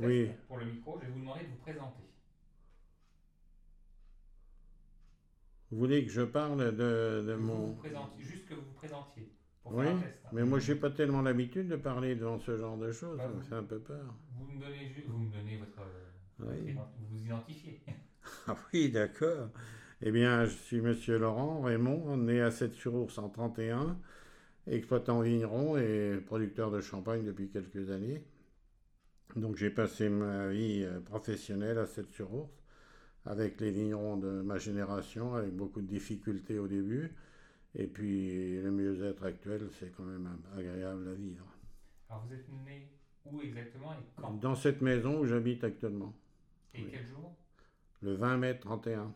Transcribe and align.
Oui. 0.00 0.30
Pour 0.48 0.58
le 0.58 0.66
micro, 0.66 0.98
je 1.00 1.06
vais 1.06 1.12
vous 1.12 1.20
demander 1.20 1.44
de 1.44 1.48
vous 1.48 1.56
présenter. 1.56 2.02
Vous 5.70 5.78
voulez 5.78 6.04
que 6.04 6.12
je 6.12 6.22
parle 6.22 6.58
de, 6.76 7.24
de 7.26 7.32
Que 7.32 7.32
vous 7.32 7.46
mon... 7.46 7.66
vous 7.72 7.82
juste 8.20 8.46
que 8.46 8.54
vous 8.54 8.60
vous 8.62 8.72
présentiez. 8.74 9.32
Pour 9.62 9.74
Oui, 9.74 9.84
faire 9.86 9.96
un 9.96 10.00
test. 10.00 10.14
hein. 10.24 10.28
mais 10.32 10.44
moi 10.44 10.58
j'ai 10.60 10.76
pas 10.76 10.90
tellement 10.90 11.22
l'habitude 11.22 11.66
de 11.68 11.74
parler 11.76 12.14
devant 12.14 12.38
ce 12.38 12.56
genre 12.56 12.76
de 12.76 12.92
choses, 12.92 13.16
Bah, 13.18 13.24
ça 13.24 13.28
me 13.30 13.34
vous- 13.34 13.42
fait 13.48 13.54
un 13.56 13.64
peu 13.64 13.80
peur. 13.80 14.14
Vous 14.36 14.46
me 14.46 14.60
donnez, 14.60 14.88
ju- 14.94 15.04
vous 15.08 15.18
me 15.18 15.32
donnez 15.32 15.56
votre, 15.56 15.80
euh, 15.80 16.04
votre 16.38 16.52
Oui. 16.52 16.72
vous 16.74 17.06
vous 17.16 17.24
identifiez. 17.24 17.80
Ah 18.46 18.56
oui, 18.72 18.90
d'accord. 18.90 19.48
Eh 20.02 20.10
bien, 20.12 20.44
je 20.44 20.50
suis 20.54 20.80
Monsieur 20.80 21.18
Laurent 21.18 21.62
Raymond, 21.62 22.16
né 22.18 22.40
à 22.42 22.50
Sept-sur-Ours 22.52 23.18
en 23.18 23.28
31, 23.28 23.98
exploitant 24.68 25.20
vigneron 25.20 25.76
et 25.78 26.20
producteur 26.26 26.70
de 26.70 26.80
champagne 26.80 27.24
depuis 27.24 27.48
quelques 27.48 27.90
années. 27.90 28.22
Donc 29.36 29.56
j'ai 29.56 29.70
passé 29.70 30.08
ma 30.08 30.48
vie 30.48 30.82
euh, 30.84 31.00
professionnelle 31.00 31.78
à 31.78 31.86
Sept-sur-Ours 31.86 32.50
avec 33.26 33.60
les 33.60 33.70
vignerons 33.72 34.16
de 34.16 34.40
ma 34.40 34.56
génération, 34.56 35.34
avec 35.34 35.52
beaucoup 35.52 35.80
de 35.82 35.86
difficultés 35.86 36.58
au 36.58 36.68
début. 36.68 37.12
Et 37.74 37.86
puis 37.86 38.60
le 38.62 38.70
mieux-être 38.70 39.24
actuel, 39.24 39.68
c'est 39.78 39.92
quand 39.96 40.04
même 40.04 40.28
agréable 40.56 41.08
à 41.08 41.12
vivre. 41.14 41.44
Alors 42.08 42.24
vous 42.26 42.34
êtes 42.34 42.48
né 42.64 42.88
où 43.24 43.40
exactement 43.42 43.92
et 43.92 44.20
quand? 44.20 44.32
Dans 44.40 44.54
cette 44.54 44.80
maison 44.80 45.20
où 45.20 45.26
j'habite 45.26 45.64
actuellement, 45.64 46.14
Et 46.74 46.82
oui. 46.82 46.88
quel 46.92 47.06
jour? 47.06 47.34
Le 48.02 48.14
20 48.14 48.36
mai 48.38 48.58
31. 48.58 49.12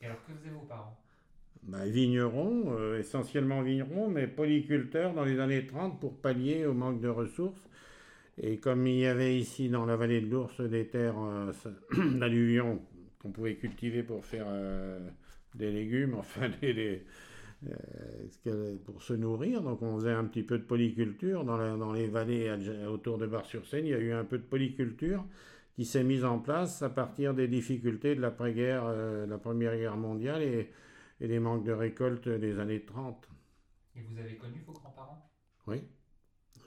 Et 0.00 0.06
alors 0.06 0.24
que 0.26 0.32
faisaient 0.34 0.50
vos 0.50 0.66
parents? 0.66 0.96
Bah, 1.62 1.86
vigneron, 1.86 2.72
euh, 2.76 2.98
essentiellement 2.98 3.62
vigneron, 3.62 4.08
mais 4.08 4.26
polyculteur 4.26 5.12
dans 5.14 5.24
les 5.24 5.38
années 5.38 5.66
30 5.66 6.00
pour 6.00 6.16
pallier 6.20 6.66
au 6.66 6.72
manque 6.74 7.00
de 7.00 7.08
ressources. 7.08 7.68
Et 8.40 8.58
comme 8.58 8.86
il 8.86 8.98
y 9.00 9.06
avait 9.06 9.36
ici 9.38 9.68
dans 9.68 9.84
la 9.86 9.96
vallée 9.96 10.20
de 10.20 10.28
l'Ours 10.30 10.60
des 10.60 10.86
terres 10.88 11.18
euh, 11.18 11.52
d'alluvion 12.18 12.80
qu'on 13.20 13.30
pouvait 13.32 13.56
cultiver 13.56 14.02
pour 14.02 14.24
faire 14.24 14.46
euh, 14.48 14.98
des 15.54 15.70
légumes, 15.72 16.14
enfin 16.18 16.48
des, 16.60 16.72
des, 16.74 17.02
euh, 18.46 18.76
pour 18.84 19.02
se 19.02 19.12
nourrir, 19.14 19.62
donc 19.62 19.82
on 19.82 19.96
faisait 19.98 20.12
un 20.12 20.24
petit 20.24 20.42
peu 20.42 20.58
de 20.58 20.64
polyculture 20.64 21.44
dans, 21.44 21.56
la- 21.56 21.76
dans 21.76 21.92
les 21.92 22.06
vallées 22.08 22.50
autour 22.88 23.18
de 23.18 23.26
Bar-sur-Seine. 23.26 23.86
Il 23.86 23.90
y 23.90 23.94
a 23.94 23.98
eu 23.98 24.12
un 24.12 24.24
peu 24.24 24.38
de 24.38 24.42
polyculture 24.44 25.24
qui 25.74 25.84
s'est 25.84 26.04
mise 26.04 26.24
en 26.24 26.38
place 26.38 26.82
à 26.82 26.90
partir 26.90 27.34
des 27.34 27.48
difficultés 27.48 28.14
de 28.14 28.20
l'après-guerre, 28.20 28.84
euh, 28.86 29.26
la 29.26 29.38
Première 29.38 29.76
Guerre 29.76 29.96
mondiale 29.96 30.42
et, 30.42 30.70
et 31.20 31.28
des 31.28 31.38
manques 31.40 31.64
de 31.64 31.72
récolte 31.72 32.28
des 32.28 32.58
années 32.58 32.80
30. 32.84 33.28
Et 33.94 34.00
vous 34.00 34.16
avez 34.18 34.36
connu 34.38 34.62
vos 34.66 34.72
grands-parents? 34.72 35.30
Oui. 35.66 35.82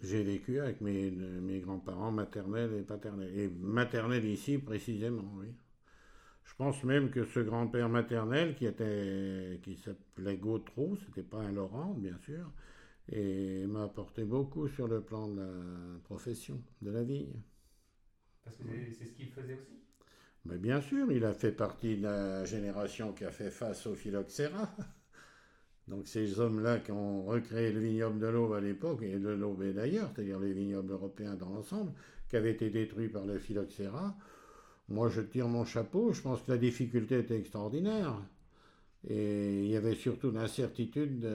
J'ai 0.01 0.23
vécu 0.23 0.59
avec 0.59 0.81
mes, 0.81 1.11
mes 1.11 1.59
grands-parents 1.59 2.11
maternels 2.11 2.73
et 2.73 2.81
paternels. 2.83 3.37
Et 3.37 3.47
maternels 3.49 4.25
ici 4.25 4.57
précisément, 4.57 5.31
oui. 5.37 5.47
Je 6.45 6.53
pense 6.55 6.83
même 6.83 7.09
que 7.11 7.25
ce 7.25 7.39
grand-père 7.39 7.89
maternel 7.89 8.55
qui 8.55 8.65
était 8.67 9.59
qui 9.63 9.75
s'appelait 9.77 10.37
Gautreau, 10.37 10.97
c'était 11.05 11.23
pas 11.23 11.39
un 11.39 11.51
Laurent, 11.51 11.95
bien 11.95 12.17
sûr, 12.19 12.51
et 13.11 13.65
m'a 13.67 13.83
apporté 13.85 14.23
beaucoup 14.25 14.67
sur 14.69 14.87
le 14.87 15.01
plan 15.01 15.27
de 15.29 15.41
la 15.41 15.99
profession, 16.05 16.61
de 16.81 16.91
la 16.91 17.03
vigne. 17.03 17.41
Parce 18.43 18.55
que 18.57 18.63
c'est- 18.93 19.05
ce 19.05 19.13
qu'ils 19.13 19.31
faisaient 19.31 19.55
aussi 19.55 19.81
Mais 20.45 20.57
bien 20.59 20.81
sûr, 20.81 21.11
il 21.11 21.25
a 21.25 21.33
fait 21.33 21.51
partie 21.51 21.97
de 21.97 22.03
la 22.03 22.45
génération 22.45 23.11
qui 23.13 23.25
a 23.25 23.31
fait 23.31 23.49
face 23.49 23.87
au 23.87 23.95
phylloxéra. 23.95 24.69
Donc 25.87 26.07
ces 26.07 26.39
hommes-là 26.39 26.79
qui 26.79 26.91
ont 26.91 27.23
recréé 27.23 27.71
le 27.71 27.79
vignoble 27.79 28.19
de 28.19 28.27
l'Aube 28.27 28.53
à 28.53 28.61
l'époque, 28.61 29.01
et 29.01 29.17
de 29.17 29.29
l'Aube 29.29 29.63
et 29.63 29.73
d'ailleurs, 29.73 30.09
c'est-à-dire 30.13 30.39
les 30.39 30.53
vignobles 30.53 30.91
européens 30.91 31.35
dans 31.35 31.49
l'ensemble, 31.49 31.91
qui 32.29 32.37
avaient 32.37 32.51
été 32.51 32.69
détruits 32.69 33.09
par 33.09 33.25
le 33.25 33.39
phylloxéra, 33.39 34.15
moi 34.89 35.09
je 35.09 35.21
tire 35.21 35.47
mon 35.47 35.65
chapeau, 35.65 36.13
je 36.13 36.21
pense 36.21 36.41
que 36.41 36.51
la 36.51 36.57
difficulté 36.57 37.19
était 37.19 37.37
extraordinaire. 37.37 38.15
Et 39.07 39.63
il 39.63 39.71
y 39.71 39.75
avait 39.75 39.95
surtout 39.95 40.29
l'incertitude 40.29 41.27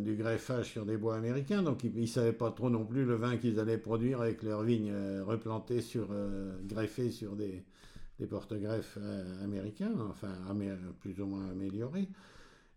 du 0.00 0.14
greffage 0.14 0.70
sur 0.70 0.84
des 0.84 0.98
bois 0.98 1.16
américains, 1.16 1.62
donc 1.62 1.82
ils 1.82 1.98
ne 1.98 2.06
savaient 2.06 2.34
pas 2.34 2.50
trop 2.50 2.68
non 2.68 2.84
plus 2.84 3.06
le 3.06 3.14
vin 3.14 3.38
qu'ils 3.38 3.58
allaient 3.58 3.78
produire 3.78 4.20
avec 4.20 4.42
leurs 4.42 4.62
vignes 4.62 4.92
euh, 4.92 5.24
replantées 5.24 5.80
sur, 5.80 6.08
euh, 6.10 6.54
greffées 6.66 7.10
sur 7.10 7.34
des, 7.34 7.64
des 8.18 8.26
porte-greffes 8.26 8.98
euh, 9.00 9.42
américains, 9.42 9.94
enfin 10.10 10.28
plus 11.00 11.18
ou 11.18 11.26
moins 11.26 11.48
améliorés. 11.50 12.08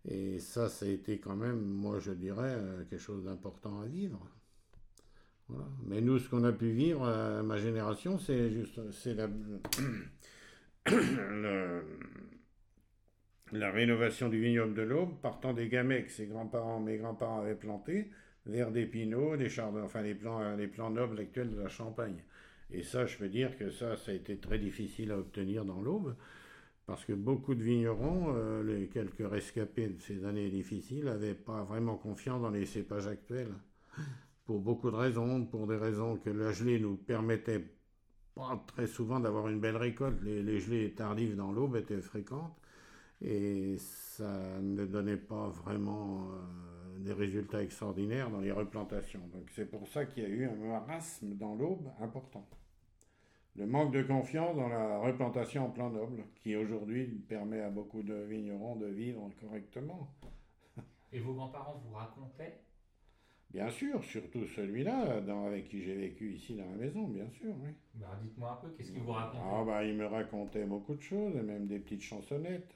Et 0.08 0.40
ça, 0.40 0.68
ça 0.68 0.86
a 0.86 0.88
été 0.88 1.20
quand 1.20 1.36
même, 1.36 1.60
moi 1.60 2.00
je 2.00 2.10
dirais, 2.10 2.54
euh, 2.56 2.84
quelque 2.84 2.98
chose 3.00 3.22
d'important 3.24 3.80
à 3.80 3.86
vivre. 3.86 4.28
Mais 5.86 6.00
nous, 6.00 6.18
ce 6.18 6.28
qu'on 6.28 6.44
a 6.44 6.52
pu 6.52 6.70
vivre, 6.70 7.04
euh, 7.06 7.42
ma 7.42 7.56
génération, 7.56 8.18
c'est 8.18 8.50
juste, 8.50 8.80
c'est 8.92 9.14
la, 9.14 9.28
le- 10.90 11.82
la 13.52 13.70
rénovation 13.70 14.28
du 14.30 14.40
vignoble 14.40 14.74
de 14.74 14.82
l'Aube, 14.82 15.20
partant 15.22 15.52
des 15.52 15.68
gamets 15.68 16.04
que 16.04 16.10
ses 16.10 16.26
grands-parents, 16.26 16.80
mes 16.80 16.96
grands-parents 16.98 17.40
avaient 17.40 17.54
plantés, 17.54 18.10
vers 18.46 18.70
des 18.70 18.86
pinots, 18.86 19.36
des 19.36 19.48
chardons, 19.48 19.82
enfin 19.84 20.02
les 20.02 20.14
plants, 20.14 20.40
euh, 20.42 20.56
les 20.56 20.66
plants 20.68 20.90
nobles 20.90 21.18
actuels 21.20 21.50
de 21.50 21.60
la 21.60 21.68
Champagne. 21.68 22.22
Et 22.70 22.82
ça, 22.82 23.06
je 23.06 23.16
peux 23.16 23.28
dire 23.28 23.56
que 23.58 23.70
ça, 23.70 23.96
ça 23.96 24.10
a 24.12 24.14
été 24.14 24.36
très 24.38 24.58
difficile 24.58 25.10
à 25.12 25.18
obtenir 25.18 25.64
dans 25.64 25.80
l'Aube, 25.80 26.14
parce 26.88 27.04
que 27.04 27.12
beaucoup 27.12 27.54
de 27.54 27.62
vignerons, 27.62 28.32
euh, 28.34 28.62
les 28.64 28.88
quelques 28.88 29.30
rescapés 29.30 29.88
de 29.88 30.00
ces 30.00 30.24
années 30.24 30.48
difficiles, 30.48 31.04
n'avaient 31.04 31.34
pas 31.34 31.62
vraiment 31.62 31.96
confiance 31.96 32.40
dans 32.40 32.48
les 32.48 32.64
cépages 32.64 33.06
actuels. 33.06 33.52
Pour 34.46 34.60
beaucoup 34.60 34.90
de 34.90 34.96
raisons, 34.96 35.44
pour 35.44 35.66
des 35.66 35.76
raisons 35.76 36.16
que 36.16 36.30
la 36.30 36.50
gelée 36.50 36.80
nous 36.80 36.96
permettait 36.96 37.62
pas 38.34 38.64
très 38.66 38.86
souvent 38.86 39.20
d'avoir 39.20 39.48
une 39.48 39.60
belle 39.60 39.76
récolte. 39.76 40.22
Les, 40.22 40.60
gelées 40.60 40.94
tardives 40.94 41.36
dans 41.36 41.52
l'Aube 41.52 41.76
étaient 41.76 42.00
fréquentes 42.00 42.56
et 43.20 43.76
ça 43.78 44.58
ne 44.62 44.86
donnait 44.86 45.18
pas 45.18 45.50
vraiment 45.50 46.30
euh, 46.30 46.98
des 47.00 47.12
résultats 47.12 47.62
extraordinaires 47.62 48.30
dans 48.30 48.40
les 48.40 48.52
replantations. 48.52 49.28
Donc 49.34 49.50
c'est 49.54 49.70
pour 49.70 49.86
ça 49.88 50.06
qu'il 50.06 50.22
y 50.22 50.26
a 50.26 50.30
eu 50.30 50.46
un 50.46 50.56
marasme 50.56 51.34
dans 51.34 51.54
l'Aube 51.54 51.86
important. 52.00 52.48
Le 53.58 53.66
manque 53.66 53.92
de 53.92 54.02
confiance 54.02 54.56
dans 54.56 54.68
la 54.68 55.00
replantation 55.00 55.66
en 55.66 55.70
plan 55.70 55.90
noble, 55.90 56.22
qui 56.36 56.54
aujourd'hui 56.54 57.06
permet 57.28 57.60
à 57.60 57.70
beaucoup 57.70 58.04
de 58.04 58.14
vignerons 58.14 58.76
de 58.76 58.86
vivre 58.86 59.28
correctement. 59.40 60.14
Et 61.12 61.18
vos 61.18 61.34
grands-parents 61.34 61.82
vous 61.84 61.92
racontaient? 61.92 62.60
Bien 63.50 63.68
sûr, 63.68 64.04
surtout 64.04 64.46
celui-là, 64.46 65.22
avec 65.46 65.68
qui 65.68 65.82
j'ai 65.82 65.96
vécu 65.96 66.34
ici 66.34 66.54
dans 66.54 66.70
la 66.70 66.76
maison, 66.76 67.08
bien 67.08 67.28
sûr, 67.30 67.52
oui. 67.64 67.70
bah, 67.94 68.16
Dites-moi 68.22 68.52
un 68.52 68.56
peu, 68.64 68.70
qu'est-ce 68.76 68.92
qu'ils 68.92 69.02
vous 69.02 69.10
racontaient 69.10 69.42
Ah 69.42 69.64
bah 69.66 69.84
il 69.84 69.96
me 69.96 70.06
racontait 70.06 70.64
beaucoup 70.64 70.94
de 70.94 71.02
choses, 71.02 71.34
et 71.34 71.42
même 71.42 71.66
des 71.66 71.80
petites 71.80 72.02
chansonnettes. 72.02 72.74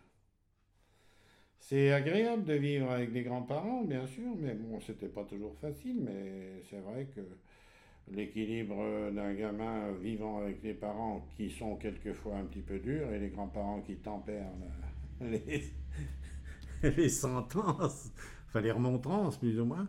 C'est 1.60 1.93
agréable 1.93 2.44
de 2.44 2.54
vivre 2.54 2.91
avec 2.91 3.12
des 3.12 3.22
grands-parents, 3.22 3.84
bien 3.84 4.06
sûr, 4.06 4.34
mais 4.37 4.54
bon, 4.54 4.81
c'était 4.81 5.09
pas 5.09 5.25
toujours 5.25 5.56
facile, 5.59 6.00
mais 6.00 6.62
c'est 6.69 6.81
vrai 6.81 7.06
que 7.14 7.20
l'équilibre 8.10 9.10
d'un 9.12 9.32
gamin 9.34 9.92
vivant 10.00 10.38
avec 10.38 10.62
les 10.62 10.74
parents 10.74 11.26
qui 11.36 11.50
sont 11.50 11.76
quelquefois 11.76 12.36
un 12.36 12.44
petit 12.44 12.60
peu 12.60 12.78
durs 12.78 13.10
et 13.12 13.18
les 13.18 13.28
grands-parents 13.28 13.80
qui 13.82 13.96
tempèrent 13.96 14.50
les, 15.20 15.62
les 16.82 17.08
sentences, 17.08 18.12
enfin 18.48 18.60
les 18.60 18.72
remontrances 18.72 19.38
plus 19.38 19.60
ou 19.60 19.64
moins, 19.64 19.88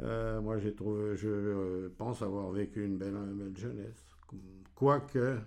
euh, 0.00 0.40
moi 0.40 0.58
j'ai 0.58 0.74
trouvé, 0.74 1.16
je 1.16 1.28
euh, 1.28 1.94
pense 1.98 2.22
avoir 2.22 2.50
vécu 2.50 2.84
une 2.84 2.96
belle, 2.96 3.14
belle 3.34 3.56
jeunesse. 3.56 4.06
Quoique, 4.74 5.38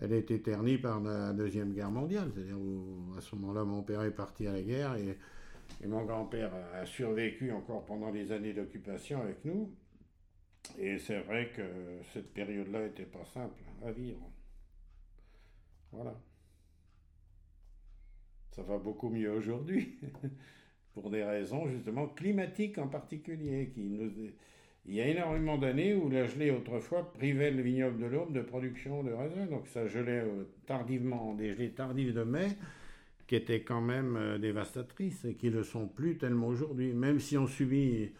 elle 0.00 0.12
a 0.12 0.16
été 0.16 0.40
ternie 0.40 0.78
par 0.78 1.00
la 1.00 1.32
Deuxième 1.32 1.72
Guerre 1.72 1.90
mondiale. 1.90 2.30
C'est-à-dire 2.34 2.56
à 3.16 3.20
ce 3.20 3.34
moment-là, 3.36 3.64
mon 3.64 3.82
père 3.82 4.02
est 4.02 4.14
parti 4.14 4.46
à 4.46 4.52
la 4.52 4.62
guerre 4.62 4.94
et, 4.96 5.18
et 5.82 5.86
mon 5.86 6.04
grand-père 6.04 6.52
a 6.74 6.86
survécu 6.86 7.50
encore 7.52 7.84
pendant 7.84 8.10
les 8.10 8.30
années 8.32 8.52
d'occupation 8.52 9.20
avec 9.22 9.44
nous. 9.44 9.70
Et 10.78 10.98
c'est 10.98 11.20
vrai 11.20 11.50
que 11.54 11.62
cette 12.12 12.32
période-là 12.32 12.84
n'était 12.84 13.04
pas 13.04 13.24
simple 13.24 13.62
à 13.84 13.92
vivre. 13.92 14.30
Voilà. 15.92 16.14
Ça 18.50 18.62
va 18.62 18.78
beaucoup 18.78 19.08
mieux 19.08 19.30
aujourd'hui, 19.30 19.98
pour 20.94 21.10
des 21.10 21.24
raisons 21.24 21.68
justement 21.68 22.06
climatiques 22.08 22.78
en 22.78 22.88
particulier. 22.88 23.72
Il 24.86 24.94
y 24.94 25.00
a 25.00 25.06
énormément 25.08 25.58
d'années 25.58 25.94
où 25.94 26.10
la 26.10 26.26
gelée 26.26 26.50
autrefois 26.50 27.12
privait 27.12 27.50
le 27.50 27.62
vignoble 27.62 27.98
de 28.00 28.06
l'Aube 28.06 28.32
de 28.32 28.42
production 28.42 29.02
de 29.02 29.12
raisin, 29.12 29.46
donc 29.46 29.66
ça 29.68 29.86
gelait 29.86 30.20
euh, 30.20 30.44
tardivement, 30.66 31.34
des 31.34 31.54
gelées 31.54 31.70
tardives 31.70 32.12
de 32.12 32.22
mai, 32.22 32.48
qui 33.26 33.34
étaient 33.34 33.62
quand 33.62 33.80
même 33.80 34.16
euh, 34.16 34.38
dévastatrices 34.38 35.24
et 35.24 35.34
qui 35.34 35.46
ne 35.46 35.56
le 35.56 35.62
sont 35.62 35.88
plus 35.88 36.18
tellement 36.18 36.48
aujourd'hui. 36.48 36.92
Même 36.92 37.18
si 37.18 37.38
on 37.38 37.46
subit 37.46 38.12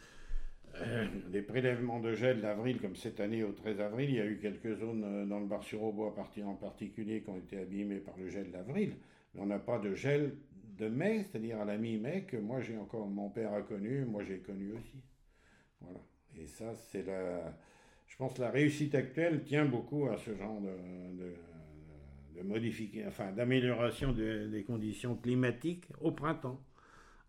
des 1.31 1.43
prélèvements 1.43 2.01
de 2.01 2.15
gel 2.15 2.41
d'avril, 2.41 2.81
comme 2.81 2.97
cette 2.97 3.21
année 3.21 3.43
au 3.43 3.53
13 3.53 3.81
avril, 3.81 4.11
il 4.11 4.17
y 4.17 4.21
a 4.21 4.27
eu 4.27 4.39
quelques 4.39 4.75
zones 4.75 5.05
euh, 5.05 5.27
dans 5.27 5.41
le 5.41 5.47
Bar-sur-Aubois 5.47 6.15
en 6.45 6.55
particulier 6.55 7.23
qui 7.23 7.31
ont 7.31 7.37
été 7.37 7.59
abîmées 7.59 8.01
par 8.01 8.17
le 8.17 8.29
gel 8.29 8.51
d'avril, 8.51 8.95
mais 9.35 9.41
on 9.41 9.47
n'a 9.47 9.59
pas 9.59 9.79
de 9.79 9.95
gel 9.95 10.35
de 10.79 10.89
mai, 10.89 11.25
c'est-à-dire 11.25 11.61
à 11.61 11.65
la 11.65 11.77
mi-mai, 11.77 12.25
que 12.27 12.37
moi 12.37 12.61
j'ai 12.61 12.77
encore, 12.77 13.07
mon 13.07 13.31
père 13.31 13.53
a 13.53 13.63
connu, 13.63 14.05
moi 14.05 14.25
j'ai 14.25 14.39
connu 14.39 14.73
aussi. 14.73 15.03
Voilà. 15.81 16.01
Et 16.37 16.47
ça, 16.47 16.75
c'est 16.75 17.07
la, 17.07 17.57
je 18.09 18.17
pense 18.17 18.35
que 18.35 18.41
la 18.41 18.51
réussite 18.51 18.95
actuelle 18.95 19.45
tient 19.45 19.65
beaucoup 19.65 20.09
à 20.09 20.17
ce 20.17 20.35
genre 20.35 20.61
de 20.61 22.43
modification, 22.43 23.09
enfin 23.09 23.33
d'amélioration 23.33 24.13
des 24.13 24.65
conditions 24.67 25.15
climatiques 25.15 25.87
au 26.01 26.11
printemps. 26.11 26.61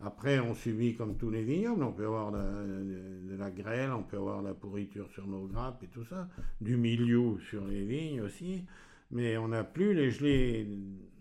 Après, 0.02 0.40
on 0.40 0.54
subit 0.54 0.96
comme 0.96 1.16
tous 1.18 1.30
les 1.30 1.44
vignobles, 1.44 1.84
on 1.84 1.94
peut 1.94 2.06
avoir 2.06 2.32
de, 2.32 3.36
la 3.38 3.50
grêle, 3.50 3.92
on 3.92 4.04
peut 4.04 4.18
avoir 4.18 4.42
de 4.42 4.48
la 4.50 4.54
pourriture 4.54 5.10
sur 5.12 5.26
nos 5.26 5.48
grappes 5.48 5.84
et 5.84 5.88
tout 5.88 6.04
ça, 6.04 6.28
du 6.60 6.76
milieu 6.76 7.40
sur 7.50 7.66
les 7.66 7.86
vignes 7.86 8.22
aussi, 8.22 8.66
mais 9.12 9.38
on 9.38 9.48
n'a 9.48 9.64
plus 9.64 9.94
les 9.94 10.12
gelées 10.12 10.68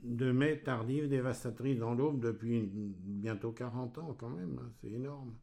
de 0.03 0.33
mai 0.33 0.59
tardives 0.59 1.09
dévastatrices 1.09 1.79
dans 1.79 1.95
l'aube 1.95 2.21
depuis 2.21 2.69
bientôt 2.73 3.53
40 3.53 3.99
ans 3.99 4.17
quand 4.19 4.29
même, 4.29 4.59
hein, 4.61 4.71
c'est 4.81 4.91
énorme. 4.91 5.35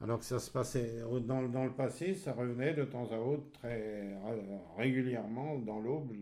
Alors 0.00 0.20
que 0.20 0.24
ça 0.24 0.38
se 0.38 0.50
passait 0.50 1.02
dans, 1.26 1.42
le 1.42 1.72
passé, 1.72 2.14
ça 2.14 2.32
revenait 2.32 2.72
de 2.72 2.84
temps 2.84 3.10
à 3.10 3.18
autre 3.18 3.50
très 3.52 4.16
régulièrement 4.76 5.58
dans 5.58 5.80
l'aube. 5.80 6.12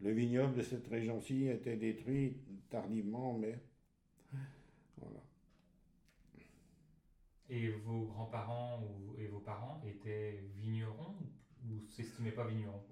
Le 0.00 0.10
vignoble 0.12 0.54
de 0.54 0.62
cette 0.62 0.86
région-ci 0.86 1.48
était 1.48 1.76
détruit 1.76 2.36
tardivement, 2.70 3.36
mais 3.36 3.58
Et 7.48 7.68
vos 7.68 8.06
grands-parents 8.06 8.82
et 9.18 9.26
vos 9.26 9.38
parents 9.38 9.80
étaient 9.86 10.40
vignerons 10.56 11.14
ou 11.64 11.80
s'estimaient 11.88 12.32
pas 12.32 12.46
vignerons? 12.46 12.82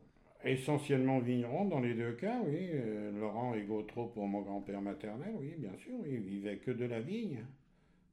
Essentiellement 0.45 1.21
vignerons 1.21 1.65
dans 1.65 1.81
les 1.81 1.95
deux 1.95 2.12
cas, 2.12 2.41
oui. 2.47 2.69
Euh, 2.73 3.11
Laurent 3.19 3.55
et 3.55 3.62
Gautreau 3.62 4.06
pour 4.06 4.29
mon 4.29 4.43
grand-père 4.43 4.83
maternel, 4.83 5.35
oui, 5.39 5.55
bien 5.59 5.75
sûr. 5.79 5.95
Oui. 6.01 6.11
Ils 6.12 6.21
vivaient 6.21 6.59
que 6.59 6.71
de 6.71 6.85
la 6.85 7.01
vigne. 7.01 7.45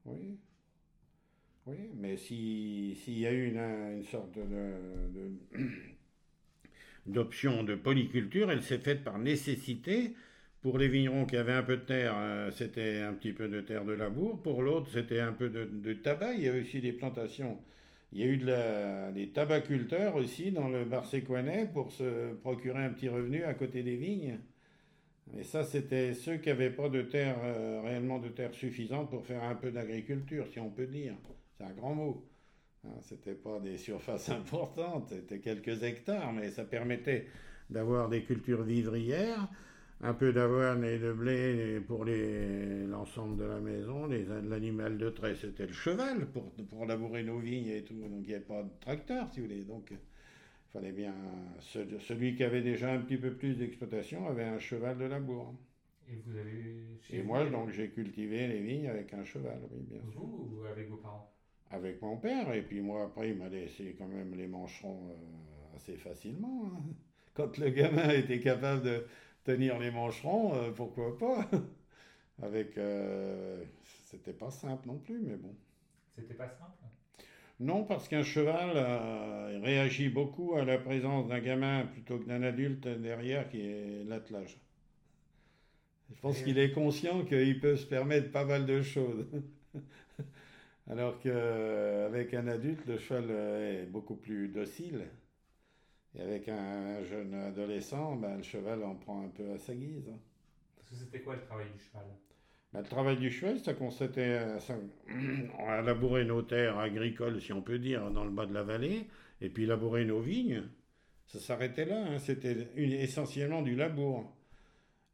Oui. 0.06 0.38
Oui, 1.68 1.78
mais 1.96 2.18
s'il 2.18 3.20
y 3.20 3.28
a 3.28 3.32
eu 3.32 3.50
une, 3.50 3.60
une 3.60 4.04
sorte 4.06 4.34
de, 4.34 5.32
d'option 7.06 7.64
de, 7.64 7.76
polyculture, 7.76 8.50
elle 8.50 8.64
s'est 8.64 8.80
faite 8.80 9.04
par 9.04 9.20
nécessité. 9.20 10.16
Pour 10.62 10.78
les 10.78 10.88
vignerons 10.88 11.26
qui 11.26 11.38
avaient 11.38 11.54
un 11.54 11.64
peu 11.64 11.78
de 11.78 11.82
terre, 11.82 12.14
euh, 12.18 12.52
c'était 12.52 13.02
un 13.02 13.14
petit 13.14 13.34
peu 13.34 13.48
de 13.48 13.62
terre 13.62 13.84
de 13.84 13.94
labour. 13.94 14.42
Pour 14.42 14.62
l'autre, 14.62 14.92
c'était 14.92 15.20
un 15.20 15.34
peu 15.34 15.50
de, 15.50 15.94
tabac. 15.94 16.34
Il 16.34 16.44
y 16.44 16.50
a 16.50 16.54
aussi 16.54 16.82
des 16.82 16.92
plantations. 16.92 17.58
Il 18.14 18.20
y 18.20 18.24
a 18.24 18.28
eu 18.28 18.38
des 19.14 19.30
tabaculteurs 19.30 20.16
aussi 20.16 20.52
dans 20.52 20.70
le 20.70 20.86
Barsécoinet 20.86 21.70
pour 21.74 21.92
se 21.92 22.34
procurer 22.36 22.84
un 22.84 22.90
petit 22.90 23.10
revenu 23.10 23.44
à 23.44 23.54
côté 23.54 23.84
des 23.84 23.96
vignes. 23.96 24.38
Et 25.38 25.44
ça, 25.44 25.64
c'était 25.64 26.14
ceux 26.14 26.38
qui 26.38 26.50
n'avaient 26.50 26.70
pas 26.70 26.90
de 26.90 27.02
terre, 27.02 27.38
euh, 27.44 27.82
réellement 27.82 28.20
de 28.20 28.28
terre 28.28 28.54
suffisante 28.54 29.10
pour 29.10 29.26
faire 29.26 29.44
un 29.44 29.56
peu 29.56 29.72
d'agriculture, 29.72 30.46
si 30.52 30.60
on 30.60 30.70
peut 30.70 30.88
dire. 30.88 31.16
C'est 31.58 31.64
un 31.64 31.72
grand 31.72 31.96
mot. 31.96 32.28
Hein, 32.86 32.90
c'était 33.02 33.34
pas 33.34 33.60
des 33.60 33.78
surfaces 33.78 34.30
importantes, 34.30 35.10
c'était 35.10 35.40
quelques 35.40 35.84
hectares, 35.84 36.34
mais 36.34 36.50
ça 36.50 36.66
permettait 36.66 37.28
d'avoir 37.70 38.10
des 38.10 38.24
cultures 38.24 38.64
vivrières, 38.64 39.48
un 40.04 40.14
peu 40.14 40.34
d'avoine 40.34 40.84
et 40.84 40.98
de 40.98 41.12
blé 41.14 41.80
pour 41.88 42.06
l'ensemble 42.06 43.38
de 43.38 43.44
la 43.44 43.60
maison. 43.60 44.08
L'animal 44.08 44.98
de 44.98 45.10
trait, 45.10 45.36
c'était 45.36 45.68
le 45.68 45.74
cheval 45.74 46.28
pour, 46.28 46.52
pour 46.70 46.86
labourer 46.86 47.24
nos 47.24 47.40
vignes 47.40 47.68
et 47.68 47.84
tout. 47.84 47.94
Donc 47.94 48.22
il 48.24 48.28
n'y 48.28 48.34
avait 48.34 48.44
pas 48.44 48.64
de 48.64 48.70
tracteur, 48.80 49.30
si 49.32 49.40
vous 49.40 49.48
voulez. 49.48 49.64
Donc 49.64 49.92
il 49.92 49.98
fallait 50.74 50.92
bien. 50.92 51.14
Celui 51.60 52.36
qui 52.36 52.44
avait 52.44 52.62
déjà 52.62 52.92
un 52.92 53.00
petit 53.00 53.18
peu 53.18 53.32
plus 53.32 53.56
d'exploitation 53.56 54.28
avait 54.28 54.46
un 54.46 54.60
cheval 54.60 54.98
de 54.98 55.06
labour. 55.06 55.54
Et 56.10 56.16
vous 56.26 56.36
avez. 56.36 56.98
Et 57.12 57.22
moi, 57.22 57.46
donc 57.46 57.70
j'ai 57.70 57.90
cultivé 57.90 58.48
les 58.48 58.60
vignes 58.60 58.88
avec 58.88 59.14
un 59.14 59.24
cheval, 59.24 59.60
oui, 59.72 59.86
bien 59.88 60.02
sûr. 60.12 60.20
Vous 60.20 60.60
ou 60.62 60.66
avec 60.66 60.90
vos 60.90 60.98
parents? 60.98 61.32
Avec 61.70 62.02
mon 62.02 62.18
père. 62.18 62.52
Et 62.54 62.64
puis 62.64 62.82
moi, 62.82 63.04
après, 63.04 63.30
il 63.30 63.38
m'a 63.38 63.50
laissé 63.50 63.96
quand 63.98 64.08
même 64.08 64.34
les 64.36 64.48
mancherons 64.48 65.10
euh, 65.10 65.76
assez 65.76 65.96
facilement. 65.96 66.72
Hein. 66.74 66.82
Quand 67.34 67.58
le 67.60 67.70
gamin 67.70 68.10
était 68.10 68.42
capable 68.42 68.84
de 68.84 69.06
tenir 69.44 69.80
les 69.80 69.92
mancherons, 69.92 70.56
euh, 70.56 70.72
pourquoi 70.72 71.18
pas? 71.18 71.50
Avec, 72.42 72.78
euh, 72.78 73.64
c'était 74.06 74.34
pas 74.34 74.52
simple 74.52 74.88
non 74.88 74.98
plus, 74.98 75.20
mais 75.20 75.36
bon. 75.36 75.54
C'était 76.16 76.34
pas 76.34 76.50
simple? 76.50 76.72
Non, 77.60 77.84
parce 77.84 78.08
qu'un 78.08 78.24
cheval 78.24 78.76
réagit 79.62 80.10
beaucoup 80.10 80.56
à 80.56 80.66
la 80.66 80.80
présence 80.80 81.28
d'un 81.28 81.40
gamin 81.40 81.86
plutôt 81.86 82.18
que 82.18 82.26
d'un 82.26 82.42
adulte 82.42 82.88
derrière 82.88 83.48
qui 83.50 83.62
est 83.62 84.04
l'attelage. 84.08 84.58
Je 86.12 86.20
pense 86.20 86.42
qu'il 86.42 86.58
est 86.58 86.72
conscient 86.72 87.24
qu'il 87.24 87.60
peut 87.60 87.76
se 87.76 87.86
permettre 87.86 88.32
pas 88.32 88.46
mal 88.46 88.66
de 88.66 88.82
choses. 88.82 89.28
Alors 90.90 91.20
qu'avec 91.20 92.34
un 92.34 92.48
adulte, 92.48 92.86
le 92.88 92.98
cheval 92.98 93.30
est 93.30 93.86
beaucoup 93.86 94.16
plus 94.16 94.48
docile. 94.48 95.06
Et 96.16 96.22
avec 96.22 96.50
un 96.50 97.04
jeune 97.04 97.34
adolescent, 97.34 98.16
ben, 98.16 98.38
le 98.38 98.44
cheval 98.44 98.84
en 98.84 98.96
prend 98.96 99.24
un 99.24 99.30
peu 99.30 99.52
à 99.52 99.58
sa 99.58 99.74
guise. 99.74 100.12
Parce 100.76 100.90
que 100.90 100.96
c'était 100.96 101.22
quoi 101.22 101.36
le 101.36 101.42
travail 101.42 101.68
du 101.74 101.80
cheval? 101.84 102.06
Ben, 102.74 102.82
Le 102.82 102.88
travail 102.88 103.18
du 103.18 103.32
cheval, 103.32 103.60
ça 103.60 103.74
consistait 103.74 104.40
à, 105.60 105.82
labourer 105.82 106.26
nos 106.26 106.42
terres 106.42 106.78
agricoles, 106.80 107.42
si 107.42 107.54
on 107.54 107.62
peut 107.62 107.80
dire, 107.80 108.12
dans 108.12 108.26
le 108.26 108.32
bas 108.32 108.46
de 108.46 108.54
la 108.54 108.64
vallée, 108.64 109.08
et 109.40 109.50
puis 109.50 109.66
labourer 109.66 110.06
nos 110.06 110.20
vignes. 110.20 110.64
Ça 111.28 111.40
s'arrêtait 111.40 111.86
là, 111.86 112.04
hein. 112.06 112.20
c'était 112.20 112.68
essentiellement 112.76 113.62
du 113.62 113.76
labour. 113.76 114.36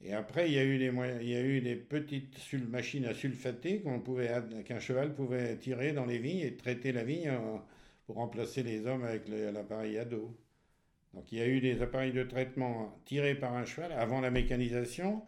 Et 0.01 0.13
après, 0.13 0.49
il 0.49 0.53
y 0.53 0.59
a 0.59 0.63
eu 0.63 0.77
des, 0.77 0.91
il 1.21 1.29
y 1.29 1.35
a 1.35 1.41
eu 1.41 1.61
des 1.61 1.75
petites 1.75 2.53
machines 2.69 3.05
à 3.05 3.13
sulfater 3.13 3.81
qu'on 3.81 3.99
pouvait, 3.99 4.31
qu'un 4.65 4.79
cheval 4.79 5.13
pouvait 5.15 5.57
tirer 5.57 5.91
dans 5.93 6.05
les 6.05 6.19
vignes 6.19 6.41
et 6.41 6.55
traiter 6.55 6.91
la 6.91 7.03
vigne 7.03 7.29
euh, 7.29 7.57
pour 8.05 8.17
remplacer 8.17 8.63
les 8.63 8.85
hommes 8.85 9.03
avec 9.03 9.27
l'appareil 9.27 9.97
à 9.97 10.05
dos. 10.05 10.35
Donc 11.17 11.31
il 11.31 11.39
y 11.39 11.41
a 11.41 11.47
eu 11.47 11.59
des 11.59 11.81
appareils 11.81 12.11
de 12.11 12.21
traitement 12.21 12.95
tirés 13.05 13.33
par 13.33 13.55
un 13.55 13.65
cheval 13.65 13.91
avant 13.91 14.21
la 14.21 14.29
mécanisation. 14.29 15.23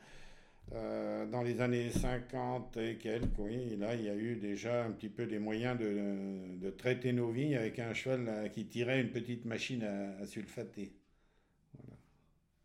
Euh, 0.76 1.26
dans 1.26 1.42
les 1.42 1.62
années 1.62 1.90
50 1.90 2.78
et 2.78 2.98
quelques, 2.98 3.40
oui, 3.40 3.76
là 3.76 3.96
il 3.96 4.04
y 4.04 4.10
a 4.10 4.16
eu 4.16 4.36
déjà 4.36 4.86
un 4.86 4.92
petit 4.92 5.10
peu 5.10 5.26
des 5.26 5.40
moyens 5.40 5.80
de, 5.80 6.60
de 6.60 6.70
traiter 6.70 7.12
nos 7.12 7.32
vignes 7.32 7.56
avec 7.56 7.80
un 7.80 7.96
cheval 7.96 8.52
qui 8.52 8.68
tirait 8.68 9.02
une 9.02 9.10
petite 9.10 9.46
machine 9.46 9.82
à, 9.82 10.22
à 10.22 10.28
sulfater. 10.28 10.94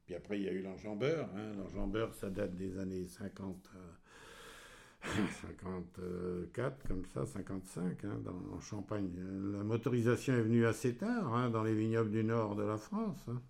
Puis 0.04 0.14
après, 0.14 0.38
il 0.38 0.44
y 0.44 0.48
a 0.48 0.52
eu 0.52 0.60
l'enjambeur. 0.60 1.30
Hein. 1.34 1.54
L'enjambeur, 1.56 2.14
ça 2.14 2.28
date 2.28 2.54
des 2.56 2.78
années 2.78 3.08
50, 3.08 3.70
54, 5.04 6.88
comme 6.88 7.04
ça, 7.12 7.26
55, 7.26 8.04
hein, 8.04 8.20
dans, 8.24 8.56
en 8.56 8.60
Champagne. 8.60 9.10
La 9.52 9.62
motorisation 9.62 10.34
est 10.34 10.42
venue 10.42 10.66
assez 10.66 10.96
tard, 10.96 11.34
hein, 11.34 11.50
dans 11.50 11.62
les 11.62 11.74
vignobles 11.74 12.10
du 12.10 12.24
nord 12.24 12.56
de 12.56 12.62
la 12.62 12.78
France. 12.78 13.26
Hein. 13.28 13.40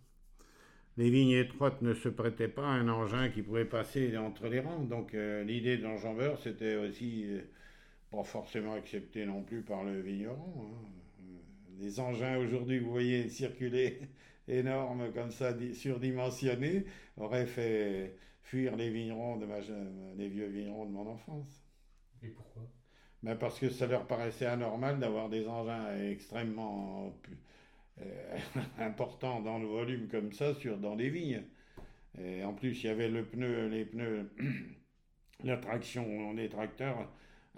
Les 0.96 1.10
vignes 1.10 1.32
étroites 1.32 1.82
ne 1.82 1.92
se 1.92 2.08
prêtaient 2.08 2.48
pas 2.48 2.66
à 2.66 2.70
un 2.70 2.88
engin 2.88 3.28
qui 3.28 3.42
pouvait 3.42 3.64
passer 3.64 4.16
entre 4.16 4.46
les 4.46 4.60
rangs. 4.60 4.84
Donc 4.84 5.14
euh, 5.14 5.42
l'idée 5.42 5.76
de 5.76 5.82
l'enjambeur, 5.82 6.38
c'était 6.40 6.76
aussi 6.76 7.24
euh, 7.26 7.40
pas 8.12 8.22
forcément 8.22 8.74
accepté 8.74 9.26
non 9.26 9.42
plus 9.42 9.62
par 9.62 9.82
le 9.82 10.00
vigneron. 10.00 10.54
Euh, 10.56 11.80
les 11.80 11.98
engins 11.98 12.36
aujourd'hui, 12.38 12.78
vous 12.78 12.92
voyez 12.92 13.28
circuler 13.28 13.98
énorme 14.48 15.12
comme 15.12 15.32
ça, 15.32 15.52
surdimensionné, 15.72 16.84
aurait 17.16 17.46
fait 17.46 18.14
fuir 18.44 18.76
les 18.76 18.90
vignerons 18.90 19.36
de 19.36 19.46
ma, 19.46 19.58
les 20.16 20.28
vieux 20.28 20.46
vignerons 20.46 20.86
de 20.86 20.90
mon 20.90 21.08
enfance. 21.08 21.64
Et 22.22 22.28
pourquoi? 22.28 22.62
Ben 23.22 23.36
Parce 23.36 23.58
que 23.58 23.70
ça 23.70 23.86
leur 23.86 24.06
paraissait 24.06 24.46
anormal 24.46 24.98
d'avoir 24.98 25.28
des 25.28 25.48
engins 25.48 25.96
extrêmement 25.98 27.12
euh, 28.00 28.38
importants 28.78 29.40
dans 29.40 29.58
le 29.58 29.66
volume 29.66 30.08
comme 30.08 30.32
ça 30.32 30.54
sur, 30.54 30.78
dans 30.78 30.94
les 30.94 31.10
vignes. 31.10 31.42
Et 32.18 32.44
en 32.44 32.52
plus, 32.52 32.82
il 32.82 32.86
y 32.86 32.90
avait 32.90 33.08
le 33.08 33.24
pneu, 33.24 33.68
les 33.68 33.84
pneus, 33.86 34.30
la 35.44 35.56
traction 35.56 36.34
des 36.34 36.48
tracteurs 36.48 37.10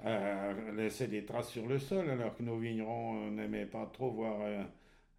euh, 0.05 0.73
laissait 0.73 1.09
des 1.09 1.25
traces 1.25 1.51
sur 1.51 1.67
le 1.67 1.79
sol, 1.79 2.09
alors 2.09 2.35
que 2.37 2.43
nos 2.43 2.59
vignerons 2.59 3.31
n'aimaient 3.31 3.67
pas 3.67 3.87
trop 3.93 4.11
voir... 4.11 4.41
Euh, 4.43 4.63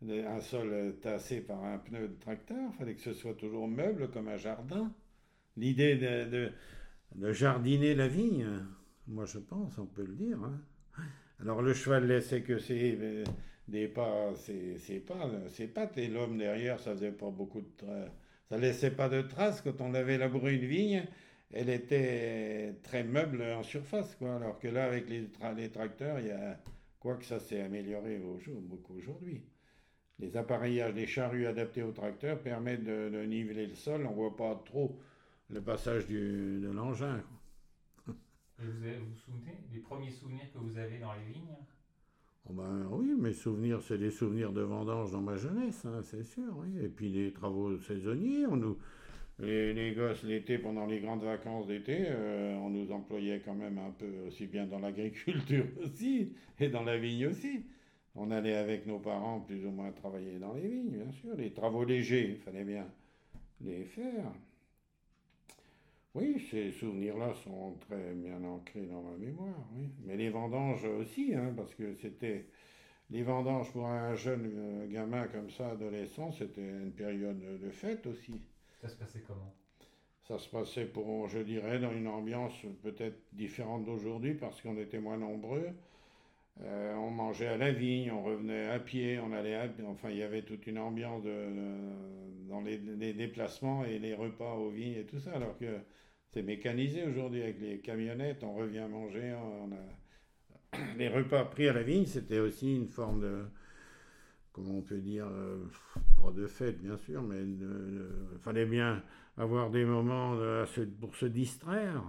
un 0.06 0.40
sol 0.42 0.96
tassé 1.02 1.42
par 1.42 1.64
un 1.64 1.80
pneu 1.80 2.08
de 2.08 2.20
tracteur, 2.20 2.70
il 2.72 2.78
fallait 2.78 2.94
que 2.94 3.02
ce 3.02 3.14
soit 3.14 3.34
toujours 3.34 3.68
meuble 3.68 4.12
comme 4.12 4.28
un 4.28 4.38
jardin. 4.38 4.94
L'idée 5.58 5.96
de, 5.96 6.52
de, 7.16 7.32
jardiner 7.34 7.96
la 7.96 8.08
vigne, 8.08 8.48
moi 9.08 9.26
je 9.26 9.40
pense, 9.40 9.78
on 9.78 9.86
peut 9.86 10.06
le 10.06 10.16
dire. 10.16 10.38
Hein. 10.44 10.62
Alors 11.42 11.62
le 11.62 11.74
cheval 11.74 12.08
laissait 12.08 12.42
que 12.42 12.58
ses 12.58 12.98
euh, 13.02 13.24
des 13.68 13.88
pas, 13.88 14.34
ses, 14.36 15.00
pas, 15.00 15.30
ses 15.50 15.68
pattes, 15.68 15.98
et 15.98 16.08
l'homme 16.08 16.38
derrière, 16.38 16.80
ça 16.80 16.94
faisait 16.94 17.12
pas 17.12 17.30
beaucoup 17.30 17.62
de 17.62 17.68
ça 18.50 18.58
laissait 18.58 18.92
pas 18.92 19.10
de 19.10 19.22
traces 19.22 19.62
quand 19.62 19.82
on 19.82 19.94
avait 19.94 20.18
labouré 20.18 20.56
une 20.56 20.66
vigne. 20.66 21.06
Elle 21.52 21.70
était 21.70 22.76
très 22.84 23.04
meuble 23.04 23.42
en 23.42 23.64
surface, 23.64 24.16
quoi. 24.16 24.36
Alors 24.36 24.60
que 24.60 24.68
là, 24.68 24.86
avec 24.86 25.10
les, 25.10 25.70
tracteurs, 25.70 26.20
il 26.20 26.28
y 26.28 26.32
a 26.32 26.60
quoi 27.00 27.16
que 27.16 27.26
ça 27.26 27.40
s'est 27.40 27.62
amélioré 27.62 28.20
beaucoup 28.62 28.96
aujourd'hui. 28.98 29.44
Les 30.20 30.36
appareillages 30.36 30.94
des 30.94 31.08
charrues 31.08 31.46
adaptés 31.46 31.84
au 31.84 31.92
tracteur 31.92 32.42
permettent 32.42 32.84
de, 32.84 33.24
niveler 33.26 33.68
le 33.68 33.76
sol. 33.76 34.06
On 34.06 34.14
voit 34.14 34.36
pas 34.36 34.62
trop 34.66 34.98
le 35.50 35.62
passage 35.62 36.08
du, 36.08 36.60
de 36.62 36.70
l'engin. 36.70 37.22
Et 38.60 38.66
vous, 38.66 38.72
vous 38.72 39.06
vous 39.10 39.16
souvenez 39.16 39.58
des 39.72 39.80
premiers 39.80 40.12
souvenirs 40.12 40.51
que 40.54 40.58
vous 40.60 40.77
avez 40.77 41.00
dans 41.00 41.13
les 41.13 41.32
vignes? 41.32 41.56
Oh 42.50 42.54
ben 42.54 42.88
oui, 42.92 43.13
mes 43.18 43.34
souvenirs, 43.34 43.82
c'est 43.82 43.98
des 43.98 44.10
souvenirs 44.10 44.54
de 44.54 44.62
vendanges 44.62 45.12
dans 45.12 45.22
ma 45.22 45.36
jeunesse, 45.36 45.86
hein, 45.86 46.01
c'est 46.04 46.24
sûr. 46.24 46.56
Oui. 46.58 46.84
Et 46.84 46.88
puis 46.88 47.10
les 47.10 47.34
travaux 47.34 47.77
saisonniers, 47.77 48.46
on 48.48 48.56
nous, 48.56 48.77
les, 49.39 49.74
les 49.74 49.94
gosses 49.94 50.24
l'été, 50.24 50.58
pendant 50.58 50.86
les 50.86 51.00
grandes 51.00 51.24
vacances 51.24 51.68
d'été, 51.68 52.06
euh, 52.08 52.56
on 52.56 52.70
nous 52.70 52.92
employait 52.92 53.42
quand 53.42 53.54
même 53.54 53.77
un 53.77 53.92
peu 53.92 54.27
aussi 54.27 54.48
bien 54.48 54.66
dans 54.66 54.80
l'agriculture 54.80 55.66
aussi 55.84 56.34
et 56.60 56.70
dans 56.70 56.84
la 56.84 56.98
vigne 56.98 57.27
aussi. 57.27 57.66
On 58.16 58.32
allait 58.32 58.56
avec 58.56 58.88
nos 58.88 58.98
parents 58.98 59.42
plus 59.42 59.63
ou 59.66 59.70
moins 59.70 59.92
travailler 59.92 60.39
dans 60.39 60.54
les 60.54 60.68
vignes, 60.68 60.89
bien 60.89 61.12
sûr. 61.12 61.36
Les 61.36 61.51
travaux 61.51 61.84
légers, 61.84 62.30
il 62.32 62.38
fallait 62.38 62.63
bien 62.63 62.88
les 63.62 63.84
faire. 63.84 64.32
Oui, 66.16 66.46
ces 66.50 66.72
souvenirs-là 66.72 67.34
sont 67.44 67.76
très 67.88 68.14
bien 68.14 68.44
ancrés 68.44 68.88
dans 68.88 69.04
ma 69.04 69.16
mémoire, 69.18 69.68
oui. 69.76 69.90
Mais 70.06 70.18
les 70.18 70.30
vendanges 70.30 70.86
aussi, 70.86 71.34
hein, 71.36 71.54
parce 71.56 71.74
que 71.76 71.94
c'était... 71.96 72.48
Les 73.10 73.24
vendanges 73.24 73.72
pour 73.72 73.88
un 73.88 74.16
jeune 74.16 74.52
euh, 74.54 74.88
gamin 74.88 75.28
comme 75.28 75.50
ça, 75.50 75.70
adolescent, 75.70 76.32
c'était 76.34 76.68
une 76.68 76.92
période 76.92 77.40
de 77.40 77.70
fête 77.70 78.06
aussi. 78.06 78.42
Ça 78.82 78.90
se 78.90 78.98
passait 78.98 79.24
comment? 79.26 79.54
Ça 80.28 80.38
se 80.38 80.50
passait 80.50 80.86
pour, 80.86 81.30
je 81.30 81.40
dirais, 81.40 81.80
dans 81.80 81.94
une 81.94 82.10
ambiance 82.10 82.66
peut-être 82.84 83.18
différente 83.32 83.86
d'aujourd'hui 83.86 84.34
parce 84.34 84.62
qu'on 84.62 84.78
était 84.78 85.00
moins 85.00 85.18
nombreux. 85.18 85.70
Euh, 86.64 86.96
on 86.96 87.12
mangeait 87.12 87.48
à 87.48 87.58
la 87.58 87.72
vigne, 87.72 88.12
on 88.12 88.24
revenait 88.24 88.68
à 88.68 88.80
pied, 88.80 89.20
on 89.20 89.32
allait 89.32 89.56
à... 89.56 89.68
Enfin, 89.86 90.10
il 90.10 90.18
y 90.18 90.24
avait 90.24 90.42
toute 90.42 90.66
une 90.66 90.80
ambiance 90.80 91.24
dans 92.50 92.62
les, 92.62 93.14
déplacements 93.14 93.86
et 93.86 94.00
les 94.00 94.16
repas 94.16 94.56
aux 94.56 94.70
vignes 94.70 94.98
et 94.98 95.06
tout 95.06 95.20
ça, 95.20 95.34
alors 95.34 95.58
que 95.58 95.80
c'est 96.32 96.42
mécanisé 96.42 97.04
aujourd'hui 97.06 97.44
avec 97.44 97.60
les 97.62 97.80
camionnettes, 97.80 98.44
on 98.44 98.54
revient 98.56 98.88
manger, 98.90 99.36
on 99.36 99.72
a... 99.72 100.78
Les 100.98 101.08
repas 101.08 101.46
pris 101.46 101.70
à 101.70 101.74
la 101.74 101.84
vigne, 101.84 102.06
c'était 102.06 102.40
aussi 102.40 102.76
une 102.76 102.88
forme 102.88 103.22
de... 103.22 103.46
Comment 104.52 104.80
on 104.80 104.82
peut 104.82 105.00
dire... 105.00 105.28
euh, 105.28 105.64
pas 106.22 106.32
de 106.32 106.48
fête, 106.48 106.82
bien 106.82 106.98
sûr, 106.98 107.22
mais 107.22 107.42
il 107.42 107.66
fallait 108.42 108.66
bien 108.66 109.04
avoir 109.38 109.70
des 109.70 109.86
moments 109.86 110.36
se- 110.66 110.82
pour 110.82 111.16
se 111.16 111.26
distraire. 111.28 112.04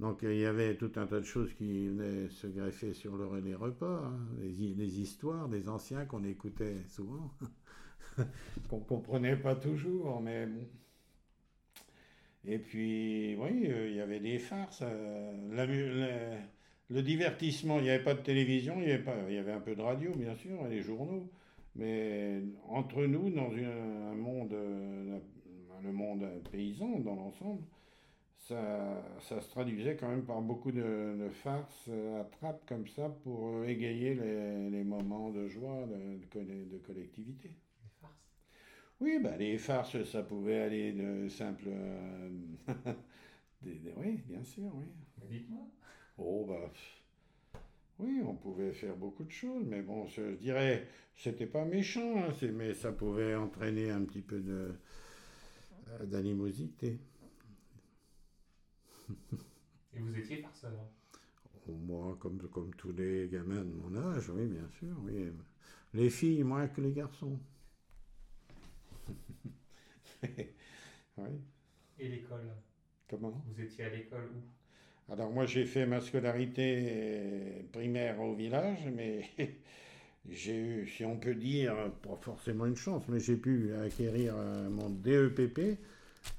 Donc 0.00 0.20
il 0.22 0.36
y 0.36 0.44
avait 0.46 0.76
tout 0.76 0.92
un 0.96 1.06
tas 1.06 1.20
de 1.20 1.24
choses 1.24 1.52
qui 1.54 1.88
venaient 1.88 2.28
se 2.30 2.46
greffer 2.46 2.92
sur 2.92 3.16
le, 3.16 3.26
repas, 3.56 4.04
hein, 4.06 4.18
les, 4.40 4.50
hi- 4.50 4.74
les 4.74 5.00
histoires 5.00 5.48
des 5.48 5.68
anciens 5.68 6.04
qu'on 6.06 6.24
écoutait 6.24 6.76
souvent, 6.88 7.30
qu'on 8.68 8.80
comprenait 8.80 9.36
pas 9.36 9.54
toujours, 9.56 10.20
mais 10.20 10.46
bon. 10.46 10.66
Et 12.44 12.58
puis, 12.58 13.36
oui, 13.38 13.66
euh, 13.68 13.88
il 13.88 13.96
y 13.96 14.00
avait 14.00 14.20
des 14.20 14.38
farces. 14.38 14.82
euh, 14.82 15.32
le 16.90 17.02
divertissement, 17.02 17.78
il 17.78 17.84
n'y 17.84 17.90
avait 17.90 18.02
pas 18.04 18.14
de 18.14 18.20
télévision, 18.20 18.74
il 18.80 18.88
y 18.88 18.92
avait 18.92 19.02
pas, 19.02 19.14
il 19.28 19.34
y 19.34 19.38
avait 19.38 19.52
un 19.52 19.60
peu 19.60 19.74
de 19.74 19.80
radio, 19.82 20.12
bien 20.14 20.34
sûr, 20.34 20.66
et 20.66 20.70
les 20.70 20.82
journaux. 20.82 21.30
Mais 21.76 22.42
entre 22.68 23.04
nous, 23.06 23.30
dans 23.30 23.50
un 23.52 24.14
monde, 24.14 24.52
euh, 24.52 25.18
le 25.82 25.92
monde 25.92 26.26
paysan 26.50 26.98
dans 27.00 27.14
l'ensemble, 27.14 27.62
ça, 28.52 29.02
ça 29.20 29.40
se 29.40 29.50
traduisait 29.50 29.96
quand 29.96 30.08
même 30.08 30.24
par 30.24 30.40
beaucoup 30.42 30.72
de, 30.72 31.16
de 31.18 31.28
farces 31.30 31.86
euh, 31.88 32.20
à 32.20 32.24
trappe 32.24 32.64
comme 32.66 32.86
ça 32.86 33.08
pour 33.24 33.48
euh, 33.48 33.64
égayer 33.66 34.14
les, 34.14 34.70
les 34.70 34.84
moments 34.84 35.30
de 35.30 35.48
joie, 35.48 35.86
de, 35.86 36.18
de 36.18 36.26
colle- 36.32 36.68
de 36.70 36.78
collectivité. 36.78 37.48
Les 37.48 37.90
farces 38.00 38.14
Oui, 39.00 39.18
bah, 39.22 39.36
les 39.36 39.58
farces, 39.58 40.02
ça 40.04 40.22
pouvait 40.22 40.60
aller 40.60 40.92
de 40.92 41.28
simples... 41.28 41.64
euh, 41.68 42.30
des- 43.62 43.74
des- 43.76 43.94
oui, 43.96 44.22
bien 44.26 44.44
sûr, 44.44 44.70
oui. 44.74 44.86
Mais 45.20 45.28
dites-moi. 45.28 45.66
Oh, 46.18 46.46
bah... 46.48 46.70
Oui, 47.98 48.20
on 48.26 48.34
pouvait 48.34 48.72
faire 48.72 48.96
beaucoup 48.96 49.24
de 49.24 49.30
choses, 49.30 49.64
mais 49.66 49.80
bon, 49.82 50.06
je 50.06 50.34
dirais, 50.34 50.86
c'était 51.16 51.46
pas 51.46 51.64
méchant, 51.64 52.16
hein, 52.18 52.32
mais 52.52 52.74
ça 52.74 52.92
pouvait 52.92 53.34
entraîner 53.34 53.90
un 53.90 54.02
petit 54.04 54.22
peu 54.22 54.40
de 54.40 54.74
euh, 56.00 56.06
d'animosité. 56.06 56.98
Et 59.94 60.00
vous 60.00 60.18
étiez 60.18 60.38
farceur 60.38 60.72
Moi, 61.66 62.16
comme, 62.20 62.38
comme 62.50 62.72
tous 62.76 62.92
les 62.92 63.26
gamins 63.28 63.64
de 63.64 63.72
mon 63.74 63.96
âge, 63.96 64.28
oui, 64.30 64.46
bien 64.46 64.68
sûr, 64.78 64.96
oui. 65.02 65.32
Les 65.94 66.08
filles, 66.10 66.44
moins 66.44 66.68
que 66.68 66.80
les 66.80 66.92
garçons. 66.92 67.38
Oui, 71.18 71.40
Et 71.98 72.08
l'école? 72.08 72.50
Comment? 73.08 73.42
Vous 73.46 73.60
étiez 73.62 73.84
à 73.84 73.88
l'école 73.90 74.30
où? 74.34 75.12
Alors 75.12 75.30
moi, 75.30 75.46
j'ai 75.46 75.64
fait 75.64 75.86
ma 75.86 76.00
scolarité 76.00 77.66
primaire 77.72 78.20
au 78.20 78.34
village, 78.34 78.86
mais 78.94 79.22
j'ai 80.30 80.56
eu, 80.56 80.88
si 80.88 81.04
on 81.04 81.18
peut 81.18 81.34
dire, 81.34 81.74
pas 82.02 82.16
forcément 82.20 82.66
une 82.66 82.76
chance, 82.76 83.04
mais 83.08 83.20
j'ai 83.20 83.36
pu 83.36 83.74
acquérir 83.74 84.34
euh, 84.36 84.70
mon 84.70 84.90
DEPP, 84.90 85.78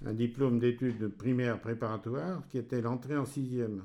un 0.06 0.14
diplôme 0.14 0.60
d'études 0.60 1.10
primaires 1.10 1.60
préparatoires, 1.60 2.44
qui 2.50 2.58
était 2.58 2.82
l'entrée 2.82 3.18
en 3.18 3.26
sixième. 3.26 3.84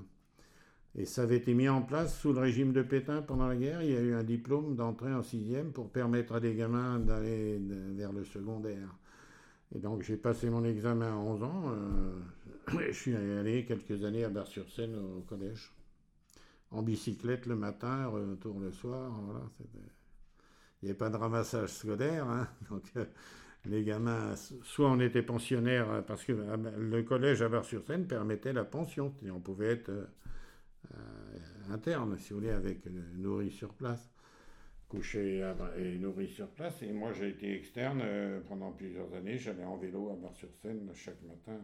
Et 0.95 1.05
ça 1.05 1.23
avait 1.23 1.37
été 1.37 1.55
mis 1.55 1.69
en 1.69 1.83
place 1.83 2.19
sous 2.19 2.33
le 2.33 2.41
régime 2.41 2.73
de 2.73 2.83
Pétain 2.83 3.23
pendant 3.23 3.47
la 3.47 3.57
guerre. 3.57 3.83
Il 3.83 3.91
y 3.91 3.97
a 3.97 4.01
eu 4.01 4.15
un 4.15 4.25
diplôme 4.25 4.75
d'entrée 4.75 5.13
en 5.13 5.23
sixième 5.23 5.71
pour 5.71 5.91
permettre 5.91 6.35
à 6.35 6.41
des 6.41 6.55
gamins 6.55 6.99
d'aller 6.99 7.61
vers 7.95 8.13
le 8.13 8.25
secondaire. 8.25 8.97
Et 9.75 9.79
donc 9.79 10.03
j'ai 10.03 10.17
passé 10.17 10.49
mon 10.51 10.65
examen 10.65 11.13
à 11.13 11.17
11 11.17 11.43
ans. 11.43 11.63
euh, 11.69 12.19
je 12.89 12.93
suis 12.93 13.15
allé 13.15 13.65
quelques 13.65 14.03
années 14.05 14.25
à 14.25 14.29
Bar-sur-Seine 14.29 14.97
au 14.97 15.21
collège. 15.21 15.73
En 16.71 16.83
bicyclette 16.83 17.47
le 17.47 17.55
matin, 17.55 18.07
retour 18.07 18.59
le 18.61 18.73
soir. 18.73 19.13
Voilà, 19.27 19.43
il 20.83 20.87
n'y 20.87 20.91
avait 20.91 20.99
pas 20.99 21.11
de 21.11 21.17
ramassage 21.17 21.71
scolaire. 21.71 22.27
hein. 22.29 22.49
donc 22.71 22.83
euh, 22.97 23.05
les 23.65 23.85
gamins, 23.85 24.35
soit 24.63 24.91
on 24.91 25.01
était 25.01 25.23
pensionnaire, 25.23 25.91
euh, 25.91 26.03
parce 26.03 26.25
que 26.25 26.33
euh, 26.33 26.57
le 26.79 27.03
collège 27.03 27.43
à 27.43 27.49
Bar-sur-Seine 27.49 28.07
permettait 28.07 28.53
la 28.53 28.65
pension. 28.65 29.15
On 29.31 29.41
pouvait 29.41 29.73
être 29.73 29.91
euh, 29.91 30.97
interne, 31.71 32.17
si 32.19 32.33
vous 32.33 32.41
voulez, 32.41 32.51
avec 32.51 32.87
nourri 33.17 33.51
sur 33.51 33.75
place 33.75 34.11
couché 34.89 35.45
et 35.77 35.99
nourri 35.99 36.29
sur 36.29 36.49
place. 36.49 36.83
Et 36.83 36.93
moi, 36.93 37.13
j'ai 37.13 37.29
été 37.29 37.55
externe 37.55 38.03
pendant 38.49 38.73
plusieurs 38.73 39.13
années. 39.13 39.37
J'allais 39.37 39.65
en 39.65 39.77
vélo 39.77 40.09
à 40.11 40.17
Bar-sur-Seine 40.17 40.91
chaque 40.95 41.21
matin 41.25 41.61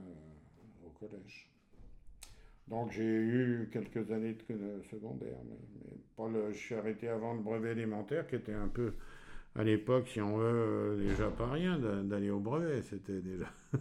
au 0.85 0.91
collège. 0.91 1.51
Donc, 2.69 2.93
j'ai 2.93 3.03
eu 3.03 3.71
quelques 3.73 4.11
années 4.11 4.37
de, 4.49 4.83
secondaire, 4.91 5.39
mais, 5.49 5.57
mais 5.75 5.97
pas 6.17 6.29
le, 6.29 6.53
je 6.53 6.59
suis 6.59 6.75
arrêté 6.75 7.09
avant 7.09 7.33
le 7.33 7.41
brevet 7.41 7.73
élémentaire, 7.73 8.27
qui 8.27 8.37
était 8.37 8.53
un 8.53 8.69
peu, 8.69 8.93
à 9.57 9.65
l'époque, 9.65 10.09
si 10.09 10.21
on 10.21 10.37
veut, 10.37 10.45
euh, 10.45 10.97
déjà 11.09 11.31
pas 11.31 11.51
rien 11.51 11.79
d'a- 11.79 12.03
d'aller 12.03 12.31
au 12.31 12.41
brevet. 12.41 12.83
C'était 12.83 13.21
déjà. 13.21 13.47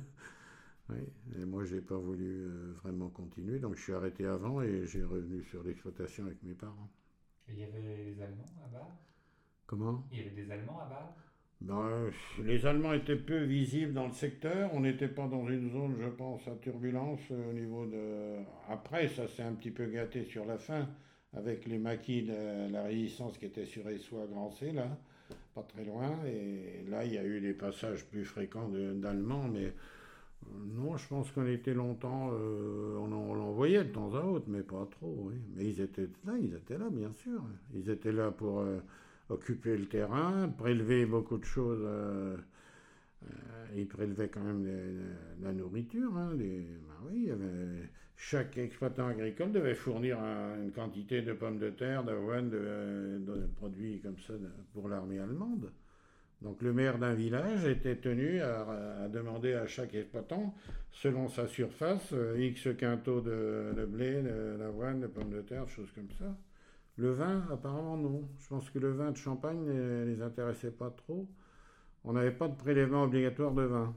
Oui, 0.89 0.97
et 1.41 1.45
moi, 1.45 1.63
j'ai 1.63 1.79
pas 1.79 1.95
voulu 1.97 2.25
euh, 2.45 2.73
vraiment 2.83 3.07
continuer, 3.09 3.57
donc 3.57 3.75
je 3.77 3.81
suis 3.81 3.93
arrêté 3.93 4.25
avant 4.25 4.61
et 4.61 4.85
j'ai 4.85 5.01
revenu 5.03 5.41
sur 5.43 5.63
l'exploitation 5.63 6.25
avec 6.25 6.43
mes 6.43 6.53
parents. 6.55 6.89
Et 7.47 7.53
il 7.53 7.59
y 7.59 7.63
avait 7.63 7.79
les 7.81 8.21
Allemands 8.21 8.43
à 8.65 8.67
Bar 8.67 8.87
Comment? 9.65 10.03
Il 10.11 10.17
y 10.17 10.21
avait 10.21 10.31
des 10.31 10.51
Allemands 10.51 10.79
à 10.81 10.85
Bar 10.85 11.15
Ben, 11.61 11.79
euh, 11.79 12.11
les 12.43 12.65
Allemands 12.65 12.91
étaient 12.93 13.15
peu 13.15 13.43
visibles 13.43 13.93
dans 13.93 14.07
le 14.07 14.13
secteur. 14.13 14.71
On 14.73 14.81
n'était 14.81 15.07
pas 15.07 15.27
dans 15.27 15.47
une 15.47 15.71
zone, 15.71 15.95
je 16.01 16.09
pense, 16.09 16.45
à 16.49 16.55
turbulence 16.55 17.21
euh, 17.31 17.49
au 17.51 17.53
niveau 17.53 17.85
de. 17.85 18.43
Après, 18.69 19.07
ça 19.07 19.27
s'est 19.29 19.43
un 19.43 19.53
petit 19.53 19.71
peu 19.71 19.85
gâté 19.85 20.25
sur 20.25 20.45
la 20.45 20.57
fin 20.57 20.89
avec 21.33 21.65
les 21.65 21.77
maquis 21.79 22.23
de 22.23 22.71
la 22.71 22.83
résistance 22.83 23.37
qui 23.37 23.45
était 23.45 23.65
sur 23.65 23.87
Essois 23.87 24.27
Grand 24.27 24.51
C, 24.51 24.73
là, 24.73 24.97
pas 25.55 25.63
très 25.63 25.85
loin. 25.85 26.11
Et 26.25 26.83
là, 26.89 27.05
il 27.05 27.13
y 27.13 27.17
a 27.17 27.25
eu 27.25 27.39
des 27.41 27.53
passages 27.53 28.05
plus 28.05 28.25
fréquents 28.25 28.69
de- 28.69 28.93
d'Allemands, 28.93 29.47
mais 29.49 29.67
euh, 29.67 30.49
non, 30.75 30.97
je 30.97 31.07
pense 31.07 31.31
qu'on 31.31 31.47
était 31.47 31.73
longtemps. 31.73 32.31
euh, 32.33 32.97
on 32.99 33.11
en, 33.11 33.15
on 33.17 33.41
en 33.41 33.51
voyait 33.51 33.83
de 33.85 33.89
temps 33.91 34.13
à 34.15 34.23
autre, 34.23 34.45
mais 34.49 34.63
pas 34.63 34.87
trop. 34.91 35.31
Mais 35.55 35.65
ils 35.69 35.81
étaient 35.81 36.09
là, 36.25 36.33
ils 36.41 36.53
étaient 36.55 36.77
là, 36.77 36.89
bien 36.91 37.13
sûr. 37.13 37.41
Ils 37.75 37.89
étaient 37.89 38.11
là 38.13 38.31
pour. 38.31 38.61
euh, 38.61 38.79
occuper 39.29 39.77
le 39.77 39.85
terrain, 39.87 40.49
prélever 40.49 41.05
beaucoup 41.05 41.37
de 41.37 41.45
choses. 41.45 41.87
ils 43.75 43.87
prélevaient 43.87 44.29
quand 44.29 44.43
même 44.43 44.63
des- 44.63 45.43
la 45.43 45.53
nourriture. 45.53 46.15
hein, 46.17 46.31
ben 46.35 46.65
oui, 47.11 47.29
chaque 48.29 48.57
exploitant 48.57 49.07
agricole 49.07 49.51
devait 49.51 49.75
fournir 49.75 50.17
un- 50.19 50.55
une 50.63 50.71
quantité 50.71 51.21
de 51.21 51.33
pommes 51.33 51.59
de 51.59 51.69
terre, 51.69 52.03
d'avoine, 52.05 52.49
de, 52.49 53.19
de 53.19 53.47
produits 53.57 53.99
comme 53.99 54.17
ça 54.19 54.33
pour 54.73 54.87
l'armée 54.87 55.19
allemande. 55.19 55.71
Donc 56.41 56.61
le 56.61 56.71
maire 56.73 56.97
d'un 56.99 57.13
village 57.13 57.65
était 57.65 57.97
tenu 57.97 58.39
à, 58.41 59.07
demander 59.09 59.53
à 59.53 59.67
chaque 59.67 59.93
exploitant, 59.93 60.53
selon 60.91 61.27
sa 61.27 61.47
surface, 61.47 62.13
euh, 62.13 62.37
X 62.39 62.69
quintaux 62.77 63.21
de, 63.21 63.85
blé, 63.85 64.21
d'avoine, 64.57 65.01
de 65.01 65.07
pommes 65.07 65.31
de 65.31 65.41
terre, 65.41 65.67
choses 65.67 65.91
comme 65.91 66.11
ça. 66.19 66.35
Le 66.97 67.11
vin, 67.11 67.45
apparemment, 67.51 67.97
non. 67.97 68.29
Je 68.39 68.47
pense 68.47 68.69
que 68.69 68.79
le 68.79 68.91
vin 68.91 69.11
de 69.11 69.17
Champagne 69.17 69.63
ne 69.65 70.05
les 70.05 70.21
intéressait 70.21 70.71
pas 70.71 70.91
trop. 70.91 71.27
On 72.05 72.13
n'avait 72.13 72.31
pas 72.31 72.47
de 72.47 72.55
prélèvement 72.55 73.03
obligatoire 73.03 73.53
de 73.53 73.63
vin. 73.63 73.93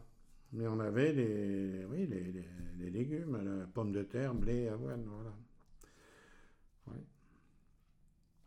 Mais 0.52 0.66
on 0.66 0.80
avait 0.80 1.12
les, 1.12 1.84
oui, 1.86 2.06
les, 2.06 2.90
légumes, 2.90 3.40
la 3.42 3.66
pomme 3.66 3.92
de 3.92 4.02
terre, 4.02 4.34
blé, 4.34 4.68
avoine, 4.68 5.04
voilà. 5.06 5.32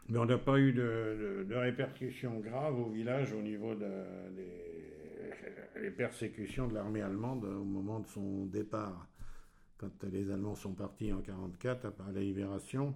Mais 0.08 0.18
on 0.18 0.26
n'a 0.26 0.38
pas 0.40 0.58
eu 0.58 0.74
de, 0.74 1.46
répercussions 1.52 2.40
graves 2.40 2.80
au 2.80 2.90
village 2.90 3.32
au 3.34 3.42
niveau 3.42 3.76
des 3.76 3.92
persécutions 5.92 6.68
de 6.68 6.74
l'armée 6.74 7.04
allemande 7.04 7.46
au 7.46 7.64
moment 7.64 8.00
de 8.00 8.08
son 8.08 8.46
départ. 8.46 9.08
Quand 9.78 10.04
les 10.12 10.32
Allemands 10.32 10.56
sont 10.56 10.74
partis 10.74 11.14
en 11.14 11.22
1944, 11.22 11.86
après 11.86 12.12
la 12.12 12.22
libération, 12.22 12.96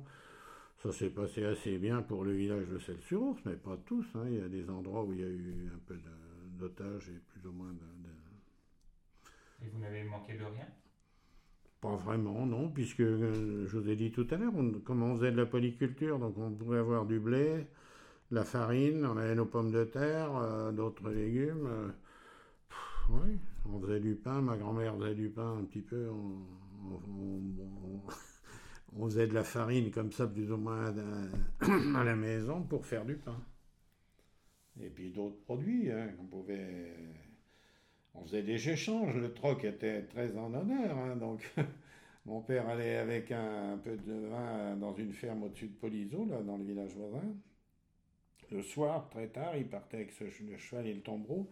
ça 0.81 0.91
s'est 0.91 1.11
passé 1.11 1.45
assez 1.45 1.77
bien 1.77 2.01
pour 2.01 2.25
le 2.25 2.33
village 2.33 2.67
de 2.67 2.79
Celle-sur-Ours, 2.79 3.39
mais 3.45 3.55
pas 3.55 3.77
tous. 3.85 4.05
Hein. 4.15 4.25
Il 4.27 4.37
y 4.37 4.41
a 4.41 4.49
des 4.49 4.69
endroits 4.69 5.05
où 5.05 5.13
il 5.13 5.21
y 5.21 5.23
a 5.23 5.27
eu 5.27 5.71
un 5.73 5.79
peu 5.85 5.95
d'otages 6.59 7.09
et 7.09 7.21
plus 7.29 7.47
ou 7.47 7.53
moins 7.53 7.71
de, 7.71 7.92
Et 9.63 9.67
vous 9.69 9.79
n'avez 9.79 10.03
manqué 10.03 10.33
de 10.37 10.43
rien? 10.43 10.67
Pas 11.81 11.95
vraiment, 11.95 12.45
non, 12.45 12.69
puisque 12.69 13.01
euh, 13.01 13.67
je 13.67 13.77
vous 13.77 13.89
ai 13.89 13.95
dit 13.95 14.11
tout 14.11 14.25
à 14.31 14.37
l'heure, 14.37 14.53
comme 14.85 15.03
on 15.03 15.15
faisait 15.15 15.31
de 15.31 15.37
la 15.37 15.45
polyculture, 15.45 16.17
donc 16.17 16.37
on 16.37 16.51
pouvait 16.51 16.79
avoir 16.79 17.05
du 17.05 17.19
blé, 17.19 17.67
la 18.31 18.43
farine, 18.45 19.05
on 19.05 19.17
avait 19.17 19.35
nos 19.35 19.45
pommes 19.45 19.71
de 19.71 19.83
terre, 19.83 20.35
euh, 20.37 20.71
d'autres 20.71 21.09
légumes. 21.09 21.67
Euh, 21.67 21.89
oui, 23.09 23.39
on 23.65 23.79
faisait 23.81 23.99
du 23.99 24.15
pain, 24.15 24.41
ma 24.41 24.57
grand-mère 24.57 24.95
faisait 24.97 25.15
du 25.15 25.29
pain 25.29 25.57
un 25.59 25.63
petit 25.65 25.81
peu. 25.81 26.09
on, 26.09 26.47
on 28.95 29.05
faisait 29.05 29.27
de 29.27 29.33
la 29.33 29.43
farine 29.43 29.91
comme 29.91 30.11
ça, 30.11 30.27
plus 30.27 30.51
ou 30.51 30.57
moins 30.57 30.93
à 31.95 32.03
la 32.03 32.15
maison 32.15 32.63
pour 32.63 32.85
faire 32.85 33.05
du 33.05 33.15
pain. 33.15 33.39
Et 34.79 34.89
puis 34.89 35.11
d'autres 35.11 35.39
produits 35.41 35.91
hein, 35.91 36.09
qu'on 36.17 36.25
pouvait. 36.25 36.93
On 38.13 38.23
faisait 38.25 38.43
des 38.43 38.69
échanges. 38.69 39.15
Le 39.15 39.33
troc 39.33 39.63
était 39.63 40.03
très 40.03 40.35
en 40.37 40.53
honneur. 40.53 40.97
Hein, 40.97 41.15
donc, 41.15 41.51
mon 42.25 42.41
père 42.41 42.67
allait 42.69 42.97
avec 42.97 43.31
un, 43.31 43.77
peu 43.83 43.97
de 43.97 44.27
vin 44.27 44.75
dans 44.75 44.93
une 44.93 45.13
ferme 45.13 45.43
au-dessus 45.43 45.67
de 45.67 45.75
Polizo, 45.75 46.25
là, 46.25 46.41
dans 46.41 46.57
le 46.57 46.63
village 46.63 46.91
voisin. 46.95 47.23
Le 48.51 48.61
soir, 48.61 49.09
très 49.09 49.27
tard, 49.27 49.57
il 49.57 49.67
partait 49.67 49.97
avec 49.97 50.19
le 50.19 50.57
cheval 50.57 50.85
et 50.85 50.93
le 50.93 51.01
tombereau, 51.01 51.49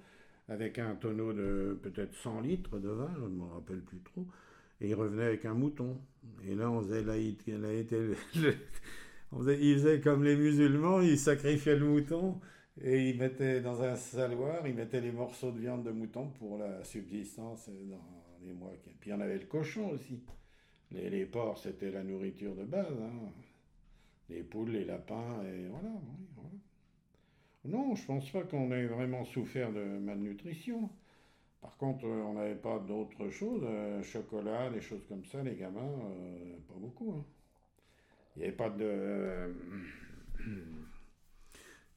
avec 0.47 0.77
un 0.77 0.95
tonneau 0.95 1.33
de 1.33 1.79
peut-être 1.81 2.13
100 2.13 2.41
litres 2.41 2.77
de 2.77 2.89
vin, 2.89 3.11
je 3.15 3.23
ne 3.23 3.29
me 3.29 3.45
rappelle 3.45 3.81
plus 3.81 3.99
trop. 3.99 4.27
Et 4.81 4.89
il 4.89 4.95
revenait 4.95 5.25
avec 5.25 5.45
un 5.45 5.53
mouton. 5.53 5.97
Et 6.47 6.55
là, 6.55 6.69
on 6.69 6.81
faisait, 6.81 7.03
là, 7.03 7.17
il, 7.17 7.37
faisait, 9.75 10.01
comme 10.01 10.23
les 10.23 10.35
musulmans, 10.35 11.01
il 11.01 11.17
sacrifiait 11.17 11.75
le 11.75 11.85
mouton 11.85 12.39
et 12.83 13.09
il 13.09 13.17
mettait 13.17 13.61
dans 13.61 13.81
un 13.83 13.95
saloir, 13.95 14.67
il 14.67 14.73
mettait 14.73 15.01
les 15.01 15.11
morceaux 15.11 15.51
de 15.51 15.59
viande 15.59 15.83
de 15.83 15.91
mouton 15.91 16.29
pour 16.39 16.57
la 16.57 16.83
subsistance 16.83 17.69
dans 17.69 18.45
les 18.45 18.53
mois. 18.53 18.73
Puis 18.99 19.13
on 19.13 19.19
avait 19.19 19.37
le 19.37 19.45
cochon 19.45 19.89
aussi. 19.89 20.21
Les, 20.91 21.25
porcs, 21.25 21.59
c'était 21.59 21.91
la 21.91 22.03
nourriture 22.03 22.55
de 22.55 22.65
base. 22.65 22.97
Hein. 23.01 23.29
Les 24.29 24.43
poules, 24.43 24.71
les 24.71 24.85
lapins, 24.85 25.41
et 25.43 25.67
voilà, 25.67 25.89
voilà. 26.35 26.49
Non, 27.65 27.95
je 27.95 28.05
pense 28.05 28.29
pas 28.31 28.43
qu'on 28.43 28.71
ait 28.71 28.87
vraiment 28.87 29.23
souffert 29.25 29.71
de 29.71 29.83
malnutrition. 29.99 30.89
Par 31.61 31.77
contre, 31.77 32.05
euh, 32.05 32.23
on 32.23 32.33
n'avait 32.33 32.55
pas 32.55 32.79
d'autres 32.79 33.29
choses, 33.29 33.61
euh, 33.63 34.01
chocolat, 34.01 34.69
des 34.71 34.81
choses 34.81 35.05
comme 35.07 35.23
ça, 35.25 35.43
les 35.43 35.55
gamins, 35.55 35.79
euh, 35.81 36.55
pas 36.67 36.73
beaucoup. 36.79 37.13
Hein. 37.17 37.23
Il 38.35 38.39
n'y 38.39 38.45
avait 38.47 38.57
pas 38.57 38.69
de. 38.69 39.53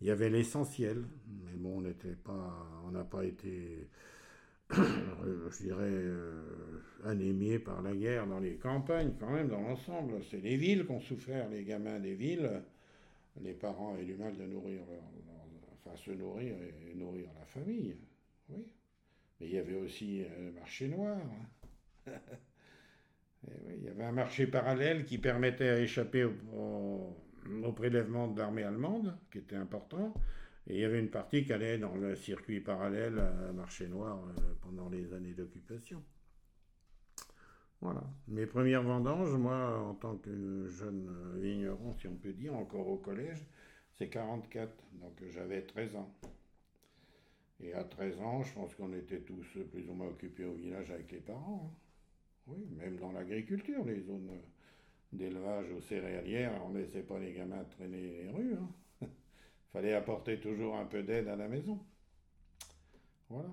Il 0.05 0.09
y 0.09 0.11
avait 0.11 0.29
l'essentiel, 0.29 1.03
mais 1.47 1.57
bon, 1.57 1.79
on 1.79 1.81
n'était 1.81 2.15
pas, 2.15 2.69
on 2.85 2.91
n'a 2.91 3.05
pas 3.05 3.25
été, 3.25 3.89
je 4.71 5.63
dirais, 5.63 6.05
anémiés 7.05 7.59
par 7.59 7.81
la 7.81 7.95
guerre 7.95 8.27
dans 8.27 8.39
les 8.39 8.57
campagnes, 8.57 9.15
quand 9.19 9.31
même, 9.31 9.49
dans 9.49 9.63
l'ensemble. 9.63 10.23
C'est 10.31 10.43
les 10.43 10.59
villes 10.59 10.85
qu'on 10.85 11.01
souffert, 11.01 11.49
les 11.49 11.65
gamins 11.65 12.01
des 12.01 12.15
villes. 12.15 12.51
Les 13.41 13.55
parents 13.55 13.95
avaient 13.95 14.05
du 14.05 14.15
mal 14.15 14.37
de 14.37 14.45
nourrir, 14.45 14.83
enfin, 15.73 15.97
se 15.97 16.11
nourrir 16.11 16.55
et 16.87 16.95
nourrir 16.95 17.31
la 17.39 17.47
famille. 17.47 17.97
Oui. 18.51 18.63
Mais 19.41 19.47
il 19.47 19.55
y 19.55 19.59
avait 19.59 19.77
aussi 19.77 20.23
euh, 20.23 20.49
le 20.49 20.53
marché 20.53 20.87
noir. 20.87 21.17
Eh 23.47 23.77
il 23.77 23.85
y 23.85 23.89
avait 23.89 24.05
un 24.05 24.13
marché 24.13 24.47
parallèle 24.47 25.05
qui 25.05 25.19
permettait 25.19 25.69
à 25.69 25.79
échapper 25.79 26.27
au, 27.64 27.72
prélèvement 27.72 28.28
de 28.28 28.38
l'armée 28.38 28.62
allemande, 28.62 29.16
qui 29.30 29.38
était 29.38 29.57
important. 29.57 30.14
Et 30.66 30.74
il 30.74 30.80
y 30.80 30.85
avait 30.85 31.00
une 31.00 31.11
partie 31.11 31.44
qui 31.44 31.52
allait 31.52 31.78
dans 31.78 31.94
le 31.94 32.14
circuit 32.16 32.61
parallèle 32.61 33.18
à 33.18 33.52
marché 33.52 33.87
noir 33.87 34.18
euh, 34.18 34.40
pendant 34.62 34.88
les 34.88 35.12
années 35.12 35.35
d'occupation. 35.35 36.02
Voilà. 37.80 38.02
Mes 38.28 38.46
premières 38.46 38.83
vendanges, 38.83 39.37
moi, 39.37 39.78
en 39.78 39.94
tant 39.94 40.16
que 40.16 40.68
jeune 40.68 41.11
vigneron, 41.37 41.92
si 41.94 42.09
on 42.09 42.16
peut 42.16 42.33
dire, 42.33 42.54
encore 42.54 42.88
au 42.88 42.96
collège, 42.96 43.46
c'est 43.92 44.09
44. 44.09 44.72
Donc 45.00 45.22
j'avais 45.28 45.62
13 45.62 45.96
ans. 45.96 46.14
Et 47.61 47.72
à 47.74 47.85
13 47.85 48.20
ans, 48.20 48.42
je 48.42 48.54
pense 48.54 48.74
qu'on 48.74 48.92
était 48.94 49.20
tous 49.20 49.46
plus 49.70 49.88
ou 49.88 49.94
moins 49.94 50.09
occupés 50.09 50.44
au 50.44 50.54
village 50.54 50.90
avec 50.90 51.12
les 51.12 51.20
parents. 51.20 51.70
Hein. 51.70 51.80
Oui, 52.46 52.66
même 52.76 52.96
dans 52.96 53.12
l'agriculture, 53.12 53.85
les 53.85 54.00
zones 54.00 54.30
d'élevage 55.14 55.66
ou 55.72 55.81
céréalières, 55.81 56.61
on 56.66 56.70
ne 56.70 56.81
laissait 56.81 57.03
pas 57.03 57.18
les 57.18 57.33
gamins 57.33 57.64
traîner 57.77 58.00
les 58.00 58.31
rues. 58.31 58.55
Hein. 58.55 59.07
fallait 59.72 59.94
apporter 59.94 60.38
toujours 60.38 60.77
un 60.77 60.85
peu 60.85 61.03
d'aide 61.03 61.29
à 61.29 61.37
la 61.37 61.48
maison. 61.48 61.79
Voilà. 63.31 63.48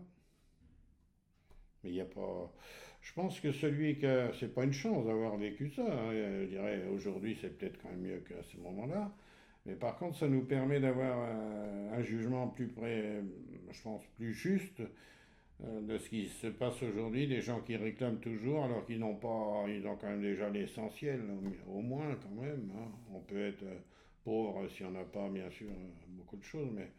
Mais 1.83 1.89
il 1.89 1.93
n'y 1.93 2.01
a 2.01 2.05
pas. 2.05 2.53
Je 3.01 3.13
pense 3.13 3.39
que 3.39 3.51
celui 3.51 3.97
qui 3.97 4.05
a. 4.05 4.31
C'est 4.33 4.53
pas 4.53 4.63
une 4.63 4.73
chance 4.73 5.05
d'avoir 5.05 5.37
vécu 5.37 5.69
ça. 5.69 5.83
Hein. 5.83 6.11
Je 6.11 6.45
dirais 6.45 6.85
aujourd'hui, 6.93 7.37
c'est 7.39 7.57
peut-être 7.57 7.81
quand 7.81 7.89
même 7.89 8.01
mieux 8.01 8.19
qu'à 8.19 8.43
ce 8.43 8.57
moment-là. 8.57 9.11
Mais 9.65 9.75
par 9.75 9.97
contre, 9.97 10.17
ça 10.17 10.27
nous 10.27 10.43
permet 10.43 10.79
d'avoir 10.79 11.19
un, 11.19 12.01
jugement 12.01 12.47
plus 12.47 12.67
près, 12.67 13.21
je 13.69 13.81
pense, 13.83 14.03
plus 14.17 14.33
juste 14.33 14.79
euh, 14.79 14.87
de 15.61 15.97
ce 15.97 16.09
qui 16.09 16.27
se 16.27 16.47
passe 16.47 16.81
aujourd'hui, 16.81 17.27
des 17.27 17.41
gens 17.41 17.61
qui 17.61 17.75
réclament 17.75 18.19
toujours 18.19 18.63
alors 18.63 18.85
qu'ils 18.85 18.99
n'ont 18.99 19.15
pas, 19.15 19.65
ils 19.67 19.85
ont 19.87 19.95
quand 19.95 20.07
même 20.07 20.21
déjà 20.21 20.49
l'essentiel, 20.49 21.21
au 21.67 21.81
moins 21.81 22.15
quand 22.15 22.41
même. 22.41 22.71
Hein. 22.75 22.91
On 23.13 23.19
peut 23.19 23.47
être 23.47 23.63
pauvre 24.23 24.67
si 24.69 24.83
on 24.83 24.91
n'a 24.91 25.03
pas, 25.03 25.29
bien 25.29 25.49
sûr, 25.49 25.69
beaucoup 26.09 26.37
de 26.37 26.43
choses, 26.43 26.69
mais 26.73 26.89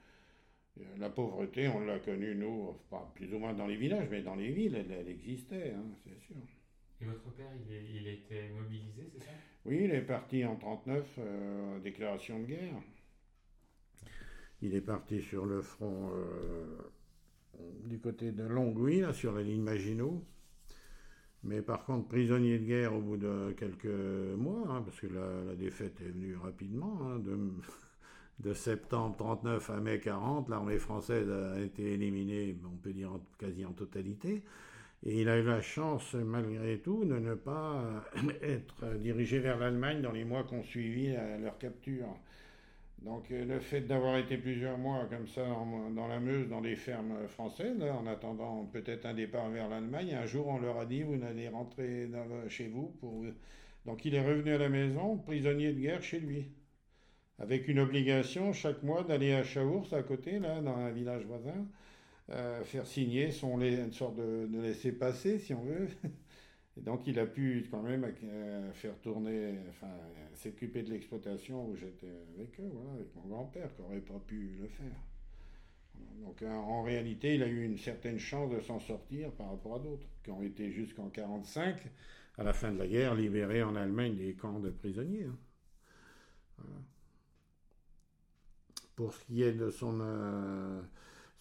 euh, 0.81 0.85
la 0.99 1.11
pauvreté, 1.11 1.69
on 1.69 1.81
l'a 1.81 1.99
connue, 1.99 2.35
nous, 2.35 2.75
pas 2.91 3.11
plus 3.15 3.33
ou 3.35 3.39
moins 3.39 3.53
dans 3.53 3.67
les 3.67 3.77
villages, 3.77 4.09
mais 4.11 4.23
dans 4.23 4.37
les 4.37 4.51
villes, 4.51 4.75
elle, 4.75 5.09
existait, 5.09 5.73
hein, 5.77 5.85
c'est 6.05 6.19
sûr. 6.21 6.37
Et 7.01 7.05
votre 7.05 7.31
père, 7.33 7.51
il, 7.69 7.97
il 7.97 8.09
était 8.09 8.49
mobilisé, 8.51 9.09
c'est 9.13 9.25
ça? 9.25 9.33
Oui, 9.65 9.83
il 9.85 9.93
est 9.93 10.03
parti 10.03 10.45
en 10.45 10.55
1939, 10.55 11.07
euh, 11.19 11.79
déclaration 11.81 12.41
de 12.41 12.47
guerre. 12.47 12.83
Il 14.61 14.75
est 14.75 14.81
parti 14.81 15.21
sur 15.21 15.45
le 15.45 15.61
front 15.61 16.11
euh, 16.15 16.93
du 17.85 17.99
côté 17.99 18.33
de 18.33 18.45
Longwy, 18.45 19.03
sur 19.13 19.33
la 19.33 19.43
ligne 19.43 19.63
Maginot. 19.63 20.25
Mais 21.45 21.61
par 21.61 21.85
contre, 21.85 22.09
prisonnier 22.09 22.59
de 22.59 22.65
guerre 22.65 22.95
au 22.95 23.01
bout 23.01 23.17
de 23.17 23.53
quelques 23.59 23.87
mois, 24.37 24.65
hein, 24.69 24.83
parce 24.83 25.01
que 25.01 25.09
la, 25.09 25.55
défaite 25.57 26.01
est 26.01 26.11
venue 26.11 26.37
rapidement, 26.37 27.01
hein, 27.03 27.21
de, 28.39 28.55
septembre 28.55 29.17
39 29.17 29.71
à 29.71 29.81
mai 29.81 29.99
40, 29.99 30.49
l'armée 30.49 30.79
française 30.79 31.29
a 31.31 31.61
été 31.61 31.95
éliminée, 31.95 32.57
on 32.65 32.77
peut 32.77 32.93
dire 32.93 33.11
quasi 33.39 33.65
en 33.65 33.73
totalité. 33.73 34.45
Et 35.05 35.21
il 35.21 35.29
a 35.29 35.37
eu 35.37 35.43
la 35.43 35.61
chance, 35.61 36.15
malgré 36.15 36.79
tout, 36.79 37.05
de 37.05 37.19
ne 37.19 37.35
pas 37.35 38.05
être 38.43 38.95
dirigé 38.99 39.41
vers 39.41 39.59
l'Allemagne 39.59 40.01
dans 40.01 40.13
les 40.13 40.25
mois 40.25 40.45
qu'on 40.45 40.63
suivi 40.63 41.13
leur 41.41 41.59
capture. 41.59 42.07
Donc 43.05 43.31
euh, 43.31 43.45
le 43.45 43.59
fait 43.61 43.81
d'avoir 43.83 44.17
été 44.17 44.37
plusieurs 44.37 44.79
mois 44.79 45.07
comme 45.07 45.27
ça 45.27 45.45
dans 45.95 46.07
la 46.09 46.21
Meuse, 46.21 46.49
dans 46.49 46.61
des 46.61 46.77
fermes 46.77 47.27
françaises, 47.29 47.83
en 47.83 48.07
attendant 48.07 48.65
peut-être 48.67 49.07
un 49.07 49.15
départ 49.15 49.49
vers 49.51 49.69
l'Allemagne, 49.69 50.15
un 50.15 50.27
jour 50.27 50.47
on 50.49 50.59
leur 50.59 50.79
a 50.79 50.87
dit 50.87 51.03
vous 51.03 51.17
n'allez 51.17 51.49
rentrer 51.49 52.09
chez 52.49 52.69
vous. 52.69 52.95
Donc 53.87 54.05
il 54.05 54.15
est 54.15 54.25
revenu 54.25 54.53
à 54.53 54.59
la 54.59 54.69
maison, 54.69 55.19
prisonnier 55.19 55.73
de 55.73 55.81
guerre 55.81 56.03
chez 56.03 56.21
lui, 56.21 56.53
avec 57.39 57.69
une 57.69 57.81
obligation 57.81 58.53
chaque 58.53 58.83
mois 58.83 59.03
d'aller 59.03 59.33
à 59.35 59.43
Chaours 59.43 59.93
à 59.93 60.03
côté, 60.03 60.39
là, 60.39 60.61
dans 60.61 60.77
un 60.77 60.91
village 60.91 61.25
voisin, 61.27 61.67
euh, 62.31 62.63
faire 62.65 62.87
signer 62.87 63.33
son, 63.33 63.61
une 63.61 63.93
sorte 63.93 64.17
de, 64.17 64.47
de 64.47 64.61
laisser-passer, 64.61 65.39
si 65.39 65.55
on 65.55 65.63
veut. 65.63 65.89
Et 66.77 66.81
donc 66.81 67.07
il 67.07 67.19
a 67.19 67.27
pu 67.27 67.67
quand 67.71 67.83
même 67.83 68.05
euh, 68.25 68.73
faire 68.73 68.99
tourner, 69.01 69.59
enfin 69.69 69.91
s'occuper 70.35 70.83
de 70.83 70.91
l'exploitation 70.91 71.69
où 71.69 71.77
j'étais 71.77 72.11
avec 72.35 72.59
eux, 72.61 72.71
voilà, 72.73 72.93
avec 72.93 73.15
mon 73.15 73.23
grand-père 73.23 73.75
qui 73.75 73.83
n'aurait 73.83 74.01
pas 74.01 74.19
pu 74.27 74.57
le 74.61 74.69
faire. 74.69 74.97
Donc 76.21 76.41
euh, 76.43 76.51
en 76.51 76.83
réalité, 76.83 77.35
il 77.35 77.43
a 77.43 77.47
eu 77.47 77.65
une 77.65 77.77
certaine 77.77 78.19
chance 78.19 78.51
de 78.51 78.61
s'en 78.61 78.81
sortir 78.81 79.31
par 79.33 79.51
rapport 79.51 79.77
à 79.77 79.79
d'autres 79.81 80.07
qui 80.25 80.31
ont 80.31 80.43
été 80.43 80.71
jusqu'en 80.71 81.05
1945, 81.05 81.91
à 82.39 82.45
la 82.45 82.53
fin 82.55 82.73
de 82.73 82.79
la 82.79 82.87
guerre, 82.87 83.15
libérés 83.15 83.63
en 83.63 83.77
Allemagne 83.77 84.17
des 84.17 84.35
camps 84.35 84.61
de 84.61 84.71
prisonniers. 84.71 85.27
Hein. 85.27 86.65
Pour 88.97 89.13
ce 89.13 89.25
qui 89.25 89.43
est 89.43 89.53
de 89.53 89.71
son 89.71 90.01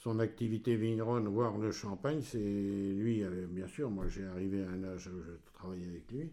son 0.01 0.17
activité 0.19 0.75
vigneronne, 0.75 1.27
voire 1.27 1.59
le 1.59 1.71
champagne, 1.71 2.21
c'est 2.21 2.39
lui, 2.39 3.23
euh, 3.23 3.45
bien 3.47 3.67
sûr, 3.67 3.91
moi 3.91 4.07
j'ai 4.07 4.25
arrivé 4.25 4.63
à 4.63 4.69
un 4.69 4.83
âge 4.83 5.07
où 5.07 5.21
je 5.21 5.33
travaillais 5.53 5.87
avec 5.87 6.11
lui, 6.11 6.31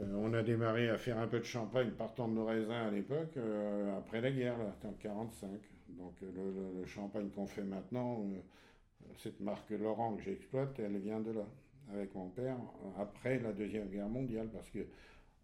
on 0.00 0.32
a 0.32 0.42
démarré 0.42 0.88
à 0.88 0.96
faire 0.96 1.18
un 1.18 1.26
peu 1.26 1.40
de 1.40 1.44
champagne 1.44 1.90
partant 1.90 2.28
de 2.28 2.34
nos 2.34 2.46
raisins 2.46 2.70
à 2.70 2.90
l'époque, 2.90 3.36
après 3.98 4.22
la 4.22 4.30
guerre, 4.30 4.56
là, 4.56 4.74
en 4.84 4.92
1945. 4.92 5.50
Donc 5.98 6.14
le, 6.22 6.86
champagne 6.86 7.28
qu'on 7.28 7.46
fait 7.46 7.62
maintenant, 7.62 8.24
cette 9.18 9.38
marque 9.40 9.68
Laurent 9.70 10.16
que 10.16 10.22
j'exploite, 10.22 10.78
elle 10.78 10.96
vient 10.96 11.20
de 11.20 11.32
là, 11.32 11.46
avec 11.92 12.14
mon 12.14 12.30
père, 12.30 12.56
après 12.98 13.38
la 13.40 13.52
Deuxième 13.52 13.90
Guerre 13.90 14.08
mondiale, 14.08 14.48
parce 14.50 14.70
que 14.70 14.78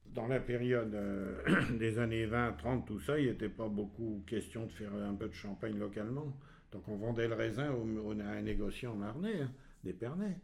dans 0.06 0.28
la 0.28 0.40
période 0.40 0.96
des 1.78 1.98
années 1.98 2.24
20, 2.24 2.52
30, 2.52 2.86
tout 2.86 3.00
ça, 3.00 3.18
il 3.18 3.26
n'était 3.26 3.50
pas 3.50 3.68
beaucoup 3.68 4.22
question 4.26 4.64
de 4.64 4.72
faire 4.72 4.94
un 4.94 5.14
peu 5.14 5.28
de 5.28 5.34
champagne 5.34 5.76
localement. 5.76 6.32
Donc 6.72 6.88
on 6.88 6.96
vendait 6.96 7.28
le 7.28 7.34
raisin 7.34 7.72
au, 7.72 8.12
à 8.20 8.24
un 8.24 8.42
négociant 8.42 8.94
marnais, 8.94 9.42
hein, 9.42 9.50
des 9.84 9.92
Pernets. 9.92 10.38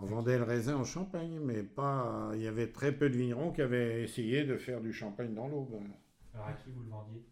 On 0.00 0.06
vendait 0.06 0.38
le 0.38 0.44
raisin 0.44 0.76
en 0.76 0.84
Champagne, 0.84 1.40
mais 1.42 1.62
pas. 1.62 2.30
Il 2.34 2.42
y 2.42 2.46
avait 2.46 2.68
très 2.68 2.92
peu 2.92 3.10
de 3.10 3.16
vignerons 3.16 3.52
qui 3.52 3.62
avaient 3.62 4.02
essayé 4.02 4.44
de 4.44 4.56
faire 4.56 4.80
du 4.80 4.92
champagne 4.92 5.34
dans 5.34 5.48
l'eau. 5.48 5.68
Alors 6.34 6.46
à 6.46 6.52
qui 6.52 6.70
vous 6.70 6.82
le 6.82 6.90
vendiez? 6.90 7.24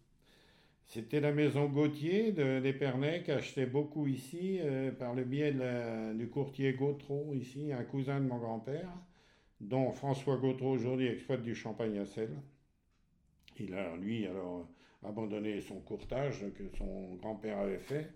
C'était 0.87 1.21
la 1.21 1.33
maison 1.33 1.67
Gauthier 1.67 2.33
de, 2.33 2.61
des 2.61 2.73
Pernets 2.73 3.23
qui 3.23 3.31
achetait 3.31 3.67
beaucoup 3.67 4.07
ici 4.07 4.59
euh, 4.61 4.91
par 4.91 5.15
le 5.15 5.23
biais 5.23 5.55
du 6.15 6.29
courtier 6.29 6.73
Gautreau, 6.73 7.35
ici, 7.35 7.73
un 7.73 7.85
cousin 7.85 8.21
de 8.21 8.27
mon 8.27 8.39
grand-père, 8.39 8.89
dont 9.61 9.93
François 9.93 10.39
Gautreau 10.39 10.71
aujourd'hui 10.71 11.09
exploite 11.09 11.43
du 11.43 11.55
champagne 11.55 11.99
à 11.99 12.07
sel. 12.07 12.31
Il 13.59 13.75
a, 13.75 13.97
lui, 13.97 14.27
alors 14.27 14.67
abandonné 15.05 15.61
son 15.61 15.81
courtage 15.81 16.45
que 16.57 16.65
son 16.77 17.15
grand-père 17.17 17.59
avait 17.59 17.79
fait 17.79 18.11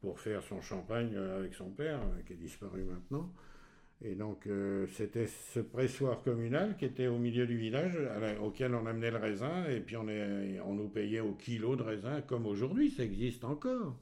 pour 0.00 0.20
faire 0.20 0.42
son 0.42 0.60
champagne 0.60 1.16
avec 1.16 1.54
son 1.54 1.70
père, 1.70 2.00
qui 2.26 2.34
est 2.34 2.36
disparu 2.36 2.84
maintenant. 2.84 3.32
Et 4.00 4.14
donc, 4.14 4.46
euh, 4.46 4.86
c'était 4.92 5.26
ce 5.26 5.58
pressoir 5.58 6.22
communal 6.22 6.76
qui 6.76 6.84
était 6.84 7.08
au 7.08 7.18
milieu 7.18 7.46
du 7.46 7.56
village, 7.56 7.98
auquel 8.40 8.74
on 8.74 8.86
amenait 8.86 9.10
le 9.10 9.16
raisin, 9.16 9.64
et 9.68 9.80
puis 9.80 9.96
on, 9.96 10.06
on 10.66 10.74
nous 10.74 10.88
payait 10.88 11.20
au 11.20 11.32
kilo 11.32 11.74
de 11.74 11.82
raisin, 11.82 12.20
comme 12.20 12.46
aujourd'hui, 12.46 12.90
ça 12.90 13.02
existe 13.02 13.44
encore. 13.44 13.96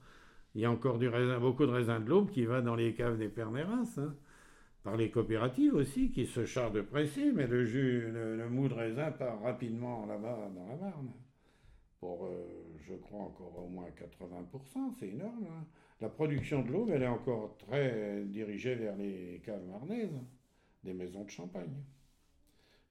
Il 0.54 0.60
y 0.60 0.64
a 0.66 0.70
encore 0.70 0.98
du 0.98 1.08
raisin, 1.08 1.38
beaucoup 1.38 1.64
de 1.64 1.70
raisin 1.70 2.00
de 2.00 2.08
l'aube 2.08 2.30
qui 2.30 2.44
va 2.44 2.60
dans 2.60 2.74
les 2.74 2.92
caves 2.92 3.16
des 3.16 3.28
Pères 3.28 3.48
hein, 3.48 3.84
par 4.82 4.96
les 4.96 5.10
coopératives 5.10 5.74
aussi, 5.74 6.10
qui 6.10 6.26
se 6.26 6.44
chargent 6.44 6.72
de 6.72 6.82
presser, 6.82 7.32
mais 7.32 7.46
le 7.46 7.64
jus, 7.64 8.10
le 8.12 8.48
mou 8.50 8.68
de 8.68 8.74
raisin 8.74 9.10
part 9.12 9.40
rapidement 9.42 10.04
là-bas 10.06 10.50
dans 10.54 10.66
la 10.68 10.76
Marne 10.76 11.10
pour, 12.00 12.26
euh, 12.26 12.46
je 12.86 12.94
crois, 12.94 13.20
encore 13.20 13.58
au 13.64 13.68
moins 13.68 13.88
80%, 13.90 14.92
c'est 14.98 15.08
énorme. 15.08 15.46
Hein. 15.50 15.66
La 16.00 16.08
production 16.08 16.62
de 16.62 16.72
l'eau, 16.72 16.88
elle 16.92 17.02
est 17.02 17.08
encore 17.08 17.56
très 17.56 18.24
dirigée 18.24 18.74
vers 18.74 18.96
les 18.96 19.40
caves 19.44 19.64
marnaises, 19.66 20.20
des 20.84 20.92
maisons 20.92 21.24
de 21.24 21.30
champagne. 21.30 21.74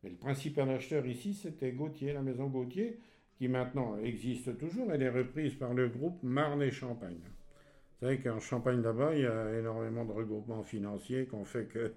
Mais 0.04 0.10
le 0.10 0.18
principal 0.18 0.70
acheteur 0.70 1.06
ici, 1.06 1.34
c'était 1.34 1.72
Gauthier, 1.72 2.14
la 2.14 2.22
maison 2.22 2.48
Gauthier, 2.48 3.00
qui 3.38 3.48
maintenant 3.48 3.98
existe 3.98 4.58
toujours. 4.58 4.92
Elle 4.92 5.04
est 5.04 5.10
reprise 5.10 5.56
par 5.56 5.74
le 5.74 5.90
groupe 5.90 6.22
Marne 6.24 6.62
et 6.62 6.72
Champagne. 6.72 7.20
Vous 7.22 8.08
savez 8.08 8.20
qu'en 8.20 8.40
Champagne 8.40 8.82
là-bas, 8.82 9.16
il 9.16 9.22
y 9.22 9.26
a 9.26 9.58
énormément 9.58 10.06
de 10.06 10.12
regroupements 10.12 10.64
financiers 10.64 11.28
qui 11.28 11.36
ont 11.36 11.46
fait 11.46 11.66
que 11.66 11.94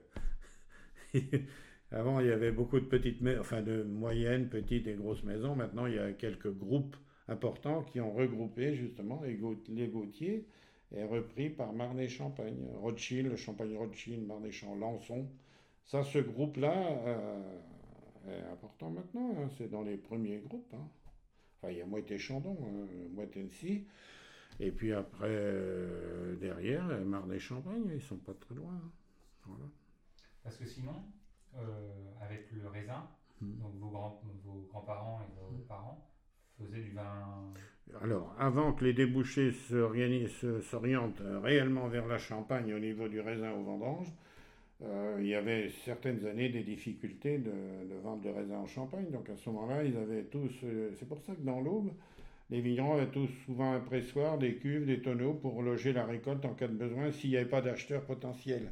Avant, 1.91 2.21
il 2.21 2.27
y 2.27 2.31
avait 2.31 2.53
beaucoup 2.53 2.79
de 2.81 2.85
petites, 2.85 3.23
enfin 3.41 3.63
de 3.63 3.83
moyennes, 3.83 4.49
petites 4.49 4.87
et 4.87 4.95
grosses 4.95 5.25
maisons. 5.25 5.57
Maintenant, 5.57 5.87
il 5.87 5.95
y 5.95 5.99
a 5.99 6.13
quelques 6.13 6.53
groupes 6.53 6.97
importants 7.29 7.83
qui 7.83 8.01
ont 8.01 8.13
regroupé 8.13 8.75
justement 8.75 9.23
les, 9.23 9.87
Gautier 9.87 10.47
et 10.93 11.05
repris 11.05 11.49
par 11.51 11.73
Marnay 11.73 12.09
Champagne, 12.09 12.67
Rothschild, 12.75 13.29
le 13.29 13.37
Champagne 13.37 13.77
Rothschild, 13.77 14.27
Marnay 14.27 14.51
Champagne, 14.51 14.81
Lançon. 14.81 15.29
Ça, 15.87 16.03
ce 16.03 16.19
groupe-là 16.19 17.01
euh, 17.07 17.59
est 18.29 18.53
important 18.53 18.91
maintenant. 18.91 19.35
Hein. 19.39 19.49
C'est 19.57 19.71
dans 19.71 19.83
les 19.83 19.97
premiers 19.97 20.39
groupes. 20.39 20.73
Hein. 20.75 20.89
Enfin, 21.57 21.73
il 21.73 21.79
y 21.79 21.83
a 21.83 21.87
Moët 21.87 22.17
Chandon, 22.19 22.57
hein, 22.63 22.87
Moët 23.15 23.37
Et 24.61 24.71
puis 24.71 24.93
après, 24.93 25.27
euh, 25.31 26.37
derrière, 26.37 26.87
Marnay 27.05 27.39
Champagne, 27.39 27.91
ils 27.95 28.03
sont 28.03 28.19
pas 28.19 28.35
très 28.35 28.55
loin. 28.55 28.75
Hein. 28.75 28.91
Voilà. 29.47 29.65
Parce 30.43 30.57
que 30.57 30.67
sinon, 30.67 31.03
avec 32.21 32.49
le 32.53 32.69
raisin. 32.69 33.07
Hmm. 33.41 33.59
Donc 33.61 33.75
vos, 33.79 33.89
grands, 33.89 34.21
vos 34.45 34.67
grands-parents 34.71 35.21
et 35.23 35.41
vos 35.41 35.57
hmm. 35.57 35.67
parents 35.69 36.05
faisaient 36.59 36.83
du 36.83 36.91
vin. 36.91 37.53
Alors, 38.03 38.35
avant 38.39 38.73
que 38.73 38.85
les 38.85 38.93
débouchés 38.93 39.53
s'orientent 39.53 41.23
réellement 41.43 41.89
vers 41.89 42.07
la 42.07 42.19
Champagne 42.19 42.75
au 42.75 42.79
niveau 42.79 43.09
du 43.09 43.21
raisin 43.21 43.53
au 43.53 43.63
vendange, 43.63 44.13
euh, 44.83 45.17
il 45.21 45.27
y 45.27 45.35
avait 45.35 45.71
certaines 45.85 46.25
années 46.27 46.51
des 46.51 46.63
difficultés 46.63 47.39
de, 47.39 47.51
de 47.51 47.95
vente 48.03 48.23
de 48.23 48.29
raisin 48.29 48.59
en 48.59 48.67
Champagne. 48.67 49.11
Donc 49.11 49.29
à 49.29 49.37
ce 49.37 49.51
moment-là, 49.51 49.85
ils 49.85 49.97
avaient 49.97 50.25
tous. 50.25 50.53
Euh, 50.65 50.91
c'est 50.99 51.09
pour 51.09 51.21
ça 51.23 51.35
que 51.35 51.41
dans 51.41 51.61
l'Aube, 51.61 51.91
les 52.51 52.61
vignerons 52.61 52.95
avaient 52.95 53.11
tous 53.11 53.29
souvent 53.45 53.73
un 53.73 53.81
pressoir, 53.81 54.39
des 54.39 54.55
cuves, 54.57 54.87
des 54.87 55.01
tonneaux 55.01 55.35
pour 55.35 55.63
loger 55.63 55.93
la 55.93 56.05
récolte 56.05 56.45
en 56.45 56.55
cas 56.55 56.69
de 56.69 56.75
besoin 56.75 57.11
s'il 57.11 57.31
n'y 57.31 57.37
avait 57.37 57.49
pas 57.49 57.61
d'acheteurs 57.61 58.05
potentiels. 58.05 58.71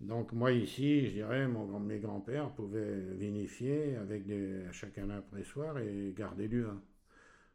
Donc 0.00 0.32
moi 0.32 0.52
ici, 0.52 1.06
je 1.06 1.12
dirais, 1.12 1.48
mes 1.48 1.98
grands-pères 1.98 2.50
pouvaient 2.50 3.00
vinifier 3.14 3.96
avec 3.96 4.26
des, 4.26 4.64
chacun 4.72 5.08
un 5.10 5.22
pressoir 5.22 5.78
et 5.78 6.12
garder 6.16 6.48
du 6.48 6.62
vin. 6.62 6.82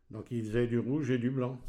Donc 0.09 0.31
ils 0.31 0.43
faisaient 0.43 0.67
du 0.67 0.79
rouge 0.79 1.11
et 1.11 1.19
du 1.19 1.29
blanc. 1.29 1.59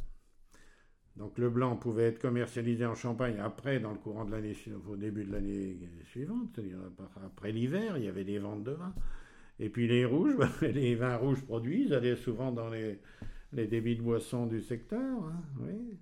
Donc 1.17 1.39
le 1.39 1.51
blanc 1.51 1.77
pouvait 1.77 2.05
être 2.05 2.19
commercialisé 2.19 2.87
en 2.87 2.95
Champagne 2.95 3.39
après, 3.39 3.81
dans 3.81 3.93
le 3.93 3.99
courant 3.99 4.25
de 4.25 4.31
l'année, 4.33 4.57
au 4.89 4.97
début 4.97 5.25
de 5.25 5.33
l'année 5.33 5.77
suivante, 6.07 6.49
c'est-à-dire 6.55 6.79
après 7.23 7.53
l'hiver, 7.53 7.99
il 7.99 8.05
y 8.05 8.09
avait 8.09 8.25
des 8.25 8.39
ventes 8.39 8.65
de 8.65 8.73
vin. 8.73 8.95
Et 9.59 9.69
puis 9.69 9.87
les 9.87 10.07
rouges, 10.07 10.37
les 10.63 10.95
vins 10.95 11.17
rouges 11.17 11.45
produits, 11.45 11.85
ils 11.85 11.95
allaient 11.95 12.17
souvent 12.17 12.51
dans 12.51 12.71
les, 12.71 12.99
les 13.53 13.67
débits 13.67 13.97
de 13.97 14.03
boissons 14.03 14.47
du 14.47 14.63
secteur. 14.63 15.23
Hein, 15.23 15.43
oui. 15.61 15.99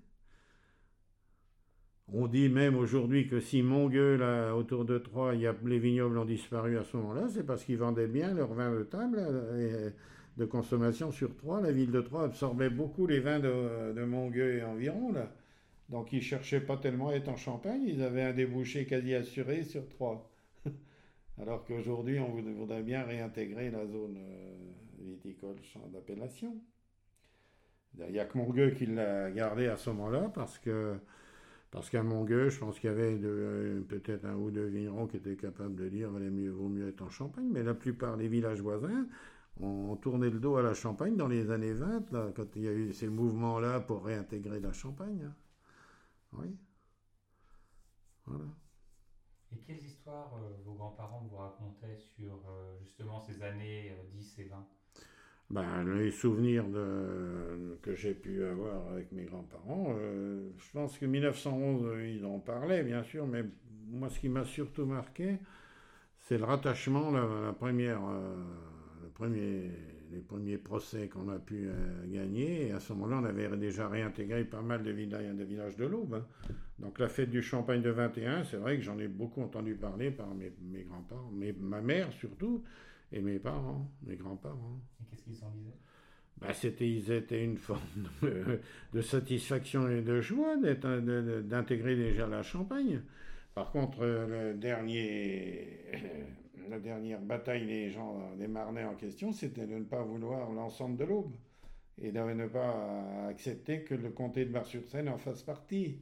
On 2.12 2.26
dit 2.26 2.48
même 2.48 2.76
aujourd'hui 2.76 3.28
que 3.28 3.38
si 3.38 3.62
Mongueux, 3.62 4.18
autour 4.52 4.84
de 4.84 4.98
Troyes, 4.98 5.34
y 5.36 5.46
a, 5.46 5.54
les 5.64 5.78
vignobles 5.78 6.18
ont 6.18 6.24
disparu 6.24 6.76
à 6.76 6.82
ce 6.82 6.96
moment-là, 6.96 7.28
c'est 7.28 7.44
parce 7.44 7.64
qu'ils 7.64 7.78
vendaient 7.78 8.08
bien 8.08 8.34
leurs 8.34 8.52
vins 8.52 8.72
de 8.72 8.82
table 8.82 9.20
et 9.58 9.92
de 10.38 10.44
consommation 10.44 11.12
sur 11.12 11.36
Troyes. 11.36 11.60
La 11.60 11.70
ville 11.70 11.92
de 11.92 12.00
Troyes 12.00 12.24
absorbait 12.24 12.70
beaucoup 12.70 13.06
les 13.06 13.20
vins 13.20 13.38
de, 13.38 13.92
de 13.92 14.38
et 14.40 14.64
environ. 14.64 15.12
Là. 15.12 15.32
Donc 15.88 16.12
ils 16.12 16.22
cherchaient 16.22 16.60
pas 16.60 16.76
tellement 16.76 17.08
à 17.08 17.14
être 17.14 17.28
en 17.28 17.36
Champagne, 17.36 17.82
ils 17.84 18.02
avaient 18.02 18.22
un 18.22 18.32
débouché 18.32 18.86
quasi 18.86 19.14
assuré 19.14 19.64
sur 19.64 19.88
Troyes. 19.88 20.28
Alors 21.40 21.64
qu'aujourd'hui, 21.64 22.18
on 22.20 22.30
voudrait 22.30 22.82
bien 22.82 23.02
réintégrer 23.02 23.70
la 23.70 23.86
zone 23.86 24.16
euh, 24.18 24.54
viticole 25.00 25.56
d'appellation. 25.92 26.56
Il 27.98 28.12
n'y 28.12 28.20
a 28.20 28.24
que 28.24 28.38
Mongueux 28.38 28.70
qui 28.70 28.86
l'a 28.86 29.30
gardé 29.32 29.66
à 29.66 29.76
ce 29.76 29.90
moment-là 29.90 30.30
parce 30.32 30.58
que 30.58 30.96
parce 31.70 31.88
qu'à 31.88 32.02
Mongueux, 32.02 32.50
je 32.50 32.58
pense 32.58 32.80
qu'il 32.80 32.90
y 32.90 32.92
avait 32.92 33.18
euh, 33.22 33.80
peut-être 33.82 34.24
un 34.24 34.34
ou 34.34 34.50
deux 34.50 34.66
vignerons 34.66 35.06
qui 35.06 35.16
étaient 35.16 35.36
capables 35.36 35.76
de 35.76 35.88
dire 35.88 36.10
qu'il 36.10 36.30
mieux, 36.30 36.50
vaut 36.50 36.68
mieux 36.68 36.88
être 36.88 37.02
en 37.02 37.10
Champagne, 37.10 37.48
mais 37.50 37.62
la 37.62 37.74
plupart 37.74 38.16
des 38.16 38.28
villages 38.28 38.60
voisins 38.60 39.06
ont 39.60 39.96
tourné 39.96 40.30
le 40.30 40.40
dos 40.40 40.56
à 40.56 40.62
la 40.62 40.74
Champagne 40.74 41.16
dans 41.16 41.28
les 41.28 41.50
années 41.50 41.72
20, 41.72 42.10
là, 42.12 42.32
quand 42.34 42.56
il 42.56 42.62
y 42.62 42.68
a 42.68 42.72
eu 42.72 42.92
ces 42.92 43.08
mouvements-là 43.08 43.80
pour 43.80 44.04
réintégrer 44.04 44.58
la 44.58 44.72
Champagne. 44.72 45.22
Hein. 45.24 45.34
Oui. 46.32 46.56
Voilà. 48.26 48.46
Et 49.52 49.58
quelles 49.58 49.84
histoires 49.84 50.34
euh, 50.36 50.56
vos 50.64 50.74
grands-parents 50.74 51.26
vous 51.30 51.36
racontaient 51.36 51.98
sur 51.98 52.40
euh, 52.48 52.78
justement 52.82 53.20
ces 53.20 53.42
années 53.42 53.96
10 54.12 54.38
et 54.38 54.44
20 54.44 54.66
ben, 55.50 55.84
les 55.98 56.12
souvenirs 56.12 56.64
que 57.82 57.94
j'ai 57.94 58.14
pu 58.14 58.44
avoir 58.44 58.88
avec 58.92 59.10
mes 59.10 59.24
grands-parents, 59.24 59.96
euh, 59.98 60.48
je 60.58 60.70
pense 60.72 60.96
que 60.96 61.06
1911, 61.06 61.98
ils 62.06 62.24
en 62.24 62.38
parlaient, 62.38 62.84
bien 62.84 63.02
sûr, 63.02 63.26
mais 63.26 63.44
moi, 63.88 64.08
ce 64.08 64.20
qui 64.20 64.28
m'a 64.28 64.44
surtout 64.44 64.86
marqué, 64.86 65.38
c'est 66.20 66.38
le 66.38 66.44
rattachement, 66.44 67.10
la, 67.10 67.52
première, 67.52 68.00
euh, 68.08 68.36
les 70.12 70.20
premiers 70.20 70.58
procès 70.58 71.08
qu'on 71.08 71.28
a 71.28 71.38
pu 71.38 71.66
euh, 71.66 72.06
gagner. 72.06 72.68
Et 72.68 72.72
à 72.72 72.78
ce 72.78 72.92
moment-là, 72.92 73.18
on 73.20 73.24
avait 73.24 73.56
déjà 73.56 73.88
réintégré 73.88 74.44
pas 74.44 74.62
mal 74.62 74.84
de 74.84 74.90
villages 74.92 75.76
de, 75.76 75.86
l'Aube. 75.86 76.14
Hein. 76.14 76.54
Donc 76.78 76.98
la 77.00 77.08
fête 77.08 77.30
du 77.30 77.42
Champagne 77.42 77.82
de 77.82 77.90
21, 77.90 78.44
c'est 78.44 78.56
vrai 78.56 78.76
que 78.76 78.82
j'en 78.82 78.98
ai 78.98 79.08
beaucoup 79.08 79.42
entendu 79.42 79.74
parler 79.74 80.12
par 80.12 80.28
mes, 80.34 80.52
grands-parents, 80.84 81.32
ma 81.60 81.80
mère 81.80 82.12
surtout 82.12 82.62
et 83.12 83.20
mes 83.20 83.38
parents, 83.38 83.90
mes 84.02 84.16
grands-parents. 84.16 84.80
Et 85.00 85.04
qu'est-ce 85.06 85.22
qu'ils 85.22 85.44
en 85.44 85.50
disaient? 85.50 85.76
Bah, 86.40 86.54
c'était, 86.54 86.88
ils 86.88 87.12
étaient 87.12 87.44
une 87.44 87.58
forme 87.58 87.80
de, 88.22 89.00
satisfaction 89.02 89.88
et 89.88 90.00
de 90.00 90.20
joie 90.20 90.56
d'intégrer 90.56 91.96
déjà 91.96 92.26
la 92.26 92.42
Champagne. 92.42 93.02
Par 93.54 93.72
contre, 93.72 94.06
le 94.06 94.54
dernier, 94.54 95.66
la 96.70 96.78
dernière 96.78 97.20
bataille 97.20 97.66
des 97.66 97.90
gens, 97.90 98.34
des 98.38 98.48
Marnais 98.48 98.84
en 98.84 98.94
question, 98.94 99.32
c'était 99.32 99.66
de 99.66 99.74
ne 99.74 99.84
pas 99.84 100.02
vouloir 100.02 100.50
l'ensemble 100.50 100.96
de 100.96 101.04
l'Aube 101.04 101.34
et 102.00 102.10
de 102.10 102.20
ne 102.20 102.46
pas 102.46 103.26
accepter 103.28 103.82
que 103.82 103.94
le 103.94 104.10
comté 104.10 104.46
de 104.46 104.50
Bar-sur-Seine 104.50 105.10
en 105.10 105.18
fasse 105.18 105.42
partie. 105.42 106.00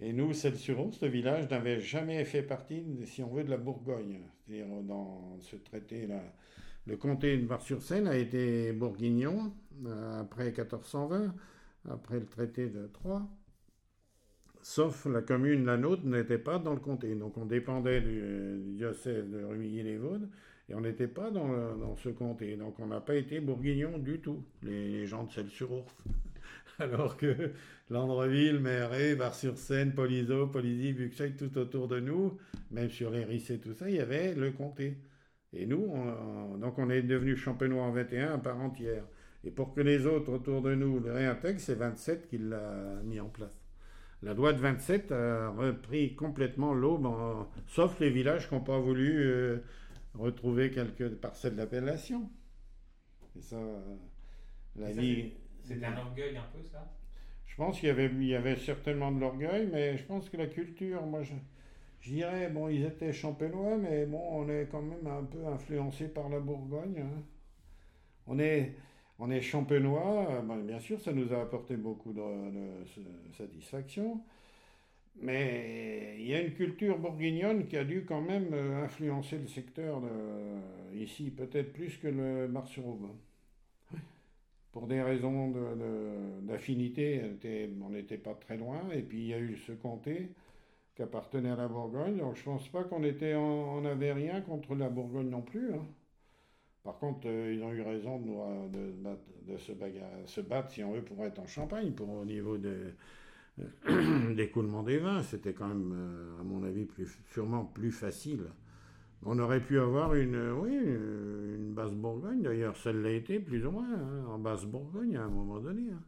Et 0.00 0.12
nous, 0.12 0.32
Celle-sur-Ours, 0.32 1.00
le 1.02 1.08
village 1.08 1.48
n'avait 1.50 1.80
jamais 1.80 2.24
fait 2.24 2.42
partie, 2.42 2.84
si 3.06 3.22
on 3.22 3.28
veut, 3.28 3.44
de 3.44 3.50
la 3.50 3.56
Bourgogne. 3.56 4.20
C'est-à-dire, 4.46 4.66
dans 4.82 5.38
ce 5.40 5.56
traité-là, 5.56 6.22
le 6.86 6.96
comté 6.96 7.38
de 7.38 7.46
Bar-sur-Seine 7.46 8.06
a 8.06 8.16
été 8.16 8.72
bourguignon 8.72 9.54
euh, 9.86 10.20
après 10.20 10.46
1420, 10.46 11.34
après 11.88 12.20
le 12.20 12.26
traité 12.26 12.68
de 12.68 12.86
Troyes. 12.88 13.26
Sauf 14.60 15.06
la 15.06 15.22
commune, 15.22 15.64
la 15.64 15.76
nôtre, 15.76 16.04
n'était 16.04 16.38
pas 16.38 16.58
dans 16.58 16.74
le 16.74 16.80
comté. 16.80 17.14
Donc 17.14 17.36
on 17.38 17.46
dépendait 17.46 18.00
du, 18.00 18.74
diocèse 18.76 19.28
de 19.30 19.44
Rumilly-les-Vaudes 19.44 20.28
et 20.68 20.74
on 20.74 20.80
n'était 20.80 21.08
pas 21.08 21.30
dans, 21.30 21.96
ce 21.96 22.08
comté. 22.10 22.56
Donc 22.56 22.78
on 22.80 22.86
n'a 22.86 23.00
pas 23.00 23.14
été 23.14 23.40
bourguignon 23.40 23.98
du 23.98 24.20
tout, 24.20 24.42
les, 24.62 25.06
gens 25.06 25.24
de 25.24 25.32
Celle-sur-Ours. 25.32 25.94
Alors 26.78 27.16
que 27.16 27.52
Landreville, 27.90 28.60
Méret, 28.60 29.14
Bar-sur-Seine, 29.14 29.94
Polizo, 29.94 30.48
Polizy, 30.48 30.92
Buxeuil, 30.92 31.34
tout 31.36 31.56
autour 31.58 31.88
de 31.88 32.00
nous, 32.00 32.38
même 32.70 32.90
sur 32.90 33.10
les 33.10 33.24
risses 33.24 33.50
et 33.50 33.58
tout 33.58 33.74
ça, 33.74 33.88
il 33.88 33.96
y 33.96 34.00
avait 34.00 34.34
le 34.34 34.50
comté. 34.50 34.98
Et 35.52 35.66
nous, 35.66 35.86
on, 35.88 36.58
donc 36.58 36.78
on 36.78 36.90
est 36.90 37.02
devenu 37.02 37.36
champenois 37.36 37.84
en 37.84 37.92
21 37.92 38.34
à 38.34 38.38
part 38.38 38.60
entière. 38.60 39.04
Et 39.44 39.50
pour 39.50 39.74
que 39.74 39.80
les 39.80 40.06
autres 40.06 40.32
autour 40.32 40.62
de 40.62 40.74
nous 40.74 41.00
le 41.00 41.12
réintègrent, 41.12 41.60
c'est 41.60 41.74
27 41.74 42.28
qui 42.28 42.38
l'a 42.38 43.00
mis 43.04 43.20
en 43.20 43.28
place. 43.28 43.60
La 44.22 44.32
loi 44.32 44.54
de 44.54 44.58
27 44.58 45.12
a 45.12 45.50
repris 45.50 46.14
complètement 46.14 46.72
l'aube, 46.72 47.06
sauf 47.66 48.00
les 48.00 48.08
villages 48.08 48.48
qui 48.48 48.54
n'ont 48.54 48.62
pas 48.62 48.78
voulu 48.78 49.22
euh, 49.22 49.58
retrouver 50.14 50.70
quelques 50.70 51.10
parcelles 51.16 51.56
d'appellation. 51.56 52.30
Et 53.36 53.42
ça, 53.42 53.58
la 54.76 54.92
vie. 54.92 55.32
C'était 55.64 55.86
un 55.86 55.96
orgueil 55.96 56.36
un 56.36 56.46
peu, 56.52 56.62
ça? 56.62 56.86
Je 57.46 57.56
pense 57.56 57.78
qu'il 57.78 57.88
y 57.88 57.90
avait, 57.90 58.08
y 58.08 58.34
avait 58.34 58.56
certainement 58.56 59.12
de 59.12 59.20
l'orgueil, 59.20 59.68
mais 59.72 59.96
je 59.96 60.04
pense 60.04 60.28
que 60.28 60.36
la 60.36 60.46
culture, 60.46 61.02
moi, 61.06 61.22
je, 61.22 61.34
dirais, 62.10 62.50
bon, 62.50 62.68
ils 62.68 62.84
étaient 62.84 63.12
champenois, 63.12 63.76
mais 63.76 64.06
bon, 64.06 64.20
on 64.30 64.48
est 64.48 64.68
quand 64.70 64.82
même 64.82 65.06
un 65.06 65.24
peu 65.24 65.46
influencé 65.46 66.08
par 66.08 66.28
la 66.28 66.40
Bourgogne. 66.40 66.98
Hein. 66.98 67.22
On 68.26 68.38
est, 68.38 68.74
on 69.18 69.30
est 69.30 69.40
champenois, 69.40 70.42
bien 70.64 70.80
sûr, 70.80 71.00
ça 71.00 71.12
nous 71.12 71.32
a 71.32 71.42
apporté 71.42 71.76
beaucoup 71.76 72.12
de, 72.12 72.22
satisfaction. 73.36 74.20
Mais 75.22 76.16
il 76.18 76.26
y 76.26 76.34
a 76.34 76.40
une 76.40 76.54
culture 76.54 76.98
bourguignonne 76.98 77.68
qui 77.68 77.76
a 77.76 77.84
dû 77.84 78.04
quand 78.04 78.20
même 78.20 78.52
euh, 78.52 78.82
influencer 78.82 79.38
le 79.38 79.46
secteur 79.46 80.02
ici, 80.92 81.30
peut-être 81.30 81.72
plus 81.72 81.96
que 81.98 82.08
le 82.08 82.48
Mar-sur-Aube. 82.48 83.10
Pour 84.74 84.88
des 84.88 85.00
raisons 85.00 85.54
d'affinité, 86.42 87.22
on 87.80 87.90
n'était 87.90 88.18
pas 88.18 88.34
très 88.34 88.56
loin. 88.56 88.80
Et 88.92 89.02
puis 89.02 89.20
il 89.20 89.26
y 89.28 89.34
a 89.34 89.38
eu 89.38 89.56
ce 89.56 89.70
comté 89.70 90.30
qui 90.96 91.02
appartenait 91.02 91.50
à 91.50 91.54
la 91.54 91.68
Bourgogne. 91.68 92.18
Donc 92.18 92.34
je 92.34 92.40
ne 92.40 92.44
pense 92.44 92.68
pas 92.70 92.82
qu'on 92.82 93.04
était 93.04 93.36
en, 93.36 93.84
avait 93.84 94.12
rien 94.12 94.40
contre 94.40 94.74
la 94.74 94.88
Bourgogne 94.88 95.30
non 95.30 95.42
plus. 95.42 95.74
Hein. 95.74 95.86
Par 96.82 96.98
contre, 96.98 97.28
euh, 97.28 97.54
ils 97.54 97.62
ont 97.62 97.72
eu 97.72 97.82
raison 97.82 98.18
de, 98.18 98.30
euh, 98.32 99.14
de, 99.46 99.56
se, 99.58 100.40
battre, 100.40 100.72
si 100.72 100.82
on 100.82 100.90
veut, 100.90 101.02
pour 101.02 101.24
être 101.24 101.38
en 101.38 101.46
Champagne, 101.46 101.92
pour 101.92 102.10
au 102.10 102.24
niveau 102.24 102.58
d'écoulement 104.34 104.82
des 104.86 104.98
vins. 104.98 105.22
C'était 105.22 105.52
quand 105.52 105.68
même, 105.68 105.92
euh, 105.94 106.40
à 106.40 106.42
mon 106.42 106.64
avis, 106.64 106.88
sûrement 107.30 107.64
plus 107.64 107.92
facile. 107.92 108.48
On 109.26 109.38
aurait 109.38 109.60
pu 109.60 109.80
avoir 109.80 110.14
une, 110.14 110.50
oui, 110.52 110.74
une, 110.76 111.72
basse 111.72 111.92
Bourgogne, 111.92 112.42
d'ailleurs, 112.42 112.76
celle 112.76 113.00
l'a 113.00 113.10
été 113.10 113.40
plus 113.40 113.64
ou 113.66 113.70
moins, 113.70 113.94
hein, 113.94 114.26
en 114.28 114.38
basse 114.38 114.64
Bourgogne 114.64 115.16
à 115.16 115.22
un 115.22 115.28
moment 115.28 115.60
donné. 115.60 115.90
Hein. 115.90 116.02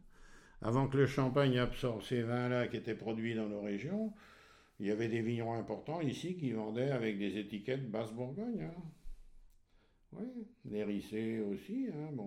Avant 0.61 0.87
que 0.87 0.97
le 0.97 1.07
Champagne 1.07 1.57
absorbe 1.57 2.03
ces 2.03 2.21
vins-là 2.21 2.67
qui 2.67 2.77
étaient 2.77 2.95
produits 2.95 3.33
dans 3.33 3.47
nos 3.47 3.61
régions, 3.61 4.13
il 4.79 4.85
y 4.85 4.91
avait 4.91 5.07
des 5.07 5.21
vignerons 5.21 5.55
importants 5.55 6.01
ici 6.01 6.35
qui 6.35 6.51
vendaient 6.51 6.91
avec 6.91 7.17
des 7.17 7.37
étiquettes 7.37 7.89
basse 7.89 8.11
Bourgogne. 8.13 8.69
Hein. 8.69 8.81
Oui, 10.13 10.47
les 10.69 10.83
rissés 10.83 11.39
aussi. 11.39 11.87
Euh, 11.87 12.17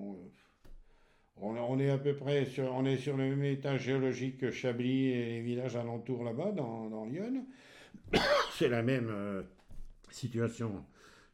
on, 1.37 1.79
est 1.79 1.91
à 1.91 1.99
peu 1.99 2.15
près 2.15 2.45
sur, 2.47 2.83
le 2.83 3.15
même 3.17 3.45
état 3.45 3.79
géologique 3.79 4.39
que 4.39 4.51
Chablis 4.51 5.07
et 5.13 5.25
les 5.27 5.41
villages 5.41 5.77
alentours 5.77 6.25
là-bas, 6.25 6.53
dans, 6.53 6.91
dans 6.91 7.05
Lyon. 7.05 7.47
C'est 8.53 8.69
la 8.69 8.83
même 8.83 9.09
euh, 9.09 9.43
situation 10.13 10.85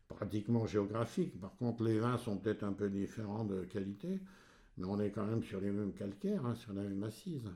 pratiquement 0.08 0.66
géographique. 0.66 1.38
Par 1.40 1.56
contre, 1.56 1.84
les 1.84 1.98
vins 1.98 2.18
sont 2.18 2.38
peut-être 2.38 2.62
un 2.62 2.72
peu 2.72 2.88
différents 2.88 3.44
de 3.44 3.64
qualité, 3.64 4.20
mais 4.76 4.86
on 4.86 5.00
est 5.00 5.10
quand 5.10 5.26
même 5.26 5.42
sur 5.42 5.60
les 5.60 5.70
mêmes 5.70 5.92
calcaires, 5.92 6.44
hein, 6.46 6.54
sur 6.54 6.72
la 6.72 6.82
même 6.82 7.02
assise. 7.02 7.50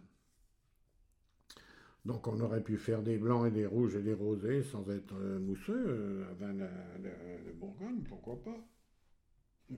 Donc 2.05 2.27
on 2.27 2.41
aurait 2.41 2.63
pu 2.63 2.79
faire 2.79 3.03
des 3.03 3.19
blancs 3.19 3.47
et 3.47 3.51
des 3.51 3.67
rouges 3.67 3.95
et 3.95 4.03
des 4.03 4.15
rosés 4.15 4.63
sans 4.63 4.89
être 4.91 5.15
euh, 5.17 5.39
mousseux 5.39 5.85
euh, 5.87 6.31
à 6.31 6.35
vin 6.35 6.55
de, 6.55 7.53
Bourgogne, 7.55 8.03
pourquoi 8.09 8.43
pas? 8.43 8.57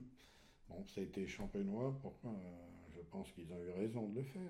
Bon, 0.69 0.83
c'était 0.87 1.27
champenois, 1.27 1.95
pourquoi 2.01 2.31
Je 2.95 3.01
pense 3.11 3.31
qu'ils 3.33 3.51
ont 3.51 3.61
eu 3.61 3.69
raison 3.71 4.07
de 4.07 4.15
le 4.15 4.23
faire. 4.23 4.41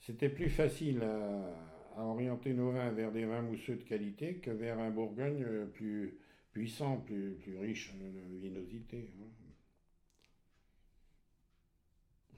C'était 0.00 0.30
plus 0.30 0.48
facile 0.48 1.02
à, 1.02 1.77
orienter 2.04 2.52
nos 2.54 2.72
vins 2.72 2.90
vers 2.90 3.12
des 3.12 3.24
vins 3.24 3.42
mousseux 3.42 3.76
de 3.76 3.82
qualité 3.82 4.36
que 4.36 4.50
vers 4.50 4.78
un 4.78 4.90
Bourgogne 4.90 5.66
plus 5.74 6.18
puissant, 6.52 6.98
plus, 6.98 7.34
plus 7.34 7.58
riche 7.58 7.94
de 7.94 8.38
vinosité. 8.38 9.10
Hein. 9.20 9.26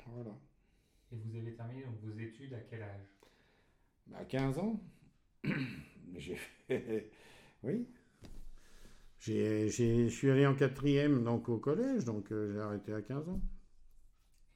Voilà. 0.06 0.36
Et 1.12 1.16
vous 1.16 1.36
avez 1.36 1.54
terminé 1.54 1.84
vos 2.02 2.18
études 2.18 2.54
à 2.54 2.60
quel 2.60 2.82
âge? 2.82 3.06
À 4.14 4.24
15 4.24 4.58
ans. 4.58 4.80
J'ai 6.16 6.36
fait. 6.36 7.10
Oui. 7.62 7.86
Je 9.18 10.08
suis 10.08 10.30
allé 10.30 10.46
en 10.46 10.54
quatrième 10.54 11.22
donc 11.22 11.50
au 11.50 11.58
collège, 11.58 12.06
donc 12.06 12.32
euh, 12.32 12.54
j'ai 12.54 12.58
arrêté 12.58 12.94
à 12.94 13.02
15 13.02 13.28
ans. 13.28 13.40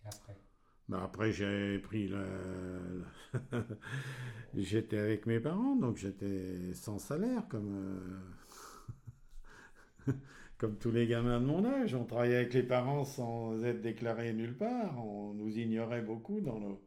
Et 0.03 0.09
après? 0.09 0.44
Bah 0.89 1.03
après 1.03 1.33
j'ai 1.33 1.79
pris 1.79 2.09
la... 2.09 2.25
j'étais 4.55 4.99
avec 4.99 5.27
mes 5.27 5.41
parents, 5.41 5.77
donc 5.77 5.97
j'étais 5.97 6.75
sans 6.75 6.99
salaire 6.99 7.49
comme 7.49 8.27
euh, 10.09 10.13
comme 10.59 10.77
tous 10.79 10.91
les 10.91 11.07
gamins 11.07 11.41
de 11.41 11.47
mon 11.47 11.65
âge. 11.65 11.95
On 11.95 12.05
travaillait 12.05 12.37
avec 12.37 12.55
les 12.55 12.63
parents 12.63 13.05
sans 13.05 13.63
être 13.65 13.81
déclarés 13.81 14.33
nulle 14.33 14.57
part. 14.57 15.05
On 15.05 15.33
nous 15.35 15.59
ignorait 15.59 16.03
beaucoup 16.03 16.41
dans 16.41 16.61
nos. 16.61 16.81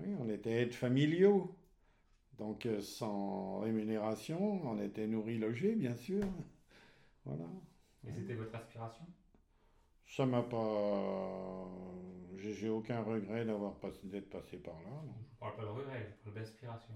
Oui, 0.00 0.14
on 0.20 0.28
était 0.28 0.62
aides 0.62 0.74
familiaux. 0.74 1.56
Donc 2.38 2.66
euh, 2.66 2.80
sans 2.80 3.60
rémunération, 3.60 4.60
on 4.68 4.80
était 4.80 5.06
nourris, 5.06 5.38
logés, 5.38 5.74
bien 5.74 5.94
sûr. 5.96 6.24
Voilà. 7.24 7.44
Et 8.06 8.12
c'était 8.12 8.34
votre 8.34 8.54
aspiration? 8.54 9.04
Ça 10.14 10.26
m'a 10.26 10.42
pas. 10.42 11.70
J'ai 12.36 12.68
aucun 12.68 13.02
regret 13.02 13.46
d'avoir 13.46 13.76
d'être 14.04 14.28
passé 14.28 14.58
par 14.58 14.74
là. 14.82 15.02
Je 15.32 15.38
parle 15.38 15.56
pas 15.56 15.62
de 15.62 15.68
regret, 15.68 16.06
je 16.10 16.24
parle 16.24 16.36
d'aspiration. 16.36 16.92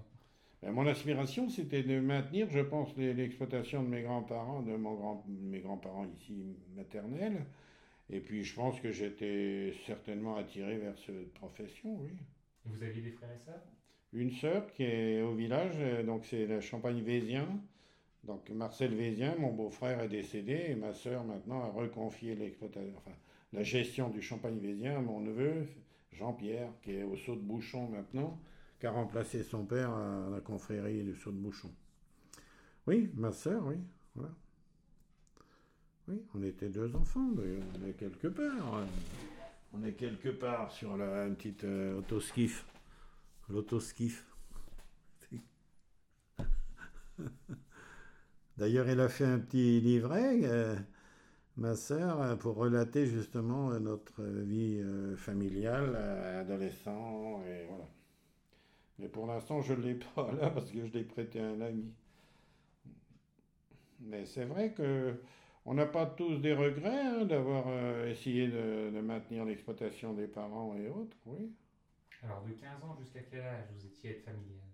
Ben, 0.61 0.71
mon 0.71 0.85
aspiration, 0.85 1.49
c'était 1.49 1.81
de 1.81 1.99
maintenir, 1.99 2.47
je 2.51 2.59
pense, 2.59 2.95
l'exploitation 2.95 3.81
de 3.81 3.87
mes 3.87 4.03
grands-parents, 4.03 4.61
de 4.61 4.75
mon 4.75 4.93
grand, 4.93 5.25
mes 5.27 5.61
grands-parents 5.61 6.05
ici 6.19 6.57
maternels. 6.75 7.47
Et 8.11 8.19
puis, 8.19 8.43
je 8.43 8.53
pense 8.53 8.79
que 8.79 8.91
j'étais 8.91 9.73
certainement 9.87 10.37
attiré 10.37 10.77
vers 10.77 10.97
cette 10.99 11.33
profession, 11.33 11.97
oui. 11.99 12.11
Vous 12.65 12.83
aviez 12.83 13.01
des 13.01 13.11
frères 13.11 13.31
et 13.31 13.43
sœurs? 13.43 13.63
Une 14.13 14.31
sœur 14.31 14.71
qui 14.73 14.83
est 14.83 15.23
au 15.23 15.33
village, 15.33 16.05
donc 16.05 16.23
c'est 16.25 16.45
la 16.45 16.61
Champagne-Vézien. 16.61 17.47
Donc 18.27 18.49
Marcel 18.49 18.93
Vézien, 18.93 19.35
mon 19.39 19.53
beau-frère, 19.53 20.01
est 20.01 20.09
décédé 20.09 20.65
et 20.67 20.75
ma 20.75 20.93
sœur 20.93 21.23
maintenant 21.23 21.63
a 21.63 21.69
reconfié 21.69 22.37
la 23.53 23.63
gestion 23.63 24.09
du 24.09 24.21
Champagne 24.21 24.59
Vézien 24.59 24.97
à 24.97 25.01
mon 25.01 25.21
neveu 25.21 25.65
Jean-Pierre, 26.11 26.69
qui 26.81 26.91
est 26.91 27.03
au 27.03 27.15
saut 27.15 27.35
de 27.35 27.41
Bouchon 27.41 27.87
maintenant, 27.87 28.37
qui 28.79 28.85
a 28.85 28.91
remplacé 28.91 29.43
son 29.43 29.65
père 29.65 29.91
à 29.91 30.29
la 30.29 30.41
confrérie 30.41 31.03
du 31.03 31.15
saut 31.15 31.31
de 31.31 31.37
Bouchon. 31.37 31.71
Oui, 32.85 33.09
ma 33.15 33.31
sœur, 33.31 33.65
oui, 33.65 33.77
voilà. 34.13 34.33
Oui, 36.09 36.21
on 36.35 36.43
était 36.43 36.69
deux 36.69 36.93
enfants, 36.95 37.29
mais 37.35 37.59
on 37.79 37.87
est 37.87 37.93
quelque 37.93 38.27
part. 38.27 38.75
Hein. 38.75 38.87
On 39.73 39.83
est 39.83 39.93
quelque 39.93 40.29
part 40.29 40.71
sur 40.71 40.97
la 40.97 41.27
petite 41.29 41.63
euh, 41.63 41.97
autoskif. 41.99 42.65
L'autoskif. 43.49 44.25
D'ailleurs, 48.57 48.89
elle 48.89 49.01
a 49.01 49.09
fait 49.09 49.25
un 49.25 49.37
petit 49.37 49.79
livret, 49.79 50.39
euh, 50.43 50.75
ma 51.57 51.75
sœur, 51.75 52.21
euh, 52.21 52.35
pour 52.35 52.55
relater 52.55 53.05
justement 53.05 53.71
euh, 53.71 53.79
notre 53.79 54.23
vie 54.23 54.81
familiale, 55.15 55.95
adolescent, 55.95 57.43
et 57.45 57.65
voilà. 57.67 57.87
Mais 58.97 59.09
pour 59.09 59.27
l'instant, 59.27 59.61
je 59.61 59.73
ne 59.73 59.81
l'ai 59.81 59.93
pas 60.15 60.31
là 60.31 60.49
parce 60.49 60.71
que 60.71 60.85
je 60.85 60.91
l'ai 60.91 61.03
prêté 61.03 61.39
à 61.39 61.47
un 61.49 61.61
ami. 61.61 61.93
Mais 63.99 64.25
c'est 64.25 64.45
vrai 64.45 64.73
que 64.73 65.13
on 65.65 65.75
n'a 65.75 65.85
pas 65.85 66.05
tous 66.07 66.37
des 66.37 66.53
regrets 66.53 67.01
hein, 67.01 67.25
d'avoir 67.25 67.67
essayé 68.05 68.47
de, 68.47 69.01
maintenir 69.01 69.45
l'exploitation 69.45 70.13
des 70.13 70.27
parents 70.27 70.75
et 70.75 70.87
autres, 70.87 71.17
oui. 71.25 71.51
Alors, 72.23 72.41
de 72.43 72.53
15 72.53 72.83
ans 72.83 72.97
jusqu'à 72.99 73.21
quel 73.29 73.41
âge 73.41 73.65
vous 73.75 73.85
étiez 73.85 74.13
familial 74.15 74.66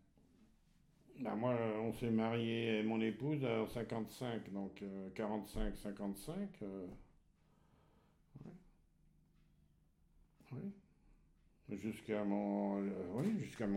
Ben 1.19 1.36
moi, 1.36 1.56
on 1.82 1.93
s'est 1.93 2.10
marié, 2.10 2.84
mon 2.84 2.99
épouse, 2.99 3.45
en 3.45 3.67
55, 3.67 4.52
donc 4.52 4.84
45, 5.15 5.76
55. 5.76 6.63
oui. 10.54 10.73
Jusqu'à 11.78 12.23
mon, 12.23 12.82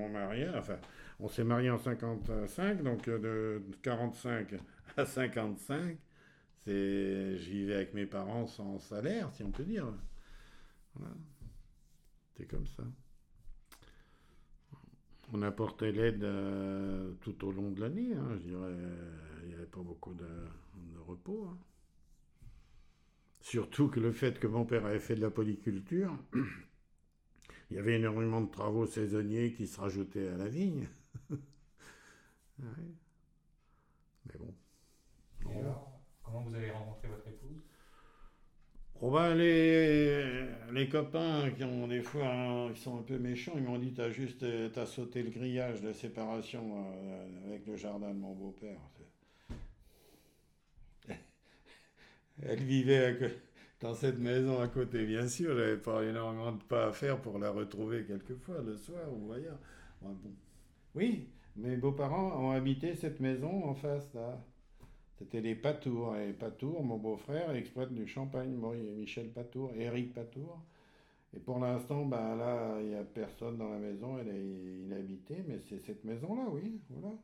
mariage. 0.08 0.54
Enfin, 0.56 0.78
on 1.20 1.28
s'est 1.28 1.44
marié 1.44 1.70
en 1.70 1.78
55, 1.78 2.82
donc 2.82 3.08
euh, 3.08 3.18
de 3.18 3.62
45 3.82 4.54
à 4.96 5.06
55, 5.06 5.96
c'est, 6.64 7.38
j'y 7.38 7.50
vivais 7.52 7.74
avec 7.74 7.94
mes 7.94 8.06
parents 8.06 8.46
sans 8.46 8.78
salaire, 8.78 9.30
si 9.32 9.42
on 9.42 9.50
peut 9.50 9.64
dire. 9.64 9.86
Voilà. 10.94 11.14
C'est 12.36 12.46
comme 12.46 12.66
ça. 12.66 12.82
On 15.32 15.42
apportait 15.42 15.90
l'aide 15.92 16.22
euh, 16.22 17.12
tout 17.20 17.44
au 17.44 17.52
long 17.52 17.70
de 17.70 17.80
l'année, 17.80 18.14
hein, 18.14 18.28
je 18.34 18.48
dirais. 18.48 18.74
Il 19.42 19.48
n'y 19.48 19.54
avait 19.54 19.66
pas 19.66 19.82
beaucoup 19.82 20.14
de, 20.14 20.26
repos. 21.06 21.48
Hein. 21.50 21.58
Surtout 23.40 23.88
que 23.88 24.00
le 24.00 24.12
fait 24.12 24.38
que 24.38 24.46
mon 24.46 24.64
père 24.64 24.86
avait 24.86 24.98
fait 24.98 25.14
de 25.14 25.20
la 25.20 25.30
polyculture, 25.30 26.16
il 27.70 27.76
y 27.76 27.78
avait 27.78 27.94
énormément 27.96 28.40
de 28.40 28.50
travaux 28.50 28.86
saisonniers 28.86 29.52
qui 29.52 29.66
se 29.66 29.80
rajoutaient 29.80 30.28
à 30.28 30.36
la 30.36 30.48
vigne. 30.48 30.88
Mais 32.58 32.68
bon. 34.38 34.54
Oh 39.02 39.10
ben 39.10 39.34
les, 39.34 40.88
copains 40.88 41.50
qui 41.50 41.64
ont 41.64 41.86
des 41.86 42.00
fois 42.00 42.70
qui 42.74 42.80
sont 42.80 42.98
un 42.98 43.02
peu 43.02 43.18
méchants, 43.18 43.52
ils 43.56 43.62
m'ont 43.62 43.78
dit 43.78 43.92
t'as 43.92 44.10
juste 44.10 44.44
t'as 44.72 44.86
sauté 44.86 45.22
le 45.22 45.28
grillage 45.30 45.82
de 45.82 45.92
séparation 45.92 46.78
euh, 46.78 47.46
avec 47.46 47.66
le 47.66 47.76
jardin 47.76 48.08
de 48.08 48.18
mon 48.18 48.32
beau-père. 48.32 48.80
Elle 52.42 52.62
vivait 52.62 53.18
dans 53.80 53.94
cette 53.94 54.18
maison 54.18 54.60
à 54.60 54.68
côté, 54.68 55.04
bien 55.04 55.28
sûr. 55.28 55.54
J'avais 55.54 55.76
pas 55.76 56.02
énormément 56.02 56.52
de 56.52 56.62
pas 56.62 56.86
à 56.86 56.92
faire 56.92 57.20
pour 57.20 57.38
la 57.38 57.50
retrouver 57.50 58.04
quelquefois 58.04 58.62
le 58.62 58.78
soir 58.78 59.04
ou 59.12 59.30
ailleurs. 59.30 59.58
Oui, 60.94 61.28
mes 61.56 61.76
beaux-parents 61.76 62.42
ont 62.42 62.52
habité 62.52 62.94
cette 62.94 63.20
maison 63.20 63.64
en 63.66 63.74
face 63.74 64.14
là. 64.14 64.42
C'était 65.18 65.40
les 65.40 65.54
Patour. 65.54 66.16
Et 66.16 66.32
Patour, 66.32 66.82
mon 66.84 66.98
beau-frère, 66.98 67.54
exploite 67.54 67.92
du 67.92 68.06
champagne. 68.06 68.54
Michel 68.96 69.30
Patour, 69.30 69.72
Éric 69.74 70.12
Patour. 70.14 70.60
Et 71.34 71.40
pour 71.40 71.58
l'instant, 71.58 72.04
ben 72.04 72.36
là, 72.36 72.78
il 72.80 72.88
n'y 72.88 72.94
a 72.94 73.04
personne 73.04 73.58
dans 73.58 73.70
la 73.70 73.78
maison. 73.78 74.18
Elle 74.18 74.28
il 74.28 74.92
est 74.92 74.96
habité, 74.96 75.44
mais 75.46 75.60
c'est 75.68 75.80
cette 75.80 76.04
maison-là, 76.04 76.46
oui. 76.50 76.80
Voilà. 76.90 77.14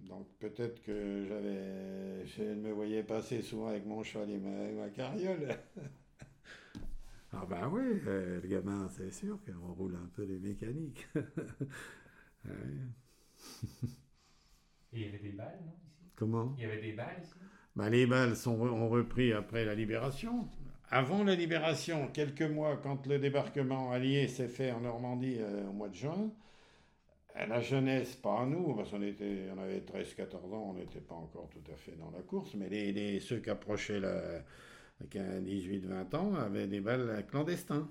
Donc 0.00 0.26
peut-être 0.38 0.82
que 0.82 1.24
j'avais, 1.28 2.26
je 2.26 2.42
me 2.42 2.72
voyais 2.72 3.02
passer 3.02 3.42
souvent 3.42 3.68
avec 3.68 3.86
mon 3.86 4.02
cheval 4.02 4.30
et 4.30 4.38
ma, 4.38 4.88
carriole. 4.88 5.48
ah 7.32 7.46
ben 7.48 7.68
oui, 7.68 8.00
euh, 8.06 8.40
le 8.40 8.48
gamin, 8.48 8.88
c'est 8.88 9.12
sûr 9.12 9.38
qu'on 9.44 9.72
roule 9.74 9.96
un 9.96 10.08
peu 10.14 10.24
les 10.24 10.38
mécaniques. 10.38 11.06
Et 14.94 14.98
il 14.98 15.02
y 15.06 15.08
avait 15.08 15.18
des 15.18 15.30
balles, 15.30 15.60
non 15.64 15.72
ici? 15.84 15.96
Comment? 16.14 16.54
Il 16.56 16.62
y 16.62 16.66
avait 16.66 16.80
des 16.80 16.92
balles 16.92 17.20
ici? 17.22 17.34
Ben, 17.76 17.90
Les 17.90 18.06
balles 18.06 18.36
sont, 18.36 18.60
ont 18.60 18.88
repris 18.88 19.32
après 19.32 19.64
la 19.64 19.74
libération. 19.74 20.48
Avant 20.90 21.24
la 21.24 21.34
libération, 21.34 22.08
quelques 22.12 22.42
mois, 22.42 22.76
quand 22.76 23.06
le 23.06 23.18
débarquement 23.18 23.90
allié 23.90 24.28
s'est 24.28 24.48
fait 24.48 24.70
en 24.70 24.80
Normandie 24.80 25.38
euh, 25.40 25.68
au 25.68 25.72
mois 25.72 25.88
de 25.88 25.94
juin, 25.94 26.30
la 27.34 27.60
jeunesse, 27.60 28.14
pas 28.14 28.42
à 28.42 28.46
nous, 28.46 28.74
parce 28.74 28.90
qu'on 28.90 29.02
était, 29.02 29.48
on 29.54 29.60
avait 29.60 29.80
13-14 29.80 30.36
ans, 30.54 30.70
on 30.70 30.74
n'était 30.74 31.00
pas 31.00 31.16
encore 31.16 31.48
tout 31.50 31.72
à 31.72 31.76
fait 31.76 31.96
dans 31.98 32.10
la 32.12 32.22
course, 32.22 32.54
mais 32.54 32.68
les, 32.68 33.18
ceux 33.18 33.40
qui 33.40 33.50
approchaient 33.50 33.98
la, 33.98 34.44
18-20 35.12 36.16
ans 36.16 36.34
avaient 36.34 36.68
des 36.68 36.80
balles 36.80 37.24
clandestins. 37.28 37.88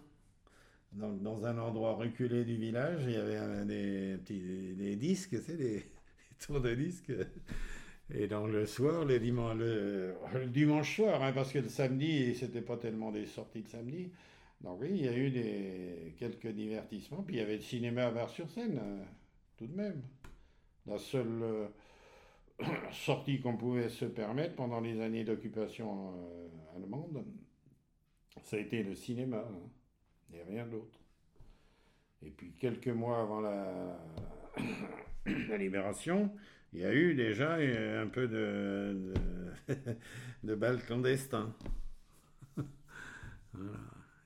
Dans 0.93 1.45
un 1.45 1.57
endroit 1.57 1.95
reculé 1.95 2.45
du 2.45 2.55
village, 2.55 3.01
il 3.05 3.13
y 3.13 3.17
avait 3.17 3.65
des, 3.65 4.17
petits, 4.17 4.75
des, 4.75 4.95
disques, 4.95 5.35
c'est 5.41 5.57
des, 5.57 5.83
tours 6.45 6.61
de 6.61 6.73
disques. 6.75 7.11
Et 8.13 8.27
donc 8.27 8.49
le 8.49 8.65
soir, 8.65 9.05
le 9.05 9.19
dimanche, 9.19 9.55
le, 9.57 10.15
dimanche 10.47 10.95
soir, 10.97 11.23
hein, 11.23 11.31
parce 11.33 11.51
que 11.51 11.59
le 11.59 11.69
samedi, 11.69 12.35
c'était 12.35 12.61
pas 12.61 12.77
tellement 12.77 13.11
des 13.11 13.25
sorties 13.25 13.61
de 13.61 13.69
samedi. 13.69 14.11
Donc 14.61 14.79
oui, 14.81 14.89
il 14.91 15.05
y 15.05 15.07
a 15.07 15.17
eu 15.17 15.29
des, 15.31 16.15
quelques 16.17 16.47
divertissements. 16.47 17.23
Puis 17.23 17.35
il 17.35 17.39
y 17.39 17.41
avait 17.41 17.55
le 17.55 17.61
cinéma 17.61 18.05
à 18.05 18.11
Var-sur-Seine 18.11 18.79
tout 19.57 19.67
de 19.67 19.75
même. 19.75 20.01
La 20.85 20.97
seule 20.97 21.41
euh, 21.41 21.67
sortie 22.91 23.39
qu'on 23.39 23.57
pouvait 23.57 23.89
se 23.89 24.05
permettre 24.05 24.55
pendant 24.55 24.81
les 24.81 24.99
années 25.01 25.23
d'occupation 25.23 26.13
euh, 26.13 26.75
allemande, 26.75 27.23
ça 28.43 28.57
a 28.57 28.59
été 28.59 28.83
le 28.83 28.95
cinéma, 28.95 29.45
hein, 29.49 29.69
et 30.33 30.43
rien 30.43 30.65
d'autre. 30.65 30.99
Et 32.21 32.29
puis 32.29 32.53
quelques 32.53 32.87
mois 32.87 33.21
avant 33.21 33.41
la, 33.41 33.97
la, 35.49 35.57
libération, 35.57 36.31
il 36.73 36.81
y 36.81 36.85
a 36.85 36.93
eu 36.93 37.15
déjà 37.15 37.55
un 37.55 38.07
peu 38.07 38.27
de, 38.27 39.13
de, 39.67 39.75
de 40.43 40.55
balles. 40.55 40.79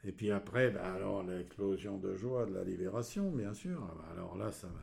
Et 0.04 0.12
puis 0.12 0.32
après, 0.32 0.70
ben 0.72 0.82
alors 0.82 1.24
l'explosion 1.24 1.98
de 1.98 2.16
joie 2.16 2.46
de 2.46 2.54
la 2.54 2.64
libération, 2.64 3.32
bien 3.32 3.54
sûr. 3.54 3.84
Alors 4.12 4.38
là, 4.38 4.52
ça 4.52 4.68
va 4.68 4.80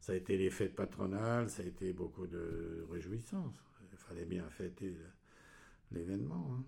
ça 0.00 0.12
a 0.12 0.16
été 0.16 0.36
les 0.36 0.50
fêtes 0.50 0.74
patronales, 0.74 1.50
ça 1.50 1.62
a 1.62 1.66
été 1.66 1.92
beaucoup 1.92 2.26
de 2.26 2.86
réjouissances. 2.90 3.62
Il 3.92 3.98
fallait 3.98 4.24
bien 4.24 4.48
fêter 4.48 4.96
l'événement. 5.92 6.50
Hein. 6.52 6.64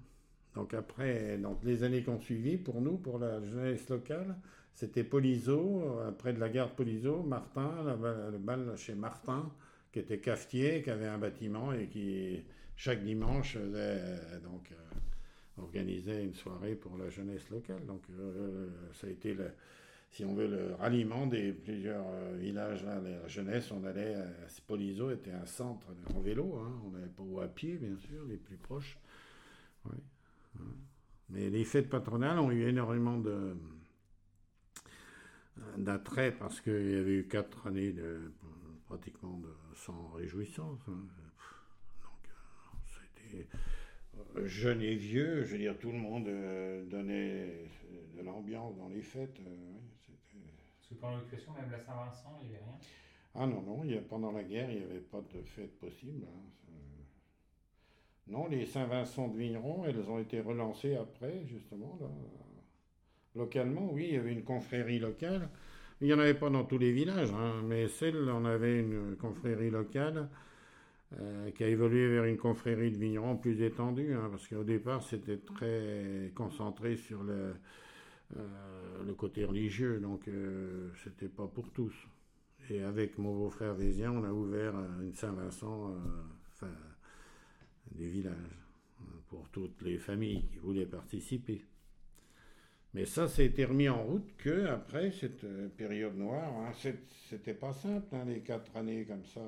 Donc 0.54 0.74
après, 0.74 1.38
donc 1.38 1.62
les 1.62 1.84
années 1.84 2.02
qui 2.02 2.10
ont 2.10 2.20
suivi, 2.20 2.58
pour 2.58 2.80
nous, 2.80 2.98
pour 2.98 3.18
la 3.18 3.42
jeunesse 3.42 3.88
locale, 3.88 4.36
c'était 4.74 5.04
Polizo, 5.04 6.00
après 6.06 6.32
de 6.32 6.40
la 6.40 6.48
gare 6.48 6.70
de 6.70 6.74
Polizo, 6.74 7.22
Martin, 7.22 7.70
le 8.32 8.38
bal 8.38 8.72
chez 8.76 8.94
Martin, 8.94 9.50
qui 9.92 9.98
était 9.98 10.18
cafetier, 10.18 10.82
qui 10.82 10.90
avait 10.90 11.08
un 11.08 11.18
bâtiment 11.18 11.72
et 11.72 11.86
qui, 11.86 12.42
chaque 12.76 13.02
dimanche, 13.04 13.56
donc, 13.56 14.70
euh, 14.72 15.62
organisait 15.62 16.24
une 16.24 16.34
soirée 16.34 16.74
pour 16.74 16.96
la 16.96 17.10
jeunesse 17.10 17.50
locale. 17.50 17.84
Donc 17.86 18.02
euh, 18.18 18.68
ça 18.94 19.06
a 19.06 19.10
été 19.10 19.36
si 20.10 20.24
on 20.24 20.34
veut, 20.34 20.48
le 20.48 20.74
ralliement 20.74 21.26
des 21.26 21.52
plusieurs 21.52 22.04
euh, 22.08 22.36
villages, 22.36 22.84
la 22.84 23.28
jeunesse, 23.28 23.70
on 23.70 23.84
allait 23.84 24.14
à 24.14 24.48
Spolizo, 24.48 25.10
était 25.10 25.30
un 25.30 25.46
centre 25.46 25.86
en 26.14 26.20
vélo, 26.20 26.56
hein, 26.56 26.80
on 26.84 26.90
n'allait 26.90 27.06
pas 27.06 27.44
à 27.44 27.48
pied, 27.48 27.76
bien 27.76 27.96
sûr, 27.96 28.24
les 28.28 28.36
plus 28.36 28.56
proches. 28.56 28.98
Mais 31.28 31.48
les 31.48 31.64
fêtes 31.64 31.88
patronales 31.88 32.40
ont 32.40 32.50
eu 32.50 32.66
énormément 32.66 33.18
de 33.18 33.30
euh, 33.30 33.54
d'attrait 35.76 36.32
parce 36.32 36.60
qu'il 36.60 36.90
y 36.90 36.94
avait 36.94 37.18
eu 37.18 37.28
quatre 37.28 37.66
années 37.66 37.92
de 37.92 38.32
pratiquement 38.86 39.38
de, 39.38 39.54
sans 39.74 40.08
réjouissance. 40.08 40.80
Hein. 40.88 41.06
Donc, 42.02 42.28
euh, 42.28 43.00
c'était 43.22 43.46
jeune 44.46 44.82
et 44.82 44.94
vieux, 44.94 45.44
je 45.44 45.52
veux 45.52 45.58
dire, 45.58 45.78
tout 45.78 45.92
le 45.92 45.98
monde 45.98 46.24
donnait 46.88 47.68
de 48.16 48.22
l'ambiance 48.22 48.76
dans 48.76 48.88
les 48.88 49.02
fêtes 49.02 49.40
pendant 51.00 51.16
l'occupation, 51.16 51.52
même 51.52 51.70
la 51.70 51.78
Saint-Vincent, 51.78 52.38
il 52.42 52.48
n'y 52.48 52.54
avait 52.54 52.64
rien 52.64 52.78
Ah 53.34 53.46
non, 53.46 53.62
non, 53.62 53.84
il 53.84 53.92
y 53.92 53.98
a, 53.98 54.00
pendant 54.00 54.32
la 54.32 54.42
guerre, 54.42 54.70
il 54.70 54.78
n'y 54.78 54.84
avait 54.84 55.00
pas 55.00 55.20
de 55.20 55.42
fête 55.42 55.78
possible. 55.78 56.24
Hein, 56.24 56.72
non, 58.26 58.48
les 58.48 58.64
Saint-Vincent 58.64 59.28
de 59.28 59.36
Vigneron, 59.36 59.84
elles 59.86 60.08
ont 60.08 60.20
été 60.20 60.40
relancées 60.40 60.96
après, 60.96 61.44
justement. 61.46 61.98
Là. 62.00 62.06
Localement, 63.40 63.90
oui, 63.90 64.08
il 64.08 64.14
y 64.16 64.18
avait 64.18 64.32
une 64.32 64.44
confrérie 64.44 64.98
locale. 64.98 65.48
Il 66.02 66.08
n'y 66.08 66.12
en 66.12 66.18
avait 66.18 66.34
pas 66.34 66.50
dans 66.50 66.64
tous 66.64 66.76
les 66.76 66.92
villages, 66.92 67.32
hein, 67.32 67.62
mais 67.66 67.88
celle, 67.88 68.28
on 68.28 68.44
avait 68.44 68.80
une 68.80 69.16
confrérie 69.16 69.70
locale 69.70 70.28
euh, 71.18 71.50
qui 71.52 71.64
a 71.64 71.68
évolué 71.68 72.06
vers 72.08 72.24
une 72.24 72.36
confrérie 72.36 72.90
de 72.90 72.98
vignerons 72.98 73.38
plus 73.38 73.62
étendue, 73.62 74.12
hein, 74.12 74.28
parce 74.30 74.46
qu'au 74.46 74.62
départ, 74.62 75.02
c'était 75.02 75.38
très 75.38 76.30
concentré 76.34 76.96
sur 76.96 77.22
le, 77.22 77.54
euh, 78.36 79.14
côté 79.16 79.46
religieux, 79.46 80.00
donc 80.00 80.28
euh, 80.28 80.90
c'était 81.02 81.28
pas 81.28 81.46
pour 81.46 81.70
tous. 81.70 81.94
Et 82.68 82.82
avec 82.82 83.16
mon 83.16 83.34
beau-frère 83.34 83.72
Vésien, 83.72 84.12
on 84.12 84.22
a 84.22 84.32
ouvert 84.32 84.74
une 85.00 85.14
Saint-Vincent, 85.14 85.94
enfin, 86.52 86.72
des 87.92 88.06
villages, 88.06 88.36
pour 89.28 89.48
toutes 89.48 89.80
les 89.80 89.96
familles 89.96 90.44
qui 90.52 90.58
voulaient 90.58 90.84
participer. 90.84 91.64
Mais 92.92 93.04
ça, 93.06 93.26
été 93.38 93.64
remis 93.64 93.88
en 93.88 94.02
route 94.02 94.36
que 94.36 94.66
après 94.66 95.12
cette 95.12 95.46
période 95.76 96.16
noire. 96.16 96.52
Hein, 96.58 96.72
c'était 97.28 97.54
pas 97.54 97.72
simple, 97.72 98.14
hein, 98.14 98.24
les 98.26 98.40
quatre 98.40 98.76
années 98.76 99.04
comme 99.04 99.24
ça, 99.24 99.40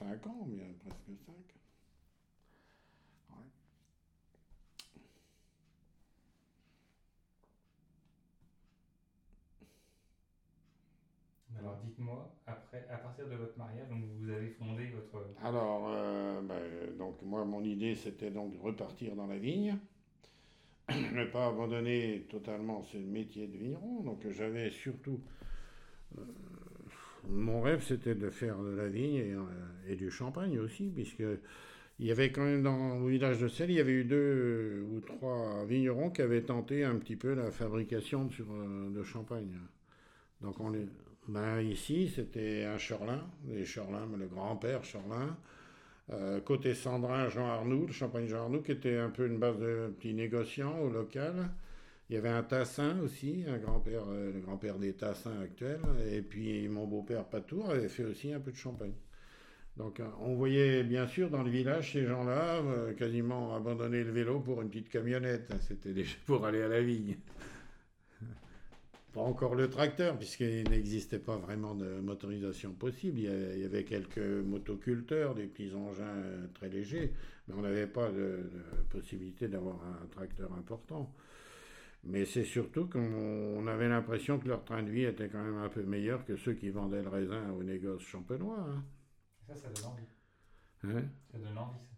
4-5 0.00 0.28
ans, 0.28 0.46
bien 0.48 0.66
presque 0.84 1.18
5. 1.26 1.34
dites-moi, 11.84 12.34
après, 12.46 12.86
à 12.90 12.96
partir 12.96 13.28
de 13.28 13.36
votre 13.36 13.56
mariage, 13.56 13.88
donc 13.88 14.02
vous 14.18 14.30
avez 14.30 14.50
fondé 14.50 14.88
votre... 14.90 15.24
Alors, 15.42 15.90
ben, 16.42 16.96
donc 16.98 17.22
moi, 17.22 17.44
mon 17.44 17.62
idée, 17.62 17.94
c'était 17.94 18.30
donc 18.30 18.52
de 18.52 18.58
repartir 18.58 19.14
dans 19.14 19.26
la 19.26 19.38
vigne, 19.38 19.78
ne 20.88 21.24
pas 21.24 21.46
abandonner 21.46 22.26
totalement 22.28 22.82
ce 22.84 22.98
métier 22.98 23.46
de 23.46 23.56
vigneron. 23.56 24.02
Donc 24.02 24.26
j'avais 24.30 24.70
surtout... 24.70 25.20
mon 27.28 27.60
rêve, 27.62 27.82
c'était 27.82 28.14
de 28.14 28.30
faire 28.30 28.58
de 28.58 28.70
la 28.70 28.88
vigne 28.88 29.14
et, 29.16 29.92
et 29.92 29.96
du 29.96 30.10
champagne 30.10 30.58
aussi, 30.58 30.90
puisque 30.94 31.22
il 32.02 32.06
y 32.06 32.10
avait 32.10 32.32
quand 32.32 32.42
même 32.42 32.64
dans 32.64 32.98
le 32.98 33.08
village 33.08 33.38
de 33.38 33.46
Selle, 33.46 33.70
il 33.70 33.76
y 33.76 33.80
avait 33.80 33.92
eu 33.92 34.04
deux 34.04 34.84
ou 34.90 35.00
trois 35.00 35.64
vignerons 35.66 36.10
qui 36.10 36.22
avaient 36.22 36.42
tenté 36.42 36.84
un 36.84 36.96
petit 36.96 37.14
peu 37.14 37.32
la 37.34 37.52
fabrication 37.52 38.24
de, 38.24 38.32
euh, 38.40 39.04
champagne. 39.04 39.56
Donc 40.40 40.58
on 40.58 40.72
ben 41.28 41.60
ici, 41.60 42.10
c'était 42.12 42.64
un 42.64 42.76
Chorlin, 42.76 43.24
les 43.46 43.64
Chorlin, 43.64 44.08
le 44.18 44.26
grand-père 44.26 44.80
Chorlin. 44.82 45.36
Euh, 46.10 46.40
côté 46.40 46.74
Sandrin, 46.74 47.28
Jean 47.28 47.46
Arnoux, 47.46 47.86
le 47.86 47.92
champagne 47.92 48.26
Jean 48.26 48.42
Arnoux, 48.42 48.60
qui 48.60 48.72
était 48.72 48.96
un 48.96 49.10
peu 49.10 49.26
une 49.26 49.38
base 49.38 49.58
de 49.58 49.92
petits 49.96 50.14
négociants 50.14 50.78
au 50.80 50.90
local. 50.90 51.50
Il 52.10 52.14
y 52.14 52.18
avait 52.18 52.28
un 52.28 52.42
Tassin 52.42 52.98
aussi, 53.00 53.44
un 53.48 53.58
grand-père, 53.58 54.02
euh, 54.08 54.32
le 54.32 54.40
grand-père 54.40 54.78
des 54.78 54.92
Tassins 54.94 55.40
actuels. 55.42 55.80
Et 56.10 56.20
puis 56.20 56.68
mon 56.68 56.86
beau-père 56.86 57.24
Patour 57.24 57.70
avait 57.70 57.88
fait 57.88 58.04
aussi 58.04 58.32
un 58.32 58.40
peu 58.40 58.50
de 58.50 58.56
champagne. 58.56 58.94
Donc 59.76 60.00
euh, 60.00 60.06
on 60.20 60.34
voyait 60.34 60.82
bien 60.82 61.06
sûr 61.06 61.30
dans 61.30 61.42
le 61.42 61.50
village 61.50 61.92
ces 61.92 62.04
gens-là 62.04 62.60
quasiment 62.98 63.56
abandonner 63.56 64.04
le 64.04 64.10
vélo 64.10 64.40
pour 64.40 64.60
une 64.60 64.68
petite 64.68 64.90
camionnette. 64.90 65.52
C'était 65.60 65.92
déjà 65.92 66.16
pour 66.26 66.44
aller 66.44 66.62
à 66.62 66.68
la 66.68 66.82
vigne. 66.82 67.16
Pas 69.12 69.20
encore 69.20 69.54
le 69.54 69.68
tracteur, 69.68 70.16
puisqu'il 70.16 70.68
n'existait 70.70 71.18
pas 71.18 71.36
vraiment 71.36 71.74
de 71.74 72.00
motorisation 72.00 72.72
possible. 72.72 73.18
Il 73.18 73.60
y 73.60 73.64
avait 73.64 73.84
quelques 73.84 74.18
motoculteurs, 74.18 75.34
des 75.34 75.46
petits 75.46 75.74
engins 75.74 76.04
euh, 76.04 76.46
très 76.54 76.70
légers, 76.70 77.12
mais 77.46 77.54
on 77.54 77.60
n'avait 77.60 77.86
pas 77.86 78.10
de, 78.10 78.50
possibilité 78.88 79.48
d'avoir 79.48 79.76
un 79.84 80.06
tracteur 80.06 80.52
important. 80.54 81.14
Mais 82.04 82.24
c'est 82.24 82.44
surtout 82.44 82.88
qu'on 82.88 83.66
avait 83.66 83.88
l'impression 83.88 84.38
que 84.38 84.48
leur 84.48 84.64
train 84.64 84.82
de 84.82 84.90
vie 84.90 85.04
était 85.04 85.28
quand 85.28 85.42
même 85.42 85.58
un 85.58 85.68
peu 85.68 85.82
meilleur 85.82 86.24
que 86.24 86.36
ceux 86.36 86.54
qui 86.54 86.70
vendaient 86.70 87.02
le 87.02 87.08
raisin 87.08 87.50
au 87.50 87.62
négoce 87.62 88.02
champenois. 88.02 88.66
Hein. 88.66 88.82
Ça, 89.46 89.54
ça 89.54 89.68
donne 89.68 89.84
envie. 89.84 90.08
Hein? 90.84 91.04
Ça 91.30 91.38
donne 91.38 91.58
envie, 91.58 91.78
ça. 91.84 91.91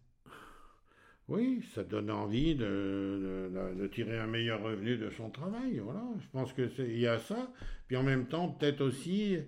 Oui, 1.28 1.62
ça 1.74 1.82
donne 1.84 2.10
envie 2.10 2.54
de, 2.54 3.50
de, 3.78 3.86
tirer 3.86 4.18
un 4.18 4.26
meilleur 4.26 4.62
revenu 4.62 4.98
de 4.98 5.08
son 5.10 5.30
travail. 5.30 5.78
Voilà, 5.82 6.02
je 6.20 6.26
pense 6.32 6.52
qu'il 6.52 6.98
y 6.98 7.06
a 7.06 7.18
ça. 7.18 7.50
Puis 7.86 7.96
en 7.96 8.02
même 8.02 8.26
temps, 8.26 8.48
peut-être 8.48 8.82
aussi 8.82 9.38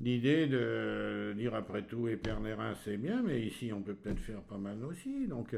l'idée 0.00 0.46
de 0.46 1.32
dire 1.36 1.54
après 1.54 1.82
tout, 1.82 2.08
Épernérin, 2.08 2.74
c'est 2.84 2.98
bien, 2.98 3.22
mais 3.22 3.40
ici, 3.40 3.72
on 3.72 3.80
peut 3.80 3.94
peut-être 3.94 4.20
faire 4.20 4.42
pas 4.42 4.58
mal 4.58 4.84
aussi. 4.84 5.26
Donc, 5.26 5.56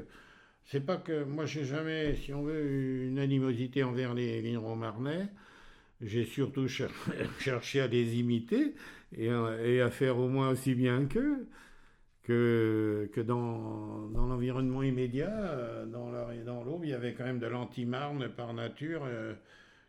c'est 0.67 0.87
pas 0.87 0.99
que 0.99 1.25
moi, 1.25 1.47
j'ai 1.47 1.65
jamais, 1.65 2.15
si 2.15 2.33
on 2.33 2.43
veut, 2.43 3.07
une 3.09 3.19
animosité 3.19 3.83
envers 3.83 4.15
les 4.15 4.41
vignerons 4.41 4.77
marnais. 4.77 5.27
J'ai 6.01 6.27
surtout 6.27 6.69
cherché 7.41 7.81
à 7.81 7.89
les 7.89 8.19
imiter 8.21 8.75
et, 9.17 9.31
et 9.65 9.81
à 9.81 9.91
faire 9.91 10.19
au 10.19 10.29
moins 10.29 10.51
aussi 10.51 10.77
bien 10.77 11.07
qu'eux 11.07 11.49
que, 12.27 13.09
que 13.13 13.21
dans, 13.21 14.09
dans 14.09 14.27
l'environnement 14.27 14.83
immédiat, 14.83 15.31
euh, 15.31 15.87
dans 15.87 16.65
l'Aube, 16.65 16.81
il 16.83 16.91
y 16.91 16.93
avait 16.93 17.15
quand 17.15 17.25
même 17.25 17.39
de 17.39 17.47
l'anti-marne 17.47 18.29
par 18.31 18.53
nature, 18.53 19.05
euh, 19.07 19.33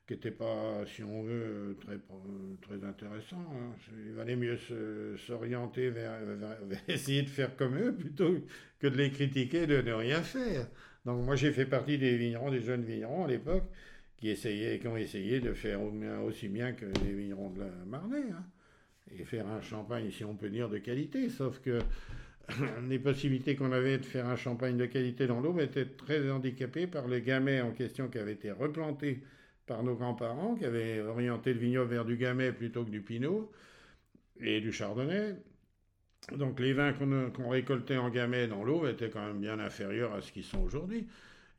qui 0.05 0.13
n'était 0.13 0.29
pas, 0.29 0.85
si 0.85 1.01
on 1.01 1.23
veut, 1.23 1.75
très, 1.81 1.97
très 2.61 2.87
intéressant. 2.87 3.43
Hein. 3.53 3.73
Il 4.05 4.13
valait 4.13 4.35
mieux 4.35 4.55
s'orienter 5.17 5.89
vers, 5.89 6.13
essayer 6.87 7.23
de 7.23 7.29
faire 7.29 7.55
comme 7.55 7.75
eux 7.75 7.95
plutôt 7.95 8.35
que 8.79 8.85
de 8.85 8.95
les 8.95 9.09
critiquer 9.09 9.65
de 9.65 9.81
ne 9.81 9.93
rien 9.93 10.21
faire. 10.21 10.67
Donc 11.05 11.25
moi 11.25 11.35
j'ai 11.35 11.51
fait 11.51 11.65
partie 11.65 11.97
des 11.97 12.17
vignerons, 12.17 12.51
des 12.51 12.61
jeunes 12.61 12.83
vignerons 12.83 13.25
à 13.25 13.27
l'époque, 13.27 13.65
qui, 14.15 14.35
qui 14.35 14.87
ont 14.87 14.97
essayé 14.97 15.39
de 15.39 15.53
faire 15.53 15.79
aussi 16.23 16.49
bien 16.49 16.73
que 16.73 16.85
les 17.03 17.13
vignerons 17.13 17.49
de 17.49 17.61
la 17.61 17.71
Marnay. 17.87 18.29
Hein. 18.31 18.45
et 19.11 19.25
faire 19.25 19.47
un 19.47 19.61
champagne, 19.61 20.11
si 20.11 20.23
on 20.23 20.35
peut 20.35 20.49
dire, 20.49 20.69
de 20.69 20.77
qualité. 20.77 21.29
Sauf 21.29 21.59
que 21.61 21.79
les 22.87 22.99
possibilités 22.99 23.55
qu'on 23.55 23.71
avait 23.71 23.97
de 23.97 24.05
faire 24.05 24.27
un 24.27 24.35
champagne 24.35 24.77
de 24.77 24.85
qualité 24.85 25.27
dans 25.27 25.39
l'eau 25.39 25.59
étaient 25.59 25.85
très 25.85 26.29
handicapées 26.29 26.87
par 26.87 27.07
le 27.07 27.19
gamay 27.19 27.61
en 27.61 27.71
question 27.71 28.07
qui 28.07 28.17
avait 28.17 28.33
été 28.33 28.51
replanté 28.51 29.21
par 29.65 29.83
nos 29.83 29.95
grands-parents, 29.95 30.55
qui 30.55 30.65
avaient 30.65 31.01
orienté 31.01 31.53
le 31.53 31.59
vignoble 31.59 31.91
vers 31.91 32.05
du 32.05 32.15
gamay 32.15 32.53
plutôt 32.53 32.85
que 32.85 32.89
du 32.89 33.01
pinot 33.01 33.51
et 34.39 34.61
du 34.61 34.71
chardonnay. 34.71 35.35
Donc 36.35 36.59
les 36.59 36.73
vins 36.73 36.93
qu'on 36.93 37.49
récoltait 37.49 37.97
en 37.97 38.09
gamay 38.09 38.47
dans 38.47 38.63
l'eau 38.63 38.87
étaient 38.87 39.09
quand 39.09 39.25
même 39.25 39.39
bien 39.39 39.59
inférieurs 39.59 40.13
à 40.13 40.21
ce 40.21 40.31
qu'ils 40.31 40.43
sont 40.43 40.59
aujourd'hui. 40.59 41.07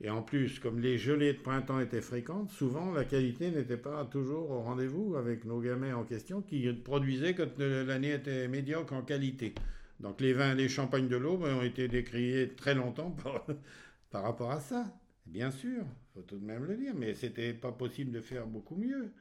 Et 0.01 0.11
en 0.11 0.23
plus, 0.23 0.61
comme 0.61 0.79
les 0.79 0.97
gelées 0.97 1.33
de 1.33 1.39
printemps 1.39 1.81
étaient 1.81 2.01
fréquentes, 2.01 2.51
souvent 2.51 2.93
la 2.93 3.05
qualité 3.05 3.51
n'était 3.51 3.77
pas 3.77 4.05
toujours 4.05 4.51
au 4.51 4.61
rendez-vous 4.61 5.17
avec 5.17 5.45
nos 5.45 5.61
gamets 5.61 5.93
en 5.93 6.05
question 6.05 6.41
qui 6.41 6.73
produisaient 6.73 7.35
quand 7.35 7.59
l'année 7.59 8.13
était 8.13 8.47
médiocre 8.47 8.93
en 8.93 9.03
qualité. 9.03 9.55
Donc 10.01 10.21
les 10.21 10.33
vins, 10.33 10.55
les 10.55 10.69
champagnes 10.69 11.09
de 11.09 11.17
l'Aube 11.17 11.43
ont 11.43 11.63
été 11.63 11.89
décriés 11.89 12.55
très 12.55 12.75
longtemps 12.75 13.11
par, 14.11 14.23
rapport 14.23 14.51
à 14.51 14.61
ça. 14.61 14.87
Bien 15.27 15.51
sûr, 15.51 15.85
faut 16.15 16.23
tout 16.23 16.39
de 16.39 16.45
même 16.45 16.65
le 16.65 16.77
dire, 16.77 16.95
mais 16.95 17.15
c'était 17.15 17.53
pas 17.53 17.73
possible 17.73 18.13
de 18.13 18.21
faire 18.21 18.47
beaucoup 18.47 18.77
mieux. 18.77 19.13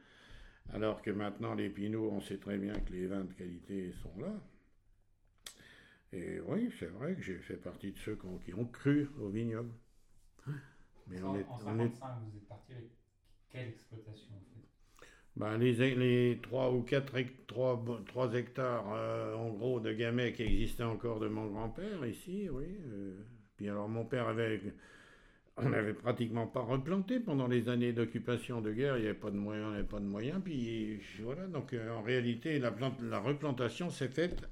Alors 0.72 1.02
que 1.02 1.10
maintenant, 1.10 1.54
les 1.54 1.68
pinots, 1.68 2.10
on 2.10 2.20
sait 2.20 2.38
très 2.38 2.58
bien 2.58 2.74
que 2.74 2.92
les 2.92 3.06
vins 3.06 3.24
de 3.24 3.32
qualité 3.32 3.92
sont 4.02 4.18
là. 4.20 4.32
Et 6.12 6.40
oui, 6.40 6.72
c'est 6.78 6.86
vrai 6.86 7.14
que 7.14 7.22
j'ai 7.22 7.38
fait 7.38 7.56
partie 7.56 7.92
de 7.92 7.98
ceux 7.98 8.18
qui 8.44 8.54
ont, 8.54 8.64
cru 8.64 9.10
au 9.20 9.28
vignoble. 9.28 9.72
Mais 11.06 11.20
en, 11.22 11.34
on 11.34 11.34
vous 11.34 11.82
êtes 11.82 12.48
parti 12.48 12.72
avec 12.72 12.90
quelle 13.50 13.68
exploitation 13.68 14.34
ben, 15.38 15.56
les, 15.56 15.94
les 15.94 16.38
3 16.42 16.72
ou 16.72 16.82
4 16.82 17.14
3, 17.46 17.84
3 18.06 18.34
hectares 18.34 18.92
euh, 18.92 19.34
en 19.36 19.50
gros 19.50 19.78
de 19.78 19.92
gamay 19.92 20.32
qui 20.32 20.42
existaient 20.42 20.82
encore 20.82 21.20
de 21.20 21.28
mon 21.28 21.46
grand-père 21.46 22.04
ici, 22.04 22.48
oui. 22.50 22.64
Euh. 22.92 23.14
puis 23.56 23.68
alors 23.68 23.88
mon 23.88 24.04
père 24.04 24.28
avait. 24.28 24.60
On 25.60 25.70
n'avait 25.70 25.94
pratiquement 25.94 26.46
pas 26.46 26.60
replanté 26.60 27.18
pendant 27.18 27.48
les 27.48 27.68
années 27.68 27.92
d'occupation 27.92 28.60
de 28.60 28.72
guerre, 28.72 28.96
il 28.96 29.00
n'y 29.00 29.06
avait 29.08 29.18
pas 29.18 29.32
de 29.32 29.36
moyens, 29.36 29.66
il 29.66 29.72
n'y 29.72 29.78
avait 29.78 29.88
pas 29.88 29.98
de 29.98 30.04
moyens. 30.04 30.40
Puis 30.44 31.00
voilà, 31.20 31.48
donc 31.48 31.72
euh, 31.72 31.90
en 31.90 32.02
réalité, 32.02 32.60
la 32.60 33.18
replantation 33.18 33.90
s'est 33.90 34.08
faite 34.08 34.48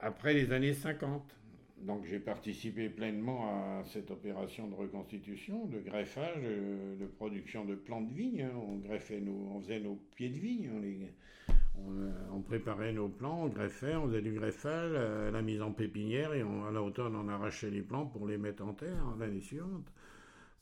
après 0.00 0.34
les 0.34 0.52
années 0.52 0.74
50. 0.74 1.37
Donc 1.82 2.04
j'ai 2.04 2.18
participé 2.18 2.88
pleinement 2.88 3.46
à 3.48 3.84
cette 3.84 4.10
opération 4.10 4.68
de 4.68 4.74
reconstitution, 4.74 5.66
de 5.66 5.78
greffage, 5.78 6.42
de, 6.42 7.06
production 7.06 7.64
de 7.64 7.74
plants 7.74 8.00
de 8.00 8.12
vigne. 8.12 8.48
On 8.54 8.76
greffait 8.76 9.20
nos, 9.20 9.52
on 9.54 9.60
faisait 9.60 9.80
nos 9.80 9.96
pieds 10.16 10.28
de 10.28 10.38
vigne, 10.38 10.70
on, 12.32 12.40
préparait 12.40 12.92
nos 12.92 13.08
plants, 13.08 13.44
on 13.44 13.48
greffait, 13.48 13.94
on 13.94 14.08
faisait 14.08 14.22
du 14.22 14.32
greffage, 14.32 14.90
euh, 14.94 15.30
la 15.30 15.42
mise 15.42 15.62
en 15.62 15.70
pépinière 15.70 16.34
et 16.34 16.40
à 16.40 16.70
l'automne 16.72 17.14
on 17.14 17.28
arrachait 17.28 17.70
les 17.70 17.82
plants 17.82 18.06
pour 18.06 18.26
les 18.26 18.36
mettre 18.36 18.64
en 18.64 18.72
terre 18.72 19.04
l'année 19.18 19.40
suivante. 19.40 19.86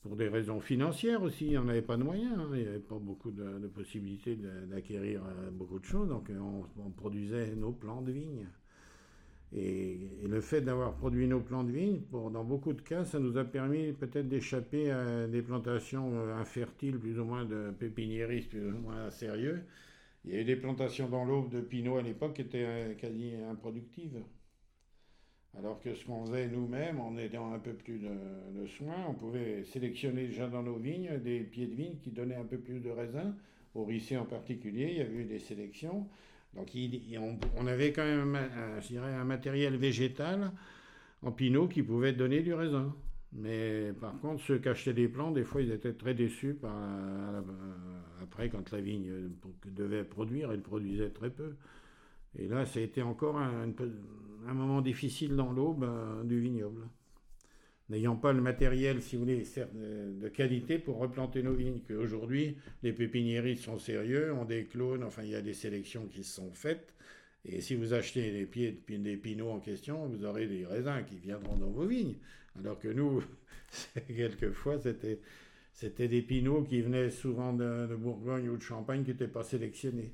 Pour 0.02 0.16
des 0.16 0.28
raisons 0.28 0.60
financières 0.60 1.22
aussi, 1.22 1.56
on 1.58 1.64
n'avait 1.64 1.82
pas 1.82 1.96
de 1.96 2.02
moyens, 2.02 2.38
hein. 2.38 2.48
il 2.52 2.62
n'y 2.62 2.68
avait 2.68 2.78
pas 2.78 2.98
beaucoup 2.98 3.30
de, 3.30 3.66
possibilités 3.68 4.36
d'acquérir 4.36 5.22
euh, 5.24 5.50
beaucoup 5.50 5.78
de 5.78 5.84
choses, 5.84 6.08
donc 6.08 6.30
on 6.30 6.90
produisait 6.90 7.56
nos 7.56 7.72
plants 7.72 8.02
de 8.02 8.12
vigne. 8.12 8.46
Et, 9.54 9.98
le 10.24 10.40
fait 10.40 10.60
d'avoir 10.60 10.94
produit 10.94 11.26
nos 11.26 11.40
plants 11.40 11.64
de 11.64 11.70
vigne, 11.70 12.00
dans 12.10 12.44
beaucoup 12.44 12.72
de 12.72 12.80
cas, 12.80 13.04
ça 13.04 13.20
nous 13.20 13.38
a 13.38 13.44
permis 13.44 13.92
peut-être 13.92 14.28
d'échapper 14.28 14.90
à 14.90 15.26
des 15.26 15.40
plantations 15.40 16.12
euh, 16.14 16.34
infertiles, 16.34 16.98
plus 16.98 17.18
ou 17.20 17.24
moins 17.24 17.44
de 17.44 17.70
pépiniéristes, 17.78 18.50
plus 18.50 18.72
ou 18.72 18.78
moins 18.78 19.08
sérieux. 19.10 19.62
Il 20.24 20.34
y 20.34 20.36
a 20.36 20.40
eu 20.40 20.44
des 20.44 20.56
plantations 20.56 21.08
dans 21.08 21.24
l'aube 21.24 21.50
de 21.50 21.60
Pinot 21.60 21.96
à 21.96 22.02
l'époque 22.02 22.34
qui 22.34 22.42
étaient 22.42 22.66
euh, 22.66 22.94
quasi 22.94 23.34
improductives. 23.48 24.20
Alors 25.58 25.80
que 25.80 25.94
ce 25.94 26.04
qu'on 26.04 26.26
faisait 26.26 26.48
nous-mêmes, 26.48 27.00
en 27.00 27.16
aidant 27.16 27.52
un 27.52 27.58
peu 27.58 27.72
plus 27.72 27.98
de, 27.98 28.60
de, 28.60 28.66
soin, 28.66 29.06
on 29.08 29.14
pouvait 29.14 29.64
sélectionner 29.64 30.26
déjà 30.26 30.48
dans 30.48 30.62
nos 30.62 30.76
vignes 30.76 31.18
des 31.24 31.40
pieds 31.40 31.66
de 31.66 31.74
vigne 31.74 31.96
qui 32.02 32.10
donnaient 32.10 32.34
un 32.34 32.44
peu 32.44 32.58
plus 32.58 32.80
de 32.80 32.90
raisin. 32.90 33.34
Au 33.74 33.84
Rissé 33.84 34.16
en 34.16 34.26
particulier, 34.26 34.88
il 34.90 34.98
y 34.98 35.00
avait 35.00 35.16
eu 35.16 35.24
des 35.24 35.38
sélections. 35.38 36.06
Donc 36.56 36.72
on, 37.58 37.66
avait 37.66 37.92
quand 37.92 38.04
même 38.04 38.36
un, 38.36 39.24
matériel 39.24 39.76
végétal 39.76 40.52
en 41.22 41.30
pinot 41.30 41.68
qui 41.68 41.82
pouvait 41.82 42.12
donner 42.12 42.40
du 42.40 42.54
raisin. 42.54 42.94
Mais 43.32 43.92
par 44.00 44.18
contre, 44.20 44.42
ceux 44.42 44.58
qui 44.58 44.68
achetaient 44.68 44.94
des 44.94 45.08
plants, 45.08 45.30
des 45.30 45.44
fois, 45.44 45.60
ils 45.60 45.70
étaient 45.70 45.92
très 45.92 46.14
déçus 46.14 46.56
après, 48.22 48.48
quand 48.48 48.70
la 48.70 48.80
vigne 48.80 49.30
devait 49.66 50.04
produire, 50.04 50.50
elle 50.52 50.62
produisait 50.62 51.10
très 51.10 51.30
peu. 51.30 51.54
Et 52.38 52.48
là, 52.48 52.66
ça 52.66 52.80
a 52.80 52.82
été 52.82 53.02
encore 53.02 53.38
un, 53.38 53.72
moment 54.54 54.80
difficile 54.80 55.36
dans 55.36 55.52
l'aube 55.52 55.84
euh, 55.84 56.22
du 56.22 56.40
vignoble. 56.40 56.82
N'ayant 57.88 58.16
pas 58.16 58.32
le 58.32 58.40
matériel, 58.40 59.00
si 59.00 59.16
vous 59.16 59.22
voulez, 59.22 59.44
de 59.74 60.28
qualité 60.28 60.78
pour 60.78 60.98
replanter 60.98 61.42
nos 61.42 61.54
vignes. 61.54 61.80
Qu'aujourd'hui, 61.86 62.56
les 62.82 62.92
pépiniéristes 62.92 63.64
sont 63.64 63.78
sérieux, 63.78 64.32
ont 64.32 64.44
des 64.44 64.64
clones, 64.64 65.04
enfin, 65.04 65.22
il 65.22 65.30
y 65.30 65.36
a 65.36 65.42
des 65.42 65.54
sélections 65.54 66.06
qui 66.06 66.24
sont 66.24 66.50
faites. 66.52 66.94
Et 67.44 67.60
si 67.60 67.76
vous 67.76 67.94
achetez 67.94 68.32
des 68.32 68.44
pieds 68.44 68.72
pinots 68.72 69.50
en 69.50 69.60
question, 69.60 70.06
vous 70.06 70.24
aurez 70.24 70.48
des 70.48 70.66
raisins 70.66 71.04
qui 71.06 71.16
viendront 71.18 71.56
dans 71.56 71.70
vos 71.70 71.86
vignes. 71.86 72.16
Alors 72.58 72.78
que 72.78 72.88
nous, 72.88 73.22
quelquefois, 74.08 74.80
c'était, 74.80 75.20
c'était 75.72 76.08
des 76.08 76.22
pinots 76.22 76.62
qui 76.64 76.80
venaient 76.80 77.10
souvent 77.10 77.52
de, 77.52 77.94
Bourgogne 77.94 78.48
ou 78.48 78.56
de 78.56 78.62
Champagne 78.62 79.04
qui 79.04 79.10
n'étaient 79.10 79.28
pas 79.28 79.44
sélectionnés 79.44 80.12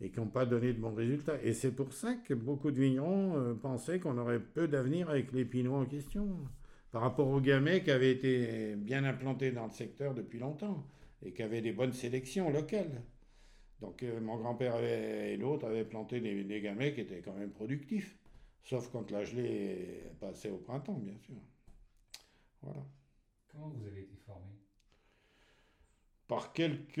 et 0.00 0.10
qui 0.10 0.18
n'ont 0.18 0.26
pas 0.26 0.46
donné 0.46 0.72
de 0.72 0.80
bons 0.80 0.94
résultats. 0.94 1.38
Et 1.42 1.52
c'est 1.52 1.70
pour 1.72 1.92
ça 1.92 2.14
que 2.14 2.32
beaucoup 2.32 2.70
de 2.70 2.80
vignerons 2.80 3.36
euh, 3.36 3.54
pensaient 3.54 4.00
qu'on 4.00 4.16
aurait 4.16 4.40
peu 4.40 4.66
d'avenir 4.66 5.10
avec 5.10 5.32
les 5.32 5.44
pinots 5.44 5.76
en 5.76 5.84
question 5.84 6.28
par 6.94 7.02
rapport 7.02 7.26
aux 7.26 7.40
gamets 7.40 7.82
qui 7.82 7.90
avaient 7.90 8.12
été 8.12 8.76
bien 8.76 9.02
implantés 9.02 9.50
dans 9.50 9.64
le 9.64 9.72
secteur 9.72 10.14
depuis 10.14 10.38
longtemps 10.38 10.86
et 11.22 11.32
qui 11.32 11.42
avaient 11.42 11.60
des 11.60 11.72
bonnes 11.72 11.92
sélections 11.92 12.50
locales. 12.50 13.02
Donc 13.80 14.04
euh, 14.04 14.20
mon 14.20 14.36
grand-père 14.36 14.76
et 14.76 15.36
l'autre 15.36 15.66
avaient 15.66 15.84
planté 15.84 16.20
des, 16.20 16.60
gamets 16.60 16.94
qui 16.94 17.00
étaient 17.00 17.20
quand 17.20 17.34
même 17.34 17.50
productifs, 17.50 18.16
sauf 18.62 18.92
quand 18.92 19.10
la 19.10 19.24
gelée 19.24 20.04
passait 20.20 20.50
au 20.50 20.58
printemps, 20.58 21.00
bien 21.00 21.18
sûr. 21.18 21.34
Voilà. 22.62 22.86
Comment 23.48 23.70
vous 23.70 23.84
avez 23.84 24.02
été 24.02 24.14
formé? 24.24 24.63
Par 26.26 26.52
quelques 26.52 26.96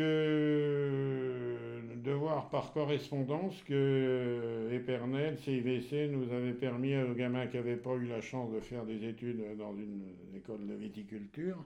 devoirs 2.04 2.50
par 2.50 2.72
correspondance 2.72 3.62
que 3.62 4.68
Épernel, 4.70 5.38
CIVC, 5.38 6.10
nous 6.10 6.30
avait 6.32 6.52
permis 6.52 6.94
aux 6.96 7.14
gamins 7.14 7.46
qui 7.46 7.56
n'avaient 7.56 7.76
pas 7.76 7.94
eu 7.94 8.06
la 8.06 8.20
chance 8.20 8.52
de 8.52 8.60
faire 8.60 8.84
des 8.84 9.08
études 9.08 9.56
dans 9.56 9.74
une 9.74 10.02
école 10.36 10.66
de 10.66 10.74
viticulture. 10.74 11.64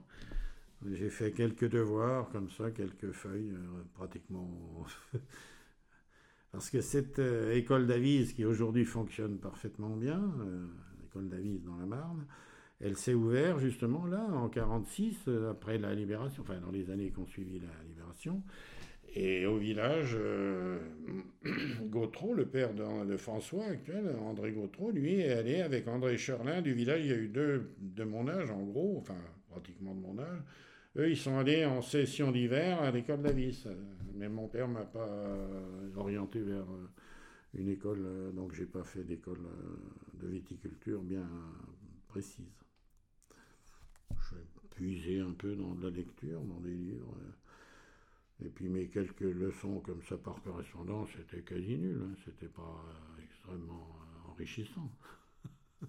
J'ai 0.87 1.09
fait 1.09 1.31
quelques 1.31 1.69
devoirs 1.69 2.29
comme 2.29 2.49
ça, 2.49 2.71
quelques 2.71 3.11
feuilles, 3.11 3.51
euh, 3.51 3.83
pratiquement. 3.95 4.49
Parce 6.51 6.69
que 6.69 6.79
cette 6.81 7.19
euh, 7.19 7.53
école 7.53 7.85
d'Avise, 7.85 8.33
qui 8.33 8.45
aujourd'hui 8.45 8.85
fonctionne 8.85 9.37
parfaitement 9.39 9.95
bien, 9.97 10.33
euh, 10.39 10.67
l'école 11.01 11.27
d'Avise 11.27 11.63
dans 11.63 11.75
la 11.75 11.85
Marne, 11.85 12.25
elle 12.81 12.95
s'est 12.95 13.13
ouverte 13.13 13.59
justement 13.59 14.05
là, 14.05 14.25
en 14.33 14.49
46, 14.49 15.29
après 15.49 15.77
la 15.77 15.93
libération, 15.93 16.43
enfin 16.43 16.59
dans 16.59 16.71
les 16.71 16.89
années 16.89 17.11
qui 17.11 17.19
ont 17.19 17.27
suivi 17.27 17.59
la 17.59 17.83
libération. 17.87 18.41
Et 19.15 19.45
au 19.45 19.57
village, 19.57 20.15
euh, 20.19 20.79
Gautreau, 21.83 22.33
le 22.33 22.45
père 22.45 22.73
de, 22.73 23.17
François 23.17 23.65
actuel, 23.65 24.15
André 24.21 24.51
Gautreau, 24.51 24.91
lui 24.91 25.19
est 25.19 25.33
allé 25.33 25.61
avec 25.61 25.87
André 25.87 26.17
Cherlin 26.17 26.61
du 26.61 26.73
village. 26.73 27.01
Il 27.01 27.07
y 27.07 27.13
a 27.13 27.17
eu 27.17 27.27
deux 27.27 27.71
de 27.79 28.03
mon 28.03 28.27
âge, 28.27 28.51
en 28.51 28.63
gros, 28.63 28.97
enfin 28.99 29.17
pratiquement 29.49 29.95
de 29.95 30.01
mon 30.01 30.19
âge. 30.19 30.39
Eux, 30.97 31.09
ils 31.09 31.17
sont 31.17 31.37
allés 31.37 31.65
en 31.65 31.81
session 31.81 32.31
d'hiver 32.31 32.81
à 32.81 32.91
l'école 32.91 33.21
d'Avis. 33.21 33.67
Mais 34.15 34.29
mon 34.29 34.47
père 34.47 34.67
m'a 34.67 34.85
pas 34.85 35.09
orienté 35.95 36.41
vers 36.41 36.69
euh, 36.69 36.89
une 37.55 37.69
école, 37.69 38.03
euh, 38.05 38.31
donc 38.31 38.53
j'ai 38.53 38.65
pas 38.65 38.83
fait 38.83 39.03
d'école 39.03 39.39
de 40.21 40.27
viticulture 40.27 41.01
bien 41.01 41.27
précise. 42.07 42.68
Puisé 44.79 45.19
un 45.19 45.33
peu 45.33 45.57
dans 45.57 45.75
de 45.75 45.89
la 45.89 45.89
lecture, 45.89 46.39
dans 46.39 46.61
des 46.61 46.73
livres. 46.73 47.13
Et 48.41 48.47
puis 48.47 48.69
mes 48.69 48.87
quelques 48.87 49.19
leçons 49.19 49.81
comme 49.81 50.01
ça 50.03 50.17
par 50.17 50.41
correspondance, 50.41 51.09
c'était 51.17 51.43
quasi 51.43 51.77
nul, 51.77 52.01
hein. 52.01 52.15
c'était 52.23 52.47
pas 52.47 52.61
euh, 52.87 53.21
extrêmement 53.21 53.89
euh, 53.99 54.31
enrichissant. 54.31 54.89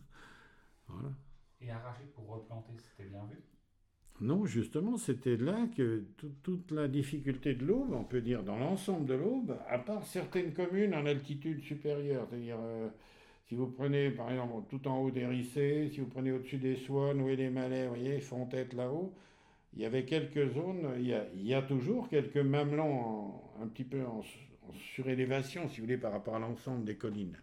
voilà. 0.88 1.10
Et 1.60 1.70
arracher 1.70 2.06
pour 2.16 2.26
replanter, 2.26 2.72
c'était 2.78 3.08
bien 3.08 3.24
vu? 3.26 3.36
Non, 4.20 4.44
justement, 4.44 4.96
c'était 4.96 5.36
là 5.36 5.68
que 5.76 6.02
toute 6.42 6.72
la 6.72 6.88
difficulté 6.88 7.54
de 7.54 7.64
l'Aube, 7.64 7.92
on 7.92 8.02
peut 8.02 8.20
dire 8.20 8.42
dans 8.42 8.58
l'ensemble 8.58 9.06
de 9.06 9.14
l'Aube, 9.14 9.56
à 9.68 9.78
part 9.78 10.04
certaines 10.04 10.52
communes 10.52 10.94
en 10.94 11.06
altitude 11.06 11.62
supérieure, 11.62 12.26
c'est-à-dire 12.28 12.58
euh, 12.58 12.88
si 13.50 13.56
vous 13.56 13.66
prenez 13.66 14.10
par 14.10 14.30
exemple 14.30 14.64
tout 14.70 14.86
en 14.86 14.98
haut 14.98 15.10
des 15.10 15.26
Rissés, 15.26 15.90
si 15.92 15.98
vous 15.98 16.06
prenez 16.06 16.30
au-dessus 16.30 16.58
des 16.58 16.76
Swannes, 16.76 17.28
est 17.28 17.34
les 17.34 17.50
Malais, 17.50 17.88
vous 17.88 17.96
voyez, 17.96 18.20
tête 18.48 18.74
là-haut, 18.74 19.12
il 19.74 19.82
y 19.82 19.84
avait 19.84 20.04
quelques 20.04 20.54
zones, 20.54 20.88
il 21.00 21.42
y 21.44 21.54
a, 21.54 21.62
toujours 21.62 22.08
quelques 22.08 22.36
mamelons 22.36 23.32
un 23.60 23.66
petit 23.66 23.82
peu 23.82 24.06
en, 24.06 24.22
surélévation, 24.94 25.68
si 25.68 25.80
vous 25.80 25.86
voulez, 25.86 25.98
par 25.98 26.12
rapport 26.12 26.36
à 26.36 26.38
l'ensemble 26.38 26.84
des 26.84 26.94
collines. 26.94 27.36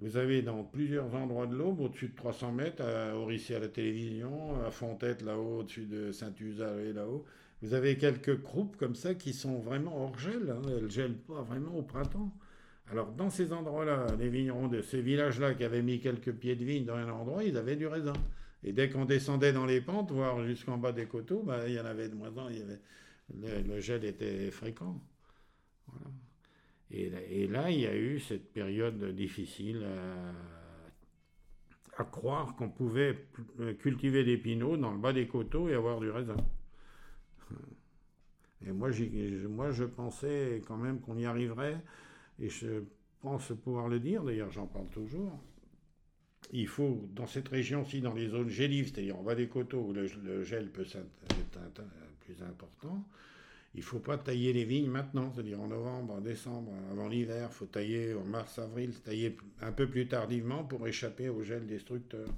Vous 0.00 0.16
avez 0.16 0.42
dans 0.42 0.64
plusieurs 0.64 1.14
endroits 1.14 1.46
de 1.46 1.54
l'Aube, 1.54 1.78
au-dessus 1.82 2.08
de 2.08 2.16
300 2.16 2.50
mètres, 2.50 2.82
à 2.82 3.14
Orissé 3.14 3.54
à 3.54 3.60
la 3.60 3.68
télévision, 3.68 4.60
à 4.66 4.72
Fontette 4.72 5.22
là-haut, 5.22 5.60
au-dessus 5.60 5.86
de 5.86 6.10
Saint-Usa 6.10 6.74
là-haut, 6.92 7.24
vous 7.62 7.74
avez 7.74 7.96
quelques 7.96 8.42
croupes 8.42 8.76
comme 8.76 8.96
ça 8.96 9.14
qui 9.14 9.32
sont 9.32 9.60
vraiment 9.60 10.02
hors 10.02 10.18
gel. 10.18 10.50
Hein. 10.50 10.62
elles 10.68 10.84
ne 10.84 10.88
gèlent 10.88 11.18
pas 11.18 11.42
vraiment 11.42 11.76
au 11.76 11.82
printemps. 11.82 12.32
Alors 12.90 13.12
dans 13.12 13.28
ces 13.30 13.52
endroits-là, 13.52 14.06
les 14.18 14.28
vignerons 14.28 14.68
de 14.68 14.80
ces 14.80 15.02
villages-là 15.02 15.54
qui 15.54 15.64
avaient 15.64 15.82
mis 15.82 16.00
quelques 16.00 16.32
pieds 16.32 16.56
de 16.56 16.64
vigne 16.64 16.84
dans 16.84 16.96
un 16.96 17.10
endroit, 17.10 17.44
ils 17.44 17.56
avaient 17.56 17.76
du 17.76 17.86
raisin. 17.86 18.14
Et 18.64 18.72
dès 18.72 18.88
qu'on 18.88 19.04
descendait 19.04 19.52
dans 19.52 19.66
les 19.66 19.80
pentes, 19.80 20.10
voire 20.10 20.42
jusqu'en 20.44 20.78
bas 20.78 20.92
des 20.92 21.06
coteaux, 21.06 21.42
bah, 21.42 21.68
il 21.68 21.74
y 21.74 21.80
en 21.80 21.84
avait 21.84 22.08
de 22.08 22.14
moins 22.14 22.30
en 22.36 22.50
moins. 22.50 22.50
Le, 23.40 23.80
gel 23.80 24.04
était 24.04 24.50
fréquent. 24.50 25.00
Et, 26.90 27.46
là, 27.46 27.70
il 27.70 27.80
y 27.80 27.86
a 27.86 27.94
eu 27.94 28.18
cette 28.18 28.50
période 28.52 29.14
difficile 29.14 29.86
à, 31.98 32.04
croire 32.04 32.56
qu'on 32.56 32.70
pouvait 32.70 33.26
cultiver 33.80 34.24
des 34.24 34.38
pinots 34.38 34.76
dans 34.76 34.92
le 34.92 34.98
bas 34.98 35.12
des 35.12 35.26
coteaux 35.26 35.68
et 35.68 35.74
avoir 35.74 36.00
du 36.00 36.10
raisin. 36.10 36.36
Et 38.64 38.72
moi, 38.72 38.90
moi 39.48 39.70
je 39.72 39.84
pensais 39.84 40.62
quand 40.66 40.76
même 40.76 41.00
qu'on 41.00 41.18
y 41.18 41.26
arriverait, 41.26 41.76
et 42.38 42.48
je 42.48 42.82
pense 43.20 43.52
pouvoir 43.64 43.88
le 43.88 44.00
dire, 44.00 44.22
d'ailleurs 44.22 44.50
j'en 44.50 44.66
parle 44.66 44.88
toujours, 44.88 45.38
il 46.52 46.66
faut, 46.66 47.08
dans 47.14 47.26
cette 47.26 47.48
région-ci, 47.48 48.00
dans 48.00 48.14
les 48.14 48.28
zones 48.28 48.48
gélives, 48.48 48.92
c'est-à-dire 48.92 49.18
en 49.18 49.22
bas 49.22 49.34
des 49.34 49.48
coteaux 49.48 49.80
où 49.80 49.92
le, 49.92 50.44
gel 50.44 50.70
peut 50.70 50.82
être 50.82 51.82
plus 52.20 52.42
important, 52.42 53.04
il 53.74 53.80
ne 53.80 53.84
faut 53.84 53.98
pas 53.98 54.16
tailler 54.16 54.52
les 54.52 54.64
vignes 54.64 54.90
maintenant, 54.90 55.30
c'est-à-dire 55.32 55.60
en 55.60 55.68
novembre, 55.68 56.14
en 56.14 56.20
décembre, 56.20 56.72
avant 56.90 57.06
l'hiver. 57.06 57.48
Il 57.50 57.54
faut 57.54 57.66
tailler 57.66 58.14
en 58.14 58.24
mars, 58.24 58.58
avril, 58.58 58.98
tailler 59.00 59.36
un 59.60 59.72
peu 59.72 59.88
plus 59.88 60.08
tardivement 60.08 60.64
pour 60.64 60.88
échapper 60.88 61.28
au 61.28 61.42
gel 61.42 61.66
destructeur. 61.66 62.28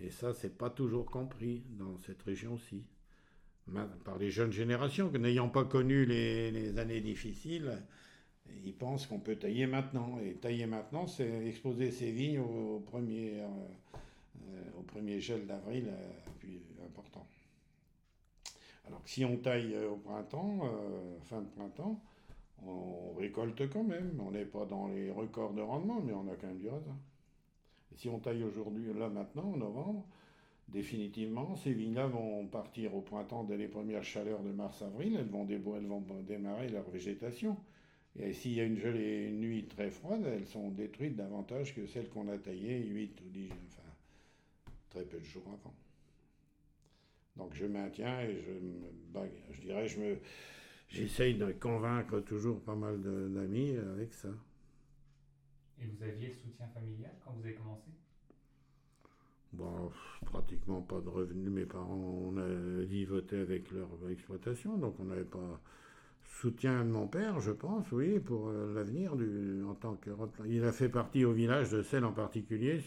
Et 0.00 0.10
ça, 0.10 0.34
c'est 0.34 0.56
pas 0.56 0.68
toujours 0.68 1.06
compris 1.06 1.62
dans 1.78 1.96
cette 1.98 2.22
région-ci. 2.22 2.84
Par 4.04 4.18
les 4.18 4.30
jeunes 4.30 4.52
générations, 4.52 5.10
n'ayant 5.10 5.48
pas 5.48 5.64
connu 5.64 6.04
les 6.04 6.78
années 6.78 7.00
difficiles, 7.00 7.82
ils 8.64 8.74
pensent 8.74 9.06
qu'on 9.06 9.18
peut 9.18 9.36
tailler 9.36 9.66
maintenant. 9.66 10.18
Et 10.24 10.34
tailler 10.34 10.66
maintenant, 10.66 11.06
c'est 11.06 11.46
exposer 11.46 11.90
ses 11.90 12.10
vignes 12.10 12.40
au, 12.40 12.80
premier, 12.80 13.40
euh, 13.40 13.46
euh, 14.48 14.78
au 14.78 14.82
premier 14.82 15.20
gel 15.20 15.46
d'avril, 15.46 15.88
euh, 15.88 16.86
important. 16.86 17.26
Alors 18.86 19.02
que 19.02 19.10
si 19.10 19.24
on 19.24 19.36
taille 19.36 19.76
au 19.84 19.96
printemps, 19.96 20.60
fin 21.24 21.40
de 21.40 21.46
printemps, 21.46 22.00
on 22.66 23.14
récolte 23.14 23.68
quand 23.70 23.84
même. 23.84 24.20
On 24.20 24.32
n'est 24.32 24.44
pas 24.44 24.64
dans 24.66 24.88
les 24.88 25.10
records 25.10 25.54
de 25.54 25.62
rendement, 25.62 26.00
mais 26.00 26.12
on 26.12 26.28
a 26.28 26.34
quand 26.34 26.48
même 26.48 26.58
du 26.58 26.68
raisin. 26.68 26.98
Et 27.92 27.96
si 27.96 28.08
on 28.08 28.18
taille 28.18 28.42
aujourd'hui, 28.42 28.92
là 28.92 29.08
maintenant, 29.08 29.52
en 29.52 29.56
novembre, 29.56 30.04
définitivement, 30.68 31.54
ces 31.56 31.72
vignes-là 31.72 32.08
vont 32.08 32.46
partir 32.46 32.94
au 32.94 33.00
printemps 33.00 33.44
dès 33.44 33.56
les 33.56 33.68
premières 33.68 34.04
chaleurs 34.04 34.42
de 34.42 34.50
mars-avril. 34.50 35.16
Elles 35.16 35.28
vont, 35.28 35.46
elles 35.48 35.86
vont 35.86 36.04
démarrer 36.26 36.68
leur 36.68 36.88
végétation. 36.90 37.56
Et 38.18 38.32
s'il 38.32 38.52
y 38.52 38.60
a 38.60 38.64
une 38.64 38.78
gelée, 38.78 39.28
une 39.28 39.40
nuit 39.40 39.64
très 39.64 39.90
froide, 39.90 40.24
elles 40.26 40.46
sont 40.46 40.70
détruites 40.70 41.16
davantage 41.16 41.74
que 41.74 41.86
celles 41.86 42.08
qu'on 42.10 42.28
a 42.28 42.36
taillées 42.36 42.84
8 42.84 43.20
ou 43.24 43.30
10, 43.30 43.50
enfin, 43.50 43.88
très 44.90 45.04
peu 45.04 45.18
de 45.18 45.24
jours 45.24 45.46
avant. 45.46 45.74
Donc 47.36 47.54
je 47.54 47.64
maintiens 47.64 48.20
et 48.20 48.36
je 48.36 48.52
je 49.52 49.60
dirais, 49.62 49.88
je 49.88 50.00
me, 50.00 50.18
j'essaye 50.88 51.34
de 51.34 51.52
convaincre 51.52 52.20
toujours 52.20 52.60
pas 52.60 52.74
mal 52.74 53.00
d'amis 53.00 53.76
avec 53.94 54.12
ça. 54.12 54.28
Et 55.80 55.86
vous 55.86 56.02
aviez 56.02 56.28
le 56.28 56.34
soutien 56.34 56.66
familial 56.68 57.12
quand 57.24 57.32
vous 57.32 57.44
avez 57.44 57.54
commencé? 57.54 57.88
Bon, 59.54 59.90
pratiquement 60.26 60.80
pas 60.82 61.00
de 61.00 61.08
revenus. 61.08 61.50
Mes 61.50 61.66
parents, 61.66 61.94
on 61.96 62.36
a 62.36 62.84
vivoté 62.84 63.38
avec 63.38 63.70
leur 63.70 63.88
exploitation, 64.10 64.76
donc 64.78 64.98
on 65.00 65.04
n'avait 65.04 65.24
pas 65.24 65.60
soutien 66.42 66.84
de 66.84 66.90
mon 66.90 67.06
père, 67.06 67.38
je 67.38 67.52
pense, 67.52 67.92
oui, 67.92 68.18
pour 68.18 68.48
euh, 68.48 68.74
l'avenir 68.74 69.12
en 69.68 69.74
tant 69.74 69.94
que 69.94 70.10
Il 70.48 70.64
a 70.64 70.72
fait 70.72 70.88
partie 70.88 71.24
au 71.24 71.32
village 71.32 71.70
de 71.70 71.82
Celle 71.82 72.04
en 72.04 72.12
particulier. 72.12 72.80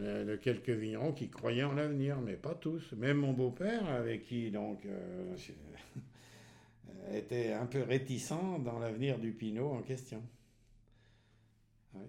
A 0.00 0.36
quelques 0.38 0.70
vignerons 0.70 1.12
qui 1.12 1.30
croyaient 1.30 1.62
en 1.62 1.74
l'avenir, 1.74 2.20
mais 2.20 2.34
pas 2.34 2.56
tous. 2.56 2.92
Même 2.94 3.18
mon 3.18 3.32
beau-père, 3.32 3.88
avec 3.88 4.24
qui 4.24 4.50
donc 4.50 4.84
euh, 4.84 5.36
était 7.12 7.52
un 7.52 7.66
peu 7.66 7.82
réticent 7.82 8.58
dans 8.64 8.80
l'avenir 8.80 9.20
du 9.20 9.30
Pinot 9.30 9.70
en 9.70 9.82
question. 9.82 10.20
Euh, 11.94 12.00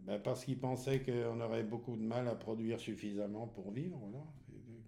ben, 0.00 0.18
parce 0.18 0.44
qu'ils 0.44 0.58
pensaient 0.58 0.98
qu'on 0.98 1.40
aurait 1.40 1.62
beaucoup 1.62 1.96
de 1.96 2.02
mal 2.02 2.26
à 2.26 2.34
produire 2.34 2.80
suffisamment 2.80 3.46
pour 3.46 3.70
vivre, 3.70 4.00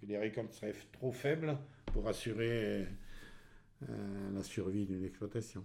que 0.00 0.06
les 0.06 0.18
récoltes 0.18 0.54
seraient 0.54 0.74
trop 0.90 1.12
faibles 1.12 1.56
pour 1.92 2.08
assurer 2.08 2.84
euh, 3.88 4.30
la 4.34 4.42
survie 4.42 4.86
d'une 4.86 5.04
exploitation. 5.04 5.64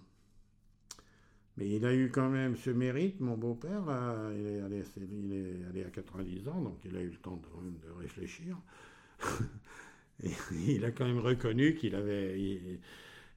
Mais 1.56 1.68
il 1.68 1.84
a 1.86 1.94
eu 1.94 2.10
quand 2.10 2.28
même 2.28 2.56
ce 2.56 2.70
mérite, 2.70 3.20
mon 3.20 3.36
beau-père, 3.36 3.84
il, 4.36 4.46
est 4.46 4.60
allé, 4.60 5.84
à 5.84 5.90
90 5.90 6.48
ans, 6.48 6.60
donc 6.60 6.78
il 6.84 6.96
a 6.96 7.00
eu 7.00 7.10
le 7.10 7.16
temps 7.16 7.36
de, 7.36 7.86
de 7.86 7.92
réfléchir. 7.92 8.56
Il 10.66 10.84
a 10.84 10.90
quand 10.90 11.04
même 11.04 11.18
reconnu 11.18 11.74
qu'il 11.74 11.94
avait, 11.94 12.40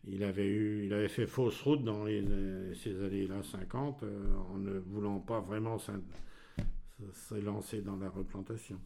il, 0.06 0.24
avait, 0.24 1.08
fait 1.08 1.26
fausse 1.26 1.60
route 1.62 1.84
dans 1.84 2.06
ces 2.06 3.04
années-là 3.04 3.42
50 3.44 4.04
euh, 4.04 4.36
en 4.52 4.58
ne 4.58 4.78
voulant 4.78 5.20
pas 5.20 5.40
vraiment 5.40 5.80
se 5.80 7.36
lancer 7.36 7.82
dans 7.82 7.98
la 7.98 8.10
replantation. 8.10 8.80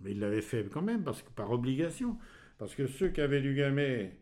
Mais 0.00 0.12
il 0.12 0.20
l'avait 0.20 0.40
fait 0.40 0.68
quand 0.70 0.82
même, 0.82 1.02
parce 1.02 1.22
par 1.22 1.50
obligation. 1.50 2.16
Parce 2.58 2.74
que 2.74 2.86
ceux 2.86 3.08
qui 3.08 3.20
avaient 3.20 3.40
du 3.40 3.54
gamay 3.54 4.16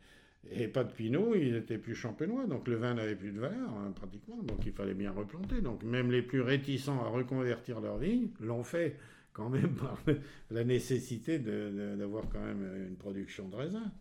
et 0.49 0.69
pas 0.69 0.85
de 0.85 0.93
pinot, 0.93 1.35
ils 1.35 1.55
étaient 1.55 1.79
plus 1.79 1.95
champenois, 1.95 2.47
donc 2.47 2.67
le 2.67 2.77
vin 2.77 2.95
n'avait 2.95 3.17
plus 3.17 3.33
de 3.33 3.41
valeur, 3.41 3.71
hein, 3.71 3.93
pratiquement, 3.95 4.43
donc 4.43 4.65
il 4.65 4.73
fallait 4.73 4.95
bien 4.95 5.13
replanter. 5.13 5.61
Donc 5.61 5.83
même 5.83 6.11
les 6.11 6.23
plus 6.23 6.41
réticents 6.41 7.01
à 7.01 7.09
reconvertir 7.09 7.81
leur 7.81 7.99
vigne 7.99 8.31
l'ont 8.41 8.65
fait 8.65 8.97
quand 9.33 9.51
même 9.51 9.75
par 9.75 9.99
la 10.51 10.65
nécessité 10.65 11.39
d'avoir 11.39 12.29
quand 12.31 12.41
même 12.41 12.87
une 12.89 12.97
production 12.97 13.49
de 13.49 13.57
raisin. 13.57 13.93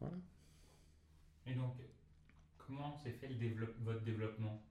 Voilà. 0.00 0.16
Et 1.46 1.54
donc, 1.54 1.74
comment 2.58 2.96
s'est 3.02 3.12
fait 3.12 3.30
votre 3.80 4.02
développement? 4.02 4.62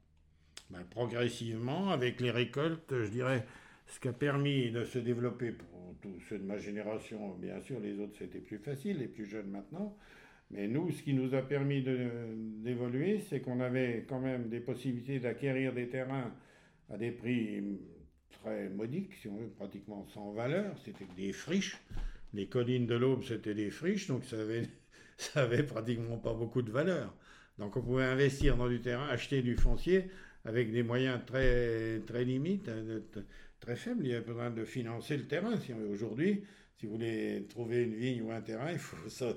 Ben, 0.69 0.83
Progressivement, 0.89 1.89
avec 1.89 2.21
les 2.21 2.31
récoltes, 2.31 2.93
je 3.03 3.09
dirais, 3.09 3.45
ce 3.87 3.99
qui 3.99 4.07
a 4.07 4.13
permis 4.13 4.71
de 4.71 4.85
se 4.85 4.99
développer 4.99 5.51
pour 5.51 5.95
tous 6.01 6.19
ceux 6.29 6.37
de 6.37 6.43
ma 6.43 6.57
génération, 6.57 7.35
bien 7.35 7.59
sûr, 7.59 7.79
les 7.79 7.99
autres 7.99 8.17
c'était 8.17 8.39
plus 8.39 8.59
facile, 8.59 8.99
les 8.99 9.07
plus 9.07 9.25
jeunes 9.25 9.49
maintenant. 9.49 9.97
Mais 10.51 10.67
nous, 10.67 10.91
ce 10.91 11.01
qui 11.01 11.13
nous 11.13 11.33
a 11.33 11.41
permis 11.41 11.81
d'évoluer, 11.81 13.21
c'est 13.29 13.39
qu'on 13.39 13.61
avait 13.61 14.05
quand 14.07 14.19
même 14.19 14.49
des 14.49 14.59
possibilités 14.59 15.19
d'acquérir 15.19 15.73
des 15.73 15.87
terrains 15.87 16.33
à 16.89 16.97
des 16.97 17.11
prix 17.11 17.63
très 18.43 18.69
modiques, 18.69 19.13
si 19.21 19.29
on 19.29 19.37
veut, 19.37 19.47
pratiquement 19.47 20.05
sans 20.13 20.33
valeur. 20.33 20.77
C'était 20.83 21.07
des 21.15 21.31
friches. 21.31 21.77
Les 22.33 22.47
collines 22.47 22.85
de 22.85 22.95
l'Aube, 22.95 23.23
c'était 23.23 23.53
des 23.53 23.71
friches, 23.71 24.07
donc 24.07 24.23
ça 25.17 25.41
avait, 25.41 25.63
pratiquement 25.63 26.17
pas 26.17 26.33
beaucoup 26.33 26.61
de 26.61 26.71
valeur. 26.71 27.15
Donc 27.57 27.77
on 27.77 27.81
pouvait 27.81 28.03
investir 28.03 28.57
dans 28.57 28.67
du 28.67 28.81
terrain, 28.81 29.07
acheter 29.07 29.41
du 29.41 29.55
foncier 29.55 30.09
avec 30.43 30.71
des 30.71 30.83
moyens 30.83 31.21
très, 31.25 31.99
très 31.99 32.25
limites, 32.25 32.67
hein, 32.67 33.01
très 33.59 33.75
faibles. 33.77 34.05
Il 34.05 34.11
y 34.11 34.15
avait 34.15 34.25
besoin 34.25 34.49
de 34.49 34.65
financer 34.65 35.15
le 35.15 35.27
terrain. 35.27 35.57
Si 35.59 35.71
Aujourd'hui, 35.73 36.43
si 36.77 36.87
vous 36.87 36.93
voulez 36.93 37.45
trouver 37.47 37.83
une 37.83 37.93
vigne 37.93 38.23
ou 38.23 38.31
un 38.31 38.41
terrain, 38.41 38.71
il 38.71 38.79
faut 38.79 38.97
ça. 39.09 39.33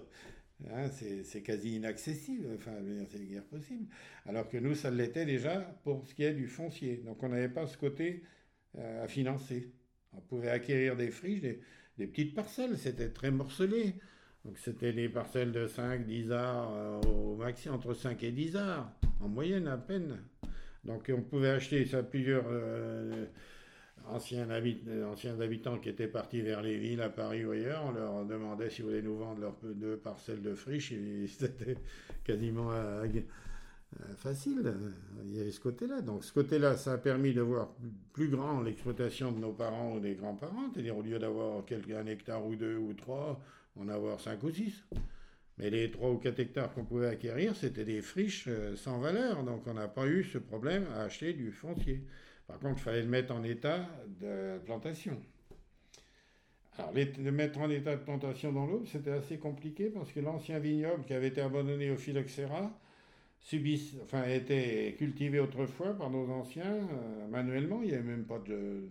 Hein, 0.70 0.88
c'est 0.88 1.42
quasi 1.42 1.76
inaccessible, 1.76 2.46
enfin, 2.55 2.72
c'est 3.11 3.26
guère 3.26 3.44
possible. 3.44 3.86
Alors 4.26 4.48
que 4.48 4.57
nous, 4.57 4.74
ça 4.74 4.90
l'était 4.90 5.26
déjà 5.26 5.61
pour 5.82 6.07
ce 6.07 6.14
qui 6.14 6.24
est 6.24 6.32
du 6.32 6.46
foncier. 6.46 7.02
Donc 7.05 7.22
on 7.22 7.28
n'avait 7.28 7.48
pas 7.48 7.66
ce 7.66 7.76
côté 7.76 8.22
euh, 8.78 9.05
à 9.05 9.09
financer. 9.09 9.72
On 10.12 10.20
pouvait 10.20 10.50
acquérir 10.50 10.96
des 10.96 11.11
friches, 11.11 11.40
des, 11.40 12.07
petites 12.07 12.34
parcelles, 12.34 12.78
c'était 12.78 13.11
très 13.11 13.30
morcelé. 13.30 13.94
Donc 14.44 14.59
c'était 14.59 14.92
des 14.92 15.09
parcelles 15.09 15.52
de 15.52 15.66
5, 15.66 16.07
10 16.07 16.32
arts 16.32 16.72
euh, 16.74 17.00
au 17.02 17.36
maxi, 17.36 17.68
entre 17.68 17.92
5 17.94 18.22
et 18.22 18.32
10 18.32 18.57
arts, 18.57 18.92
en 19.20 19.28
moyenne 19.28 19.66
à 19.68 19.76
peine. 19.76 20.22
Donc 20.84 21.11
on 21.14 21.22
pouvait 21.22 21.50
acheter 21.50 21.84
ça 21.86 22.02
plusieurs 22.02 22.44
euh, 22.48 23.26
anciens, 24.09 24.48
anciens, 25.11 25.40
habitants 25.40 25.78
qui 25.78 25.88
étaient 25.88 26.09
partis 26.09 26.40
vers 26.40 26.62
les 26.62 26.76
villes 26.76 27.00
à 27.00 27.09
Paris 27.09 27.44
ou 27.44 27.50
ailleurs. 27.50 27.84
On 27.86 27.92
leur 27.92 28.24
demandait 28.24 28.70
s'ils 28.70 28.84
voulaient 28.84 29.02
nous 29.02 29.16
vendre 29.16 29.40
leurs 29.40 29.57
deux 29.62 29.96
parcelles 29.96 30.42
de 30.42 30.55
friches. 30.55 30.94
C'était 31.28 31.76
quasiment 32.24 32.70
euh, 32.72 33.07
facile. 34.16 34.74
Il 35.24 35.36
y 35.36 35.40
avait 35.40 35.50
ce 35.50 35.61
côté-là. 35.61 36.00
Donc 36.00 36.24
ce 36.24 36.32
côté-là, 36.32 36.76
ça 36.76 36.92
a 36.92 36.98
permis 36.98 37.32
de 37.32 37.40
voir 37.40 37.68
plus 38.12 38.28
grand 38.28 38.61
l'exploitation 38.61 39.32
de 39.32 39.38
nos 39.38 39.52
parents 39.52 39.94
ou 39.94 40.00
des 40.00 40.14
grands-parents. 40.14 40.70
C'est-à-dire 40.72 40.96
au 40.96 41.02
lieu 41.02 41.18
d'avoir 41.18 41.62
un 41.62 42.07
hectare 42.07 42.44
ou 42.46 42.57
deux 42.57 42.76
ou 42.76 42.92
trois, 42.94 43.40
en 43.76 43.88
avoir 43.88 44.20
cinq 44.20 44.42
ou 44.42 44.50
six. 44.50 44.84
Mais 45.59 45.70
les 45.70 45.90
trois 45.90 46.11
ou 46.11 46.18
quatre 46.18 46.40
hectares 46.40 46.72
qu'on 46.74 46.84
pouvait 46.84 47.09
acquérir, 47.09 47.55
c'était 47.55 47.84
des 47.84 48.02
friches 48.02 48.46
euh, 48.48 48.74
sans 48.76 48.98
valeur. 48.98 49.44
Donc 49.44 49.66
on 49.66 49.74
n'a 49.74 49.88
pas 49.88 50.07
eu 50.07 50.24
ce 50.24 50.38
problème 50.38 50.86
à 50.96 51.02
acheter 51.02 51.32
du 51.32 51.52
foncier. 51.52 52.05
Par 52.47 52.59
contre, 52.59 52.78
il 52.78 52.82
fallait 52.82 53.03
le 53.03 53.09
mettre 53.09 53.34
en 53.34 53.42
état 53.42 53.88
de 54.20 54.59
plantation. 54.64 55.18
Alors, 56.76 56.92
le 56.92 57.30
mettre 57.30 57.61
en 57.61 57.70
état 57.70 57.95
de 57.95 58.03
plantation 58.03 58.53
dans 58.53 58.66
l'eau, 58.66 58.84
c'était 58.86 59.12
assez 59.12 59.38
compliqué 59.38 59.90
parce 59.90 60.12
que 60.12 60.20
l'ancien 60.20 60.59
vignoble 60.59 61.05
qui 61.05 61.14
avait 61.14 61.28
été 61.28 61.40
abandonné 61.40 61.90
au 61.90 61.97
phylloxéra, 61.97 62.72
subissent, 63.45 63.95
enfin, 64.03 64.24
été 64.24 64.95
cultivé 64.99 65.38
autrefois 65.38 65.92
par 65.97 66.11
nos 66.11 66.28
anciens 66.30 66.64
euh, 66.64 67.28
manuellement. 67.30 67.80
Il 67.82 67.90
n'y 67.90 67.95
avait 67.95 68.03
même 68.03 68.24
pas 68.24 68.38
de, 68.38 68.88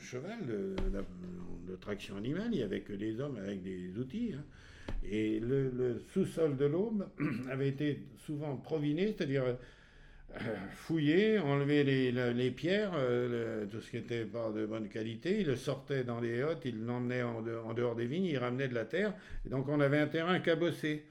cheval, 0.00 0.46
de, 0.46 1.76
traction 1.76 2.16
animale. 2.16 2.48
Il 2.52 2.58
n'y 2.58 2.62
avait 2.62 2.80
que 2.80 2.94
des 2.94 3.20
hommes 3.20 3.36
avec 3.36 3.62
des 3.62 3.96
outils. 3.98 4.32
Hein. 4.34 4.44
Et 5.04 5.38
le, 5.40 6.02
sous-sol 6.12 6.56
de 6.56 6.64
l'Aube 6.64 7.06
avait 7.50 7.68
été 7.68 8.02
souvent 8.18 8.56
proviné, 8.56 9.08
c'est-à-dire 9.08 9.44
fouillé, 10.74 11.38
enlevé 11.38 11.84
les, 11.84 12.50
pierres, 12.50 12.92
euh, 12.94 13.66
tout 13.66 13.80
ce 13.80 13.90
qui 13.90 13.96
n'était 13.96 14.24
pas 14.24 14.50
de 14.50 14.66
bonne 14.66 14.88
qualité. 14.88 15.40
Il 15.40 15.46
le 15.46 15.56
sortait 15.56 16.04
dans 16.04 16.20
les 16.20 16.42
hottes, 16.42 16.62
il 16.64 16.84
l'emmenait 16.84 17.22
en, 17.22 17.44
en, 17.66 17.74
dehors 17.74 17.94
des 17.94 18.06
vignes, 18.06 18.24
il 18.24 18.38
ramenait 18.38 18.68
de 18.68 18.74
la 18.74 18.84
terre. 18.84 19.14
Et 19.46 19.48
donc 19.48 19.68
on 19.68 19.80
avait 19.80 19.98
un 19.98 20.06
terrain 20.06 20.38
cabossé 20.40 21.04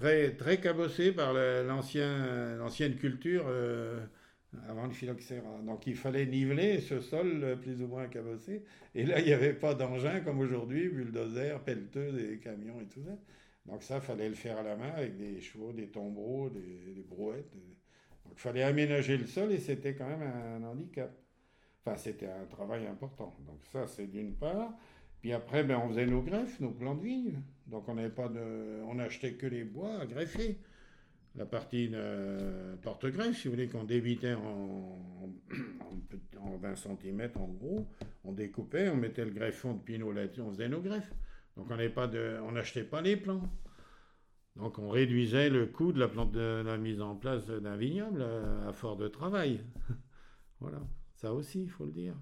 très, 0.00 0.30
très 0.32 0.58
cabossé 0.58 1.12
par 1.12 1.34
l'ancienne 1.34 2.96
culture 2.96 3.44
euh, 3.48 4.00
avant 4.68 4.86
le 4.86 4.92
phylloxéra. 4.92 5.60
Donc 5.64 5.86
il 5.86 5.94
fallait 5.94 6.26
niveler 6.26 6.80
ce 6.80 7.00
sol 7.00 7.40
euh, 7.42 7.56
plus 7.56 7.82
ou 7.82 7.86
moins 7.86 8.06
cabossé. 8.06 8.64
Et 8.94 9.04
là, 9.04 9.20
il 9.20 9.26
n'y 9.26 9.32
avait 9.32 9.52
pas 9.52 9.74
d'engin 9.74 10.20
comme 10.20 10.40
aujourd'hui, 10.40 10.88
bulldozer, 10.88 11.60
pelleteuse, 11.64 12.14
des 12.14 12.38
camions 12.38 12.80
et 12.80 12.86
tout 12.86 13.02
ça. 13.04 13.16
Donc 13.66 13.82
ça, 13.82 14.00
fallait 14.00 14.28
le 14.28 14.34
faire 14.34 14.58
à 14.58 14.62
la 14.62 14.74
main 14.74 14.90
avec 14.96 15.16
des 15.16 15.40
chevaux, 15.40 15.72
des 15.72 15.88
tombereaux, 15.88 16.48
des, 16.48 17.04
brouettes. 17.08 17.52
Il 18.32 18.38
fallait 18.38 18.62
aménager 18.62 19.16
le 19.16 19.26
sol 19.26 19.52
et 19.52 19.58
c'était 19.58 19.94
quand 19.94 20.06
même 20.06 20.22
un 20.22 20.62
handicap. 20.64 21.10
Enfin, 21.84 21.96
c'était 21.96 22.28
un 22.28 22.44
travail 22.46 22.86
important. 22.86 23.34
Donc 23.46 23.60
ça, 23.72 23.86
c'est 23.86 24.06
d'une 24.06 24.34
part. 24.34 24.72
Puis 25.20 25.32
après, 25.32 25.64
ben, 25.64 25.80
on 25.82 25.88
faisait 25.88 26.06
nos 26.06 26.22
greffes, 26.22 26.60
nos 26.60 26.70
plants 26.70 26.94
de 26.94 27.02
vigne. 27.02 27.42
Donc 27.66 27.88
on 27.88 27.94
n'avait 27.94 28.10
pas 28.10 28.28
de, 28.28 28.82
on 28.86 28.98
achetait 28.98 29.34
que 29.34 29.46
les 29.46 29.64
bois 29.64 30.00
à 30.00 30.06
greffer. 30.06 30.58
La 31.36 31.46
partie 31.46 31.92
porte-greffe, 32.82 33.36
si 33.36 33.48
vous 33.48 33.54
voulez, 33.54 33.68
qu'on 33.68 33.84
débitait 33.84 34.34
en, 34.34 34.98
en, 36.40 36.56
20 36.56 36.74
cm 36.74 37.30
en 37.36 37.46
gros, 37.46 37.86
on 38.24 38.32
découpait, 38.32 38.88
on 38.88 38.96
mettait 38.96 39.24
le 39.24 39.30
greffon 39.30 39.74
de 39.74 39.78
pinot 39.78 40.10
là-dessus, 40.10 40.40
on 40.40 40.50
faisait 40.50 40.68
nos 40.68 40.80
greffes. 40.80 41.12
Donc 41.56 41.66
on 41.70 41.76
n'achetait 42.52 42.82
pas, 42.82 42.96
pas 42.96 43.02
les 43.02 43.16
plants. 43.16 43.42
Donc 44.60 44.78
on 44.78 44.90
réduisait 44.90 45.48
le 45.48 45.66
coût 45.66 45.92
de 45.92 46.00
la, 46.00 46.76
mise 46.76 47.00
en 47.00 47.16
place 47.16 47.46
d'un 47.46 47.76
vignoble 47.76 48.22
à, 48.22 48.72
fort 48.72 48.96
de 48.96 49.08
travail. 49.08 49.60
voilà, 50.60 50.80
ça 51.14 51.32
aussi, 51.32 51.62
il 51.62 51.70
faut 51.70 51.86
le 51.86 51.92
dire. 51.92 52.14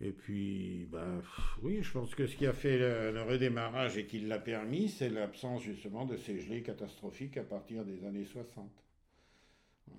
Et 0.00 0.12
puis, 0.12 0.86
ben, 0.90 1.20
oui, 1.62 1.82
je 1.82 1.90
pense 1.90 2.14
que 2.14 2.26
ce 2.26 2.36
qui 2.36 2.46
a 2.46 2.52
fait 2.52 2.78
le, 2.78 3.22
redémarrage 3.22 3.96
et 3.98 4.06
qui 4.06 4.20
l'a 4.20 4.38
permis, 4.38 4.88
c'est 4.88 5.08
l'absence 5.08 5.62
justement 5.62 6.04
de 6.04 6.16
ces 6.16 6.38
gelées 6.38 6.62
catastrophiques 6.62 7.36
à 7.38 7.42
partir 7.42 7.84
des 7.84 8.04
années 8.04 8.24
60. 8.24 8.70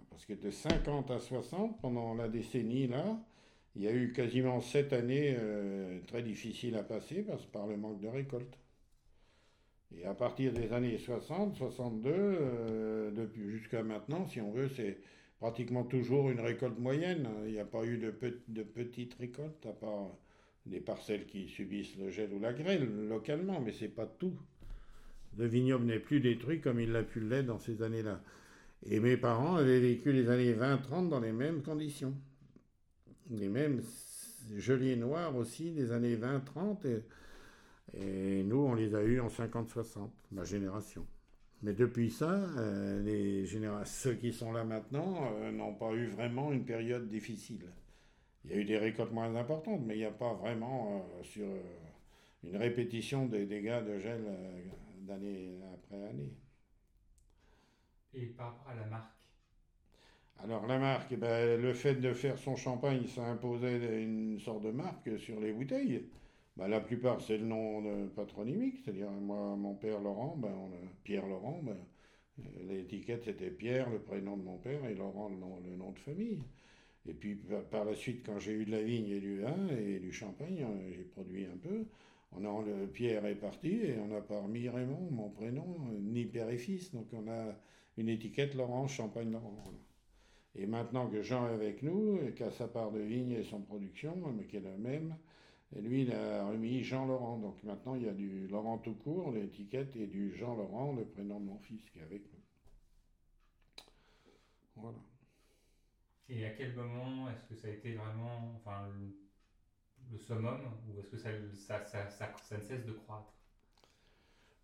Parce 0.09 0.25
que 0.25 0.33
de 0.33 0.49
50 0.49 1.11
à 1.11 1.19
60, 1.19 1.81
pendant 1.81 2.13
la 2.13 2.29
décennie 2.29 2.87
là, 2.87 3.19
il 3.78 3.84
y 3.84 3.88
a 3.88 3.93
eu 3.93 4.11
quasiment 4.11 4.59
sept 4.59 4.91
années 4.91 5.36
euh, 5.38 5.99
très 6.07 6.23
difficiles 6.23 6.75
à 6.75 6.84
passer 6.84 7.21
parce, 7.21 7.45
par 7.45 7.67
le 7.67 7.78
manque 7.78 8.01
de 8.01 8.07
récolte. 8.07 8.57
Et 9.95 10.03
à 10.05 10.15
partir 10.15 10.51
des 10.51 10.73
années 10.73 10.97
60, 10.97 11.55
62, 11.55 12.09
euh, 12.11 13.28
jusqu'à 13.49 13.84
maintenant, 13.84 14.25
si 14.25 14.41
on 14.41 14.51
veut, 14.51 14.67
c'est 14.75 14.97
pratiquement 15.39 15.84
toujours 15.84 16.32
une 16.32 16.39
récolte 16.39 16.80
moyenne. 16.80 17.30
Il 17.45 17.51
n'y 17.51 17.59
a 17.59 17.65
pas 17.65 17.86
eu 17.86 17.99
de, 17.99 18.11
de 18.47 18.63
petites 18.63 19.13
récoltes, 19.13 19.67
à 19.67 19.73
part 19.73 20.17
des 20.65 20.80
parcelles 20.80 21.28
qui 21.28 21.47
subissent 21.47 21.97
le 21.97 22.09
gel 22.09 22.34
ou 22.34 22.39
la 22.39 22.53
grêle 22.53 23.07
localement, 23.07 23.61
mais 23.61 23.73
c'est 23.73 23.88
pas 23.88 24.07
tout. 24.07 24.34
Le 25.38 25.45
vignoble 25.45 25.86
n'est 25.86 25.99
plus 25.99 26.19
détruit 26.19 26.61
comme 26.61 26.80
il 26.80 26.91
l'a 26.91 27.03
pu 27.03 27.19
l'être 27.19 27.45
dans 27.45 27.59
ces 27.59 27.84
années-là. 27.84 28.21
Et 28.89 28.99
mes 28.99 29.17
parents 29.17 29.55
avaient 29.55 29.80
vécu 29.80 30.11
les 30.11 30.30
années 30.30 30.53
20-30 30.53 31.09
dans 31.09 31.19
les 31.19 31.32
mêmes 31.32 31.61
conditions. 31.61 32.15
Les 33.30 33.49
mêmes 33.49 33.82
gelées 34.55 34.95
noires 34.95 35.36
aussi 35.36 35.71
des 35.71 35.91
années 35.91 36.15
20-30. 36.15 37.01
Et, 37.93 38.43
nous, 38.43 38.57
on 38.57 38.75
les 38.75 38.95
a 38.95 39.03
eus 39.03 39.19
en 39.19 39.28
50-60, 39.28 40.09
ma 40.32 40.43
génération. 40.43 41.05
Mais 41.63 41.73
depuis 41.73 42.11
ça, 42.11 42.32
euh, 42.32 43.01
les 43.01 43.45
ceux 43.86 44.13
qui 44.13 44.32
sont 44.32 44.51
là 44.51 44.63
maintenant 44.63 45.32
euh, 45.39 45.51
n'ont 45.51 45.73
pas 45.73 45.91
eu 45.93 46.05
vraiment 46.05 46.51
une 46.51 46.65
période 46.65 47.07
difficile. 47.07 47.65
Il 48.45 48.51
y 48.51 48.53
a 48.53 48.57
eu 48.57 48.65
des 48.65 48.78
récoltes 48.78 49.11
moins 49.11 49.36
importantes, 49.36 49.82
mais 49.86 49.95
il 49.95 49.99
n'y 49.99 50.05
a 50.05 50.11
pas 50.11 50.34
vraiment 50.34 51.07
euh, 51.19 51.23
sur 51.23 51.47
une 52.43 52.57
répétition 52.57 53.25
des 53.25 53.45
dégâts 53.45 53.84
de 53.84 53.97
gel 53.97 54.21
d'année 55.01 55.59
après 55.73 56.09
année. 56.09 56.34
Et 58.13 58.28
par 58.28 58.47
rapport 58.47 58.69
à 58.69 58.75
la 58.75 58.86
marque 58.86 59.16
alors 60.43 60.67
la 60.67 60.77
marque, 60.77 61.11
eh 61.11 61.17
ben, 61.17 61.59
le 61.59 61.73
fait 61.73 61.95
de 61.95 62.13
faire 62.13 62.38
son 62.38 62.55
champagne, 62.55 63.07
ça 63.07 63.25
imposait 63.25 64.03
une 64.03 64.39
sorte 64.39 64.63
de 64.63 64.71
marque 64.71 65.17
sur 65.19 65.39
les 65.39 65.51
bouteilles. 65.51 66.05
Ben, 66.57 66.67
la 66.67 66.79
plupart, 66.79 67.21
c'est 67.21 67.38
le 67.38 67.45
nom 67.45 68.07
patronymique, 68.15 68.79
c'est-à-dire 68.83 69.09
moi, 69.11 69.55
mon 69.55 69.75
père 69.75 69.99
Laurent, 69.99 70.35
ben, 70.38 70.53
Pierre 71.03 71.27
Laurent, 71.27 71.59
ben, 71.63 71.77
l'étiquette 72.67 73.23
c'était 73.25 73.49
Pierre, 73.49 73.89
le 73.89 73.99
prénom 73.99 74.38
de 74.38 74.43
mon 74.43 74.57
père, 74.57 74.85
et 74.85 74.95
Laurent, 74.95 75.29
le 75.29 75.75
nom, 75.75 75.91
de 75.91 75.99
famille. 75.99 76.39
Et 77.07 77.13
puis 77.13 77.35
par 77.71 77.85
la 77.85 77.95
suite, 77.95 78.25
quand 78.25 78.39
j'ai 78.39 78.53
eu 78.53 78.65
de 78.65 78.71
la 78.71 78.81
vigne 78.83 79.09
et 79.09 79.19
du 79.19 79.39
vin 79.39 79.67
et 79.69 79.99
du 79.99 80.11
champagne, 80.11 80.63
euh, 80.63 80.91
j'ai 80.91 81.03
produit 81.03 81.45
un 81.45 81.57
peu. 81.57 81.85
On 82.33 82.43
a, 82.45 82.88
Pierre 82.93 83.25
est 83.25 83.35
parti 83.35 83.69
et 83.69 83.97
on 83.99 84.07
n'a 84.07 84.21
pas 84.21 84.41
remis 84.41 84.67
Raymond, 84.69 85.09
mon 85.11 85.29
prénom, 85.29 85.77
ni 86.01 86.25
père 86.25 86.49
et 86.49 86.57
fils. 86.57 86.91
Donc 86.93 87.07
on 87.13 87.27
a 87.29 87.55
une 87.97 88.09
étiquette 88.09 88.55
Laurent, 88.55 88.88
Champagne 88.88 89.31
Laurent. 89.31 89.63
Et 90.57 90.65
maintenant 90.65 91.07
que 91.07 91.21
Jean 91.21 91.47
est 91.47 91.53
avec 91.53 91.83
nous, 91.83 92.19
et 92.19 92.33
qu'a 92.33 92.51
sa 92.51 92.67
part 92.67 92.91
de 92.91 92.99
vigne 92.99 93.31
et 93.31 93.43
son 93.43 93.61
production, 93.61 94.15
mais 94.35 94.45
qui 94.45 94.57
est 94.57 94.61
la 94.61 94.75
même, 94.77 95.15
et 95.75 95.81
lui, 95.81 96.03
il 96.03 96.13
a 96.13 96.47
remis 96.47 96.83
Jean 96.83 97.05
Laurent. 97.05 97.37
Donc 97.37 97.61
maintenant, 97.63 97.95
il 97.95 98.03
y 98.03 98.09
a 98.09 98.13
du 98.13 98.47
Laurent 98.47 98.77
tout 98.77 98.93
court, 98.93 99.31
l'étiquette, 99.31 99.95
et 99.95 100.07
du 100.07 100.35
Jean 100.35 100.55
Laurent, 100.55 100.93
le 100.93 101.05
prénom 101.05 101.39
de 101.39 101.45
mon 101.45 101.59
fils, 101.59 101.89
qui 101.89 101.99
est 101.99 102.03
avec 102.03 102.21
nous. 102.31 102.39
Voilà. 104.77 104.97
Et 106.29 106.45
à 106.45 106.49
quel 106.51 106.75
moment 106.75 107.29
est-ce 107.29 107.45
que 107.45 107.55
ça 107.55 107.67
a 107.67 107.71
été 107.71 107.93
vraiment 107.93 108.53
enfin, 108.55 108.87
le, 110.11 110.17
summum, 110.17 110.59
ou 110.87 110.99
est-ce 110.99 111.09
que 111.09 111.17
ça, 111.17 111.29
ça, 111.53 111.85
ça, 111.85 112.09
ça, 112.09 112.57
ne 112.57 112.61
cesse 112.61 112.85
de 112.85 112.93
croître? 112.93 113.33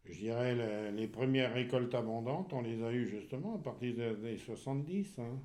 Je 0.06 0.20
dirais 0.20 0.92
les, 0.92 1.08
premières 1.08 1.54
récoltes 1.54 1.96
abondantes, 1.96 2.52
on 2.52 2.62
les 2.62 2.84
a 2.84 2.92
eues 2.92 3.08
justement 3.08 3.56
à 3.56 3.58
partir 3.58 3.96
des 3.96 4.04
années 4.04 4.38
70. 4.38 5.20
Hein. 5.20 5.40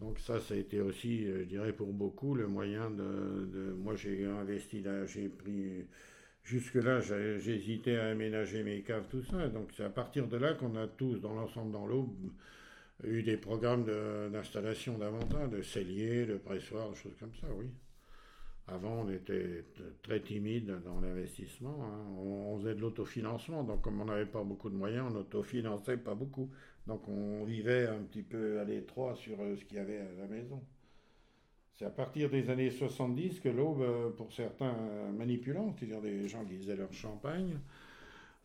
Donc 0.00 0.18
ça, 0.18 0.40
ça 0.40 0.54
a 0.54 0.56
été 0.56 0.80
aussi, 0.80 1.26
euh, 1.26 1.40
je 1.40 1.44
dirais 1.44 1.72
pour 1.72 1.92
beaucoup, 1.92 2.34
le 2.34 2.48
moyen 2.48 2.90
de... 2.90 3.74
moi, 3.78 3.94
j'ai 3.96 4.24
investi 4.24 4.82
là, 4.82 5.04
j'ai 5.06 5.28
pris... 5.28 5.86
Jusque-là, 6.42 7.00
j'hésitais 7.00 7.96
à 7.96 8.08
aménager 8.08 8.62
mes 8.62 8.80
caves, 8.80 9.06
tout 9.10 9.22
ça. 9.22 9.48
Donc 9.48 9.68
c'est 9.76 9.84
à 9.84 9.90
partir 9.90 10.26
de 10.26 10.38
là 10.38 10.54
qu'on 10.54 10.74
a 10.74 10.86
tous, 10.88 11.16
dans 11.20 11.34
l'ensemble 11.34 11.70
dans 11.70 11.86
l'eau, 11.86 12.16
eu 13.04 13.22
des 13.22 13.36
programmes 13.36 13.84
d'installation 14.32 14.96
davantage, 14.96 15.50
de 15.50 15.62
celliers, 15.62 16.24
de 16.24 16.38
pressoirs, 16.38 16.90
des 16.90 16.96
choses 16.96 17.16
comme 17.20 17.34
ça, 17.40 17.46
oui. 17.54 17.66
Avant, 18.68 19.04
on 19.04 19.10
était 19.10 19.64
très 20.02 20.20
timide 20.20 20.80
dans 20.84 21.00
l'investissement. 21.00 21.76
Hein. 21.82 22.06
On, 22.18 22.58
faisait 22.58 22.74
de 22.74 22.80
l'autofinancement, 22.80 23.64
donc 23.64 23.82
comme 23.82 24.00
on 24.00 24.04
n'avait 24.04 24.26
pas 24.26 24.44
beaucoup 24.44 24.70
de 24.70 24.76
moyens, 24.76 25.10
on 25.12 25.16
autofinançait 25.16 25.96
pas 25.96 26.14
beaucoup. 26.14 26.50
Donc 26.86 27.08
on 27.08 27.44
vivait 27.44 27.86
un 27.86 28.02
petit 28.02 28.22
peu 28.22 28.58
à 28.60 28.64
l'étroit 28.64 29.14
sur 29.14 29.40
euh, 29.40 29.56
ce 29.56 29.64
qu'il 29.64 29.76
y 29.76 29.80
avait 29.80 30.00
à 30.00 30.12
la 30.18 30.26
maison. 30.26 30.62
C'est 31.76 31.84
à 31.84 31.90
partir 31.90 32.28
des 32.30 32.50
années 32.50 32.70
70 32.70 33.40
que 33.40 33.48
l'aube, 33.48 33.82
euh, 33.82 34.10
pour 34.10 34.32
certains 34.32 34.74
manipulants, 35.16 35.74
c'est-à-dire 35.78 36.02
des 36.02 36.28
gens 36.28 36.44
qui 36.44 36.56
faisaient 36.56 36.76
leur 36.76 36.92
champagne, 36.92 37.58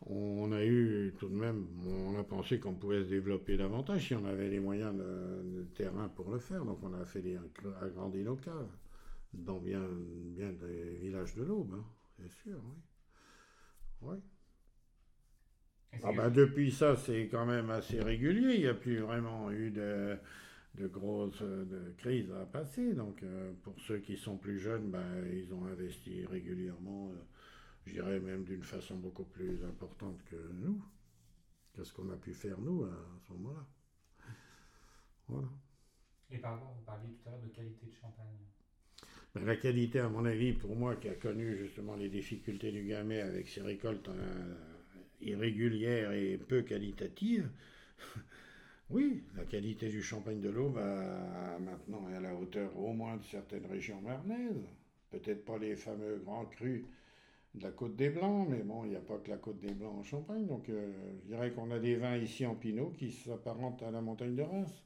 on 0.08 0.52
a 0.52 0.64
eu 0.64 1.14
tout 1.18 1.30
de 1.30 1.36
même, 1.36 1.68
on 1.88 2.18
a 2.20 2.24
pensé 2.24 2.60
qu'on 2.60 2.76
pouvait 2.76 3.04
se 3.04 3.10
développer 3.10 3.58
davantage 3.58 4.08
si 4.08 4.16
on 4.16 4.26
avait 4.26 4.50
les 4.50 4.60
moyens 4.60 4.96
de, 4.96 5.66
terrain 5.76 6.10
pour 6.10 6.30
le 6.30 6.40
faire. 6.40 6.64
Donc 6.64 6.80
on 6.84 6.94
a 6.94 7.06
fait 7.06 7.22
des, 7.22 7.38
agrandi 7.82 8.24
nos 8.24 8.36
caves 8.36 8.70
dans 9.34 9.60
bien, 9.60 9.82
des 10.38 10.98
villages 11.02 11.36
de 11.36 11.44
l'Aube, 11.44 11.74
hein, 11.74 11.84
c'est 12.18 12.32
sûr, 12.32 12.62
oui. 14.02 14.18
Ah 16.04 16.12
ben, 16.12 16.30
depuis 16.30 16.72
ça, 16.72 16.96
c'est 16.96 17.28
quand 17.28 17.46
même 17.46 17.70
assez 17.70 18.00
régulier. 18.00 18.56
Il 18.56 18.62
n'y 18.62 18.68
a 18.68 18.74
plus 18.74 19.00
vraiment 19.00 19.52
eu 19.52 19.72
de, 19.72 20.18
de 20.76 20.88
grosses 20.88 21.42
de 21.42 21.94
crises 21.98 22.32
à 22.32 22.46
passer. 22.46 22.94
Donc, 22.94 23.24
euh, 23.24 23.54
pour 23.64 23.80
ceux 23.82 24.00
qui 24.00 24.18
sont 24.18 24.38
plus 24.38 24.60
jeunes, 24.60 24.92
ben, 24.92 25.26
ils 25.34 25.54
ont 25.54 25.66
investi 25.66 26.26
régulièrement, 26.26 27.10
euh, 27.10 27.16
je 27.86 27.94
dirais 27.94 28.20
même 28.20 28.44
d'une 28.44 28.64
façon 28.64 28.96
beaucoup 28.96 29.26
plus 29.26 29.64
importante 29.64 30.24
que 30.26 30.36
nous, 30.54 30.82
quest 31.76 31.88
ce 31.88 31.94
qu'on 31.94 32.10
a 32.12 32.18
pu 32.18 32.34
faire 32.34 32.60
nous 32.60 32.84
à 32.84 33.20
ce 33.28 33.34
moment-là. 33.34 33.66
Voilà. 35.28 35.48
Et 36.32 36.38
par 36.38 36.54
rapport, 36.54 36.74
vous 36.74 36.86
parliez 36.86 37.14
tout 37.14 37.30
à 37.30 37.32
l'heure 37.32 37.42
de 37.42 37.50
qualité 37.50 37.86
de 37.86 37.94
champagne. 37.94 38.38
Ben, 39.34 39.46
la 39.46 39.56
qualité, 39.56 40.00
à 40.00 40.10
mon 40.10 40.26
avis, 40.26 40.54
pour 40.54 40.76
moi, 40.76 40.96
qui 40.96 41.10
a 41.10 41.16
connu 41.16 41.58
justement 41.58 41.96
les 41.96 42.10
difficultés 42.10 42.72
du 42.72 42.86
Gamay 42.86 43.22
avec 43.22 43.48
ses 43.48 43.62
récoltes 43.62 44.08
euh, 44.10 44.75
irrégulières 45.22 46.12
et 46.12 46.38
peu 46.38 46.62
qualitatives, 46.62 47.50
oui, 48.90 49.24
la 49.36 49.46
qualité 49.46 49.90
du 49.90 50.02
champagne 50.02 50.42
de 50.42 50.50
l'eau 50.50 50.70
va 50.70 51.58
maintenant 51.60 52.06
à 52.16 52.20
la 52.20 52.36
hauteur 52.36 52.78
au 52.78 52.94
moins 52.94 53.18
de 53.18 53.24
certaines 53.24 53.66
régions 53.66 54.02
marnaises. 54.02 54.66
Peut-être 55.12 55.46
pas 55.46 55.58
les 55.58 55.76
fameux 55.76 56.22
grands 56.26 56.46
crus 56.46 56.84
de 57.56 57.64
la 57.64 57.72
Côte 57.72 57.96
des 57.96 58.10
Blancs, 58.10 58.48
mais 58.50 58.64
bon, 58.64 58.84
il 58.84 58.92
n'y 58.92 58.96
a 58.96 59.02
pas 59.02 59.18
que 59.18 59.30
la 59.30 59.38
Côte 59.38 59.60
des 59.60 59.74
Blancs 59.74 59.96
en 60.00 60.04
Champagne. 60.04 60.46
Donc, 60.46 60.70
euh, 60.70 60.92
je 61.24 61.28
dirais 61.28 61.52
qu'on 61.52 61.72
a 61.72 61.80
des 61.80 61.96
vins 61.96 62.18
ici 62.18 62.46
en 62.46 62.56
Pinot 62.56 62.92
qui 62.98 63.12
s'apparentent 63.12 63.82
à 63.84 63.92
la 63.92 64.02
montagne 64.02 64.36
de 64.36 64.42
Reims. 64.42 64.84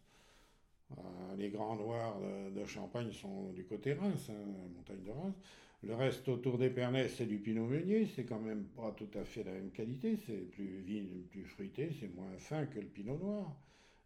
Euh, 0.91 1.35
les 1.37 1.49
grands 1.49 1.75
noirs 1.75 2.19
de, 2.55 2.65
Champagne 2.65 3.11
sont 3.11 3.51
du 3.53 3.63
côté 3.63 3.93
Reims, 3.93 4.29
hein, 4.29 4.45
montagne 4.75 5.03
de 5.03 5.11
Reims. 5.11 5.35
Le 5.83 5.95
reste 5.95 6.27
autour 6.27 6.57
d'Épernay, 6.57 7.07
c'est 7.07 7.25
du 7.25 7.37
Pinot 7.37 7.65
Meunier, 7.65 8.05
c'est 8.05 8.25
quand 8.25 8.39
même 8.39 8.65
pas 8.75 8.91
tout 8.97 9.09
à 9.17 9.23
fait 9.23 9.43
la 9.43 9.51
même 9.51 9.71
qualité, 9.71 10.17
c'est 10.25 10.49
plus 10.51 10.83
plus 11.29 11.45
fruité, 11.45 11.89
c'est 11.99 12.13
moins 12.13 12.37
fin 12.37 12.65
que 12.65 12.79
le 12.79 12.87
Pinot 12.87 13.17
Noir. 13.17 13.55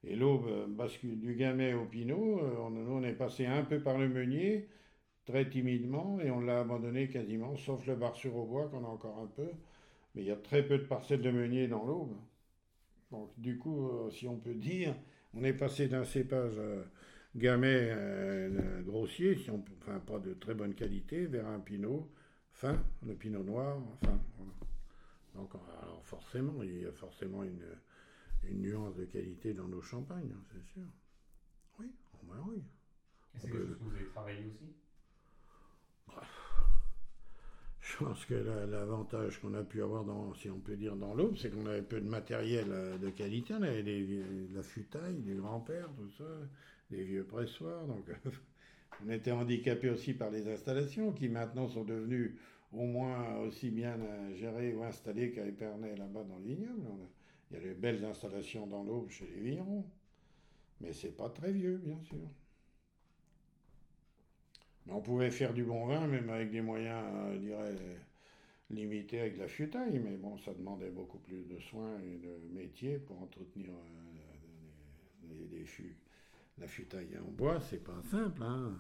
Et 0.04 0.16
l'aube 0.16 0.48
euh, 0.48 0.68
bascule 0.68 1.20
du 1.20 1.36
Gamay 1.36 1.74
au 1.74 1.86
Pinot, 1.86 2.40
euh, 2.42 2.86
on, 2.90 3.04
est 3.04 3.14
passé 3.14 3.46
un 3.46 3.64
peu 3.64 3.80
par 3.82 3.98
le 3.98 4.08
Meunier, 4.08 4.68
très 5.26 5.50
timidement, 5.50 6.20
et 6.22 6.30
on 6.30 6.42
l'a 6.42 6.60
abandonné 6.60 7.10
quasiment, 7.10 7.56
sauf 7.56 7.86
le 7.88 7.96
bar 7.96 8.16
sur 8.16 8.34
bois 8.46 8.68
qu'on 8.68 8.86
a 8.86 8.88
encore 8.88 9.18
un 9.20 9.28
peu. 9.28 9.50
Mais 10.14 10.22
il 10.22 10.28
y 10.28 10.32
a 10.32 10.36
très 10.36 10.64
peu 10.64 10.78
de 10.78 10.84
parcelles 10.84 11.22
de 11.22 11.32
Meunier 11.32 11.68
dans 11.68 11.86
l'aube. 11.86 12.16
Donc 13.12 13.32
du 13.38 13.58
coup, 13.58 13.90
si 14.12 14.28
on 14.28 14.38
peut 14.38 14.54
dire, 14.54 14.94
on 15.36 15.44
est 15.44 15.54
passé 15.54 15.88
d'un 15.88 16.04
cépage 16.04 16.58
euh, 16.58 16.84
gamay 17.36 17.90
euh, 17.92 18.82
grossier, 18.84 19.36
si 19.36 19.50
on, 19.50 19.64
enfin 19.82 20.00
pas 20.00 20.20
de 20.20 20.34
très 20.34 20.54
bonne 20.54 20.74
qualité, 20.74 21.26
vers 21.26 21.48
un 21.48 21.60
pinot 21.60 22.12
fin, 22.52 22.82
le 23.06 23.16
pinot 23.16 23.44
noir, 23.44 23.78
enfin 23.94 24.20
Donc 25.36 25.52
alors 25.82 26.04
forcément, 26.06 26.62
il 26.64 26.82
y 26.82 26.86
a 26.86 26.92
forcément 26.92 27.44
une, 27.44 27.64
nuance 28.62 28.96
de 28.96 29.06
qualité 29.06 29.54
dans 29.54 29.68
nos 29.68 29.82
champagnes, 29.82 30.34
hein, 30.36 30.44
c'est 30.52 30.74
sûr. 30.74 30.84
Oui, 31.80 31.92
au 32.22 32.26
moins 32.26 32.44
oui. 32.48 32.64
Et 33.36 33.40
c'est 33.40 33.50
quelque 33.50 33.68
chose 33.68 33.78
que 33.78 33.84
vous 33.84 33.96
avez 33.96 34.06
travaillé 34.06 34.46
aussi? 34.46 34.76
Bah, 36.08 36.22
je 37.80 37.98
pense 37.98 38.26
que 38.26 38.34
l'avantage 38.34 39.40
qu'on 39.40 39.54
a 39.56 39.64
pu 39.64 39.82
avoir, 39.82 40.04
dans, 40.06 40.34
si 40.36 40.50
on 40.50 40.60
peut 40.60 40.76
dire, 40.76 40.96
dans 40.96 41.14
l'Aube, 41.14 41.36
c'est 41.38 41.50
qu'on 41.50 41.66
avait 41.66 41.82
peu 41.82 42.00
de 42.00 42.08
matériel 42.08 42.68
euh, 42.70 42.98
de 42.98 43.10
qualité. 43.10 43.54
On 43.54 43.62
avait 43.62 43.84
de 43.84 44.56
la 44.56 44.64
futaille, 44.64 45.20
du 45.20 45.36
grand-père, 45.36 45.90
tout 45.98 46.10
ça, 46.18 46.24
des 46.90 47.04
vieux 47.04 47.26
pressoirs. 47.26 47.86
Donc, 47.88 48.06
on 49.06 49.10
était 49.10 49.32
handicapé 49.32 49.90
aussi 49.90 50.14
par 50.14 50.30
les 50.30 50.48
installations 50.48 51.12
qui 51.12 51.30
maintenant 51.30 51.68
sont 51.68 51.84
devenues 51.84 52.40
au 52.72 52.86
moins 52.86 53.38
aussi 53.40 53.70
bien 53.70 53.98
gérées 54.36 54.74
ou 54.74 54.84
installées 54.84 55.32
qu'à 55.32 55.46
Épernay 55.46 55.96
là-bas 55.96 56.24
dans 56.24 56.38
le 56.38 56.46
vignoble. 56.46 56.84
Il 57.52 57.58
y 57.58 57.60
a 57.60 57.68
de 57.70 57.74
belles 57.74 58.04
installations 58.04 58.66
dans 58.66 58.84
l'Aube 58.84 59.10
chez 59.10 59.28
les 59.28 59.42
vignerons. 59.42 59.86
Mais 60.82 60.92
c'est 60.92 61.16
pas 61.16 61.30
très 61.30 61.52
vieux, 61.52 61.78
bien 61.78 62.00
sûr. 62.02 62.28
On 64.90 65.02
pouvait 65.02 65.32
faire 65.32 65.54
du 65.54 65.64
bon 65.64 65.86
vin, 65.86 66.08
même 66.08 66.30
avec 66.30 66.52
des 66.52 66.62
moyens, 66.62 67.06
euh, 67.06 67.34
je 67.36 67.40
dirais, 67.40 67.76
limités 68.70 69.22
avec 69.22 69.38
la 69.38 69.48
futaille, 69.48 70.00
mais 70.00 70.18
bon, 70.18 70.38
ça 70.40 70.54
demandait 70.54 70.90
beaucoup 70.90 71.20
plus 71.20 71.46
de 71.48 71.58
soins 71.60 72.00
et 72.02 72.18
de 72.18 72.54
métier 72.54 72.98
pour 72.98 73.22
entretenir 73.22 73.70
euh, 73.70 74.04
la 76.58 76.68
futaille 76.68 77.18
en 77.18 77.32
bois, 77.32 77.60
c'est 77.60 77.84
pas 77.84 78.02
simple, 78.10 78.44
hein. 78.44 78.76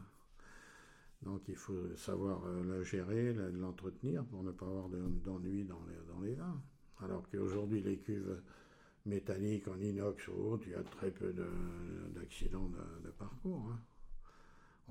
Donc 1.24 1.47
il 1.47 1.55
faut 1.55 1.95
savoir 1.95 2.45
euh, 2.45 2.63
la 2.63 2.84
gérer, 2.84 3.34
l'entretenir 3.34 4.26
pour 4.26 4.43
ne 4.43 4.51
pas 4.51 4.65
avoir 4.65 4.89
d'ennui 4.89 5.63
dans 5.63 5.82
les, 6.21 6.34
vins. 6.36 6.61
Alors 7.01 7.30
qu'aujourd'hui, 7.30 7.82
les 7.82 7.97
cuves 7.97 8.41
métalliques 9.05 9.67
en 9.69 9.80
inox 9.80 10.28
ou 10.28 10.34
autres, 10.34 10.63
il 10.67 10.74
y 10.74 10.76
a 10.76 10.84
très 10.84 11.11
peu 11.11 11.34
d'accidents 12.13 12.69
de, 13.03 13.09
parcours. 13.11 13.69
Hein 13.71 13.80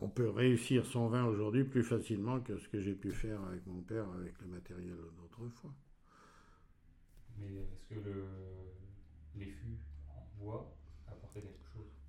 on 0.01 0.09
peut 0.09 0.31
réussir 0.31 0.87
son 0.87 1.09
vin 1.09 1.25
aujourd'hui 1.25 1.65
plus 1.65 1.83
facilement 1.83 2.41
que 2.41 2.57
ce 2.57 2.69
que 2.69 2.81
j'ai 2.81 2.95
pu 2.95 3.13
faire 3.13 3.43
avec 3.45 3.67
mon 3.67 3.83
père 3.83 4.09
avec 4.13 4.41
le 4.41 4.47
matériel 4.47 4.97
d'autrefois. 5.21 5.73
Mais 7.39 7.55
est-ce 7.57 7.95
que 7.95 8.01
le, 8.01 8.25
les 9.37 9.51
fûts 9.51 9.79
en 10.09 10.27
bois 10.39 10.77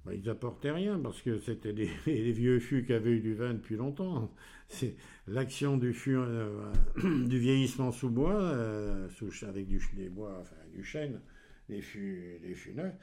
bah, 0.05 0.13
Ils 0.13 0.29
apportaient 0.29 0.71
rien 0.71 0.99
parce 0.99 1.21
que 1.21 1.39
c'était 1.39 1.73
des, 1.73 1.85
vieux 2.05 2.59
fûts 2.59 2.85
qui 2.85 2.93
avaient 2.93 3.11
eu 3.11 3.19
du 3.19 3.33
vin 3.33 3.53
depuis 3.53 3.75
longtemps. 3.75 4.31
C'est 4.67 4.95
l'action 5.27 5.77
du 5.77 5.95
euh, 6.07 6.71
vieillissement 7.27 7.91
sous 7.91 8.09
bois, 8.09 8.41
euh, 8.41 9.09
sous, 9.09 9.31
avec 9.45 9.67
du, 9.67 9.81
des 9.95 10.09
bois, 10.09 10.43
du 10.73 10.83
chêne, 10.83 11.21
les 11.69 11.81
fûts, 11.81 12.39
les 12.43 12.55
fûts 12.55 12.73
neufs. 12.73 12.95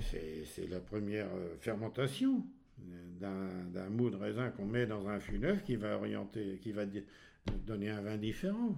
C'est 0.00 0.68
la 0.68 0.80
première 0.80 1.26
euh, 1.34 1.56
fermentation 1.60 2.44
d'un 3.20 3.88
mou 3.90 4.10
de 4.10 4.16
raisin 4.16 4.50
qu'on 4.50 4.66
met 4.66 4.86
dans 4.86 5.06
un 5.08 5.20
fût 5.20 5.38
neuf 5.38 5.62
qui 5.62 5.76
va 5.76 5.96
orienter, 5.96 6.58
qui 6.60 6.72
va 6.72 6.84
donner 7.66 7.90
un 7.90 8.00
vin 8.00 8.16
différent. 8.16 8.76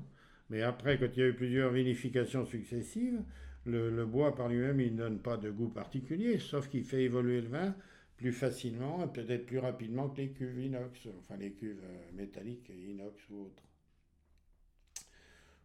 Mais 0.50 0.62
après, 0.62 0.98
quand 0.98 1.08
il 1.16 1.20
y 1.20 1.22
a 1.22 1.28
eu 1.28 1.34
plusieurs 1.34 1.72
vinifications 1.72 2.44
successives, 2.44 3.20
le, 3.66 4.06
bois 4.06 4.34
par 4.34 4.48
lui-même, 4.48 4.80
il 4.80 4.92
ne 4.92 4.98
donne 4.98 5.18
pas 5.18 5.36
de 5.36 5.50
goût 5.50 5.68
particulier, 5.68 6.38
sauf 6.38 6.68
qu'il 6.68 6.84
fait 6.84 7.02
évoluer 7.02 7.40
le 7.40 7.48
vin 7.48 7.74
plus 8.16 8.32
facilement 8.32 9.04
et 9.04 9.12
peut-être 9.12 9.46
plus 9.46 9.58
rapidement 9.58 10.08
que 10.08 10.18
les 10.22 10.30
cuves 10.30 10.58
inox, 10.58 11.06
enfin 11.18 11.36
les 11.36 11.52
cuves 11.52 11.82
euh, 11.84 12.12
métalliques, 12.14 12.70
inox 12.70 13.28
ou 13.28 13.42
autres. 13.42 13.62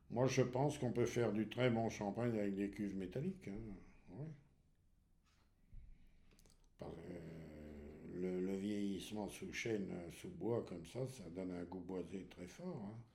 Moi, 0.10 0.28
je 0.28 0.42
pense 0.42 0.78
qu'on 0.78 0.92
peut 0.92 1.06
faire 1.06 1.32
du 1.32 1.48
très 1.48 1.70
bon 1.70 1.90
champagne 1.90 2.38
avec 2.38 2.56
des 2.56 2.70
cuves 2.70 2.98
métalliques. 2.98 3.48
Hein. 3.48 4.26
Euh, 6.82 6.88
le, 8.14 8.58
vieillissement 8.58 9.30
sous 9.30 9.54
chêne, 9.54 9.90
sous 10.12 10.30
bois, 10.30 10.66
comme 10.68 10.86
ça, 10.86 11.08
ça 11.08 11.24
donne 11.30 11.52
un 11.52 11.64
goût 11.64 11.80
boisé 11.80 12.28
très 12.30 12.48
fort. 12.48 12.92
Hein 12.92 13.11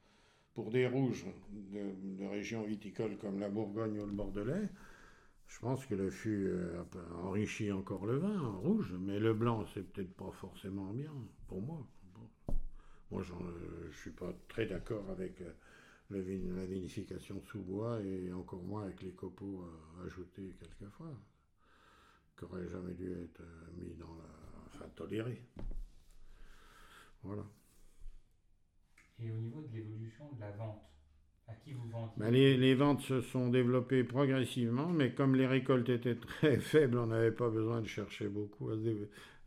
pour 0.56 0.70
des 0.70 0.86
rouges 0.86 1.26
de, 1.50 2.26
régions 2.26 2.64
viticoles 2.64 3.18
comme 3.18 3.38
la 3.38 3.50
Bourgogne 3.50 4.00
ou 4.00 4.06
le 4.06 4.12
Bordelais, 4.12 4.70
je 5.48 5.58
pense 5.60 5.84
que 5.84 5.94
le 5.94 6.10
fût 6.10 6.46
euh, 6.48 6.82
enrichit 7.22 7.70
encore 7.70 8.06
le 8.06 8.16
vin 8.16 8.40
en 8.40 8.58
rouge, 8.60 8.94
mais 8.98 9.20
le 9.20 9.34
blanc, 9.34 9.66
c'est 9.74 9.82
peut-être 9.82 10.14
pas 10.14 10.30
forcément 10.32 10.94
bien, 10.94 11.12
pour 11.46 11.60
moi. 11.60 11.86
Moi, 13.10 13.22
je 13.22 13.34
ne 13.34 13.92
suis 13.92 14.12
pas 14.12 14.32
très 14.48 14.64
d'accord 14.64 15.04
avec 15.10 15.42
euh, 15.42 15.52
la 16.08 16.20
vinification 16.64 17.42
sous 17.42 17.60
bois 17.60 18.00
et 18.00 18.32
encore 18.32 18.62
moins 18.62 18.84
avec 18.84 19.02
les 19.02 19.12
copeaux 19.12 19.62
euh, 19.62 20.06
ajoutés 20.06 20.56
quelquefois, 20.58 21.12
qui 22.38 22.44
n'auraient 22.46 22.68
jamais 22.70 22.94
dû 22.94 23.12
être 23.12 23.42
mis 23.76 23.94
dans 23.96 24.14
la. 24.14 24.24
enfin 24.68 24.88
tolérés. 24.96 25.42
Voilà. 27.22 27.44
Et 29.22 29.30
au 29.30 29.36
niveau 29.36 29.62
de 29.62 29.74
l'évolution 29.74 30.24
de 30.34 30.40
la 30.40 30.50
vente, 30.50 30.82
à 31.48 31.54
qui 31.54 31.72
vous 31.72 31.88
vendez 31.88 32.12
ben, 32.16 32.30
les, 32.30 32.74
ventes 32.74 33.00
se 33.02 33.20
sont 33.20 33.48
développées 33.48 34.04
progressivement, 34.04 34.88
mais 34.88 35.12
comme 35.12 35.36
les 35.36 35.46
récoltes 35.46 35.88
étaient 35.88 36.16
très 36.16 36.56
faibles, 36.60 36.98
on 36.98 37.06
n'avait 37.06 37.30
pas 37.30 37.48
besoin 37.48 37.80
de 37.80 37.86
chercher 37.86 38.28
beaucoup 38.28 38.70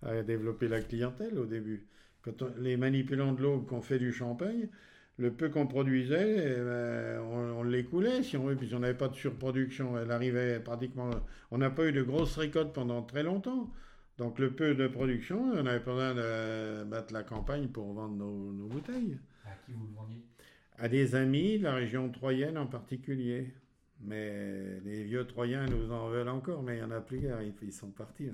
à, 0.03 0.23
développer 0.23 0.67
la 0.67 0.81
clientèle 0.81 1.37
au 1.37 1.45
début. 1.45 1.87
Quand 2.21 2.43
les 2.57 2.77
manipulants 2.77 3.33
de 3.33 3.41
l'aube 3.41 3.65
qu'on 3.65 3.81
fait 3.81 3.99
du 3.99 4.11
champagne, 4.11 4.69
le 5.17 5.31
peu 5.31 5.49
qu'on 5.49 5.67
produisait, 5.67 6.55
eh 6.57 6.61
ben, 6.61 7.21
on, 7.21 7.63
l'écoulait 7.63 8.23
si 8.23 8.37
on 8.37 8.45
veut, 8.45 8.55
puisqu'on 8.55 8.79
n'avait 8.79 8.97
pas 8.97 9.09
de 9.09 9.15
surproduction. 9.15 9.97
Elle 9.97 10.11
arrivait 10.11 10.59
pratiquement. 10.61 11.09
On 11.51 11.57
n'a 11.57 11.69
pas 11.69 11.85
eu 11.87 11.91
de 11.91 12.01
grosses 12.01 12.37
récoltes 12.37 12.73
pendant 12.73 13.03
très 13.03 13.23
longtemps. 13.23 13.69
Donc 14.17 14.39
le 14.39 14.51
peu 14.51 14.75
de 14.75 14.87
production, 14.87 15.51
on 15.53 15.65
avait 15.65 15.79
besoin 15.79 16.13
de 16.13 16.83
battre 16.85 17.13
la 17.13 17.23
campagne 17.23 17.67
pour 17.67 17.93
vendre 17.93 18.15
nos 18.15 18.67
bouteilles. 18.67 19.17
À 19.49 19.65
qui 19.65 19.73
vous 19.73 19.87
le 19.87 19.93
vendiez? 19.93 20.23
À 20.77 20.87
des 20.87 21.15
amis, 21.15 21.57
la 21.57 21.73
région 21.73 22.09
troyenne 22.09 22.57
en 22.57 22.67
particulier. 22.67 23.53
Mais 24.01 24.79
les 24.81 25.03
vieux 25.03 25.27
Troyens 25.27 25.65
nous 25.65 25.91
en 25.91 26.07
veulent 26.09 26.29
encore, 26.29 26.63
mais 26.63 26.77
il 26.77 26.79
n'y 26.79 26.83
en 26.83 26.91
a 26.91 27.01
plus 27.01 27.27
ils 27.61 27.73
sont 27.73 27.91
partis. 27.91 28.29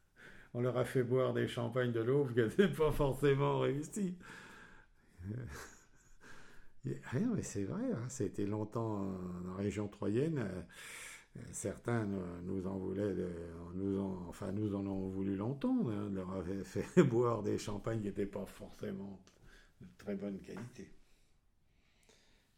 On 0.54 0.60
leur 0.60 0.76
a 0.78 0.84
fait 0.84 1.02
boire 1.04 1.32
des 1.32 1.46
champagnes 1.46 1.92
de 1.92 2.00
l'eau 2.00 2.26
qui 2.26 2.40
n'étaient 2.40 2.68
pas 2.72 2.90
forcément 2.90 3.60
réussi. 3.60 4.16
Rien, 6.84 7.30
mais 7.34 7.42
c'est 7.42 7.64
vrai, 7.64 7.92
hein, 7.92 8.08
c'était 8.08 8.46
longtemps 8.46 9.12
la 9.46 9.52
région 9.54 9.86
troyenne. 9.86 10.38
Euh, 10.38 10.62
certains 11.52 12.08
nous 12.44 12.66
en 12.66 12.78
voulaient, 12.78 13.14
enfin 14.28 14.50
nous 14.52 14.74
en 14.74 14.86
ont 14.86 15.08
voulu 15.08 15.36
longtemps. 15.36 15.76
Hein, 15.90 16.06
on 16.08 16.14
leur 16.14 16.32
avait 16.32 16.64
fait 16.64 17.02
boire 17.02 17.42
des 17.42 17.58
champagnes 17.58 18.00
qui 18.00 18.06
n'étaient 18.06 18.24
pas 18.24 18.46
forcément 18.46 19.20
de 19.80 19.86
très 19.98 20.14
bonne 20.14 20.40
qualité. 20.40 20.90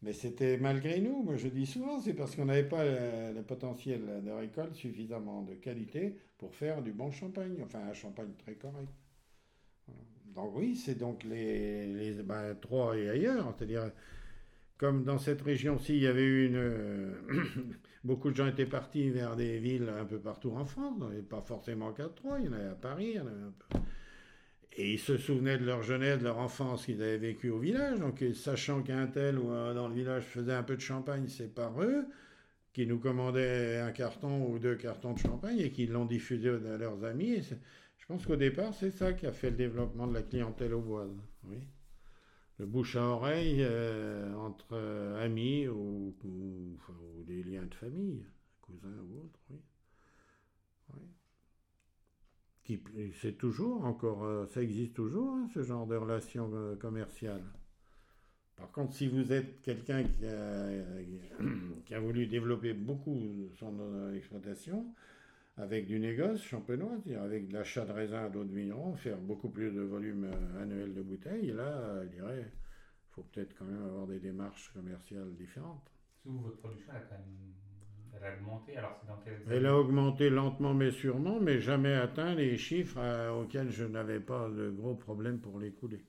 Mais 0.03 0.11
c'était 0.11 0.57
malgré 0.57 0.99
nous, 0.99 1.23
moi 1.23 1.37
je 1.37 1.47
dis 1.47 1.65
souvent, 1.65 1.99
c'est 2.01 2.13
parce 2.13 2.35
qu'on 2.35 2.45
n'avait 2.45 2.67
pas 2.67 2.83
le, 2.83 3.41
potentiel 3.41 4.21
de 4.23 4.31
récolte 4.31 4.75
suffisamment 4.75 5.43
de 5.43 5.53
qualité 5.53 6.17
pour 6.37 6.53
faire 6.55 6.81
du 6.81 6.91
bon 6.91 7.09
champagne, 7.09 7.55
enfin 7.63 7.79
un 7.79 7.93
champagne 7.93 8.33
très 8.37 8.55
correct. 8.55 8.91
Donc 10.35 10.55
oui, 10.55 10.75
c'est 10.75 10.95
donc 10.95 11.23
les, 11.23 12.21
ben, 12.23 12.55
Troyes 12.55 12.97
et 12.97 13.09
ailleurs, 13.09 13.55
c'est-à-dire 13.57 13.91
comme 14.77 15.05
dans 15.05 15.19
cette 15.19 15.41
région-ci, 15.41 15.95
il 15.95 16.01
y 16.01 16.07
avait 16.07 16.25
eu 16.25 16.47
une... 16.47 17.13
beaucoup 18.03 18.29
de 18.29 18.35
gens 18.35 18.47
étaient 18.47 18.65
partis 18.65 19.09
vers 19.09 19.37
des 19.37 19.59
villes 19.59 19.87
un 19.87 20.03
peu 20.03 20.19
partout 20.19 20.51
en 20.51 20.65
France, 20.65 21.01
pas 21.29 21.41
forcément 21.41 21.93
qu'à 21.93 22.09
Troyes, 22.09 22.39
il 22.41 22.47
y 22.47 22.49
en 22.49 22.53
avait 22.53 22.69
à 22.69 22.75
Paris, 22.75 23.11
il 23.11 23.15
y 23.15 23.19
en 23.19 23.27
avait 23.27 23.45
un 23.45 23.53
peu 23.69 23.79
et 24.75 24.93
ils 24.93 24.99
se 24.99 25.17
souvenaient 25.17 25.57
de 25.57 25.65
leur 25.65 25.83
jeunesse, 25.83 26.19
de 26.19 26.23
leur 26.23 26.39
enfance 26.39 26.85
qu'ils 26.85 27.01
avaient 27.01 27.17
vécu 27.17 27.49
au 27.49 27.59
village. 27.59 27.99
Donc, 27.99 28.23
sachant 28.33 28.81
qu'un 28.81 29.07
tel 29.07 29.37
ou 29.37 29.49
dans 29.49 29.87
le 29.87 29.93
village 29.93 30.23
faisait 30.23 30.53
un 30.53 30.63
peu 30.63 30.75
de 30.75 30.81
champagne, 30.81 31.27
c'est 31.27 31.53
par 31.53 31.81
eux 31.81 32.05
qui 32.73 32.87
nous 32.87 32.99
commandaient 32.99 33.77
un 33.77 33.91
carton 33.91 34.47
ou 34.47 34.57
deux 34.57 34.75
cartons 34.75 35.13
de 35.13 35.19
champagne 35.19 35.59
et 35.59 35.71
qui 35.71 35.85
l'ont 35.85 36.05
diffusé 36.05 36.49
à 36.49 36.77
leurs 36.77 37.03
amis. 37.03 37.41
je 37.41 38.05
pense 38.07 38.25
qu'au 38.25 38.35
départ, 38.35 38.73
c'est 38.73 38.91
ça 38.91 39.13
qui 39.13 39.27
a 39.27 39.31
fait 39.31 39.51
le 39.51 39.57
développement 39.57 40.07
de 40.07 40.13
la 40.13 40.23
clientèle 40.23 40.73
au 40.73 40.81
bois. 40.81 41.07
Oui. 41.45 41.57
Le 42.57 42.65
bouche 42.65 42.95
à 42.95 43.03
oreille 43.03 43.59
euh, 43.59 44.33
entre 44.35 44.75
amis 45.19 45.67
ou, 45.67 46.15
ou, 46.23 46.77
des 47.25 47.43
liens 47.43 47.65
de 47.65 47.75
famille, 47.75 48.25
cousins 48.61 48.95
ou 49.09 49.19
autres, 49.19 49.39
oui 49.49 49.57
c'est 53.21 53.37
toujours 53.37 53.85
encore, 53.85 54.23
euh, 54.23 54.45
ça 54.47 54.61
existe 54.61 54.93
toujours, 54.93 55.33
hein, 55.33 55.47
ce 55.53 55.63
genre 55.63 55.85
de 55.85 55.95
relation 55.95 56.49
euh, 56.53 56.75
commerciale. 56.75 57.43
Par 58.55 58.71
contre, 58.71 58.93
si 58.93 59.07
vous 59.07 59.33
êtes 59.33 59.61
quelqu'un 59.61 60.03
qui 61.85 61.93
a, 61.93 61.99
voulu 61.99 62.27
développer 62.27 62.73
beaucoup 62.73 63.49
son 63.59 63.75
euh, 63.79 64.15
exploitation, 64.15 64.85
avec 65.57 65.85
du 65.85 65.99
négoce 65.99 66.41
champenois, 66.41 66.97
avec 67.21 67.49
de 67.49 67.53
l'achat 67.53 67.85
de 67.85 67.91
raisins 67.91 68.29
d'autres 68.31 68.53
vignerons, 68.53 68.95
faire 68.95 69.17
beaucoup 69.17 69.49
plus 69.49 69.71
de 69.71 69.81
volume 69.81 70.31
annuel 70.59 70.93
de 70.93 71.01
bouteilles, 71.01 71.51
là, 71.51 72.03
il 72.05 72.45
faut 73.11 73.23
peut-être 73.23 73.53
quand 73.57 73.65
même 73.65 73.83
avoir 73.83 74.07
des 74.07 74.19
démarches 74.19 74.71
commerciales 74.73 75.35
différentes. 75.35 75.91
votre 76.25 76.57
production 76.57 76.93
a 76.93 76.99
quand 77.01 77.19
même 77.19 77.53
elle 78.15 78.27
a 78.27 78.35
augmenté, 78.35 78.77
alors 78.77 78.99
c'est 78.99 79.07
dans 79.07 79.51
Elle 79.51 79.65
a 79.65 79.77
augmenté 79.77 80.29
lentement 80.29 80.73
mais 80.73 80.91
sûrement, 80.91 81.39
mais 81.39 81.59
jamais 81.59 81.93
atteint 81.93 82.35
les 82.35 82.57
chiffres 82.57 82.99
euh, 82.99 83.31
auxquels 83.31 83.71
je 83.71 83.85
n'avais 83.85 84.19
pas 84.19 84.49
de 84.49 84.69
gros 84.69 84.95
problèmes 84.95 85.39
pour 85.39 85.59
les 85.59 85.71
couler. 85.71 86.05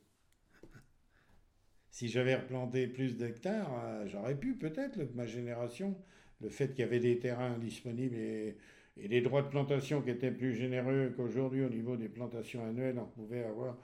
si 1.91 2.09
j'avais 2.09 2.35
replanté 2.35 2.87
plus 2.89 3.17
d'hectares, 3.17 3.71
euh, 3.85 4.07
j'aurais 4.07 4.37
pu 4.37 4.55
peut-être, 4.57 4.99
ma 5.15 5.27
génération, 5.27 5.97
le 6.41 6.49
fait 6.49 6.69
qu'il 6.69 6.81
y 6.81 6.83
avait 6.83 7.01
des 7.01 7.19
terrains 7.19 7.59
disponibles 7.59 8.17
et, 8.17 8.57
et 8.97 9.09
des 9.09 9.21
droits 9.21 9.43
de 9.43 9.49
plantation 9.49 10.03
qui 10.03 10.11
étaient 10.11 10.31
plus 10.31 10.55
généreux 10.55 11.13
qu'aujourd'hui 11.17 11.65
au 11.65 11.69
niveau 11.71 11.97
des 11.97 12.09
plantations 12.09 12.65
annuelles, 12.65 12.99
on 12.99 13.07
pouvait 13.07 13.45
avoir 13.45 13.77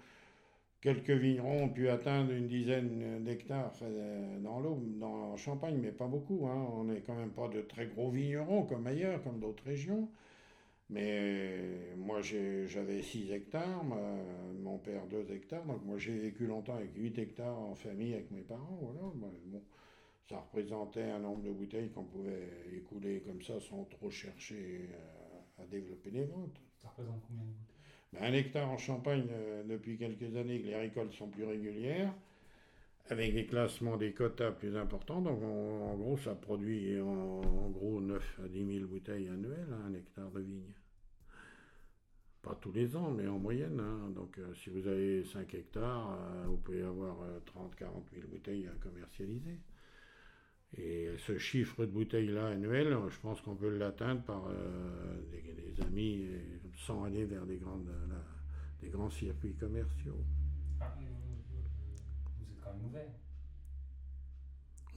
quelques 0.80 1.10
vignerons 1.10 1.64
ont 1.64 1.68
pu 1.68 1.88
atteindre 1.88 2.32
une 2.32 2.48
dizaine 2.48 3.22
d'hectares 3.24 3.72
dans 4.40 4.60
l'eau, 4.60 4.82
dans 4.98 5.36
Champagne, 5.36 5.78
mais 5.80 5.92
pas 5.92 6.06
beaucoup. 6.06 6.46
Hein. 6.46 6.66
On 6.74 6.84
n'est 6.84 7.00
quand 7.00 7.14
même 7.14 7.30
pas 7.32 7.48
de 7.48 7.60
très 7.62 7.86
gros 7.86 8.10
vignerons 8.10 8.64
comme 8.64 8.86
ailleurs, 8.86 9.22
comme 9.22 9.40
d'autres 9.40 9.64
régions. 9.64 10.08
Mais 10.88 11.94
moi, 11.96 12.20
j'avais 12.20 13.02
6 13.02 13.30
hectares, 13.32 13.84
mon 14.62 14.78
père 14.78 15.06
2 15.06 15.30
hectares. 15.30 15.64
Donc 15.66 15.84
moi, 15.84 15.98
j'ai 15.98 16.18
vécu 16.18 16.46
longtemps 16.46 16.76
avec 16.76 16.94
8 16.96 17.18
hectares 17.18 17.58
en 17.58 17.74
famille 17.74 18.14
avec 18.14 18.30
mes 18.32 18.42
parents. 18.42 18.78
Voilà. 18.82 19.12
Ça 20.28 20.38
représentait 20.38 21.10
un 21.10 21.20
nombre 21.20 21.42
de 21.42 21.50
bouteilles 21.50 21.90
qu'on 21.90 22.04
pouvait 22.04 22.48
écouler 22.72 23.20
comme 23.20 23.42
ça 23.42 23.58
sans 23.60 23.84
trop 23.84 24.10
chercher 24.10 24.88
à, 25.58 25.62
à 25.62 25.66
développer 25.66 26.10
les 26.10 26.24
ventes. 26.24 26.60
Ça 26.78 26.88
représente 26.88 27.20
combien 27.26 27.42
de 27.42 27.48
bouteilles? 27.48 27.69
Un 28.18 28.32
hectare 28.32 28.68
en 28.68 28.78
Champagne, 28.78 29.26
euh, 29.30 29.62
depuis 29.64 29.96
quelques 29.96 30.36
années, 30.36 30.58
les 30.58 30.76
récoltes 30.76 31.12
sont 31.12 31.28
plus 31.28 31.44
régulières, 31.44 32.12
avec 33.08 33.34
des 33.34 33.46
classements 33.46 33.96
des 33.96 34.12
quotas 34.12 34.52
plus 34.52 34.76
importants. 34.76 35.20
Donc, 35.20 35.42
en 35.42 35.96
gros, 35.96 36.16
ça 36.18 36.34
produit 36.34 37.00
en, 37.00 37.70
gros 37.70 38.00
9 38.00 38.40
à 38.44 38.48
10 38.48 38.74
000 38.78 38.86
bouteilles 38.86 39.28
annuelles, 39.28 39.72
hein, 39.72 39.86
un 39.88 39.94
hectare 39.94 40.30
de 40.30 40.40
vigne. 40.40 40.74
Pas 42.42 42.54
tous 42.60 42.72
les 42.72 42.96
ans, 42.96 43.10
mais 43.10 43.26
en 43.26 43.38
moyenne. 43.38 43.80
Hein. 43.80 44.10
Donc, 44.14 44.38
euh, 44.38 44.54
si 44.54 44.70
vous 44.70 44.86
avez 44.86 45.24
5 45.24 45.54
hectares, 45.54 46.10
euh, 46.12 46.46
vous 46.46 46.56
pouvez 46.56 46.82
avoir 46.82 47.16
30-40 47.46 48.10
000 48.14 48.26
bouteilles 48.28 48.66
à 48.66 48.82
commercialiser. 48.82 49.58
Et 50.76 51.08
ce 51.18 51.36
chiffre 51.38 51.84
de 51.84 51.90
bouteilles-là 51.90 52.48
annuel, 52.48 52.96
je 53.08 53.18
pense 53.20 53.40
qu'on 53.40 53.56
peut 53.56 53.76
l'atteindre 53.76 54.22
par 54.22 54.48
des, 55.30 55.82
amis 55.82 56.28
sans 56.76 57.04
aller 57.04 57.24
vers 57.24 57.44
des, 57.44 57.56
grandes, 57.56 57.90
des 58.80 58.88
grands 58.88 59.10
circuits 59.10 59.54
commerciaux. 59.54 60.24
Ah, 60.80 60.94
vous 60.96 62.52
êtes 62.52 62.60
quand 62.62 62.72
même 62.72 62.86
ouvert. 62.86 63.10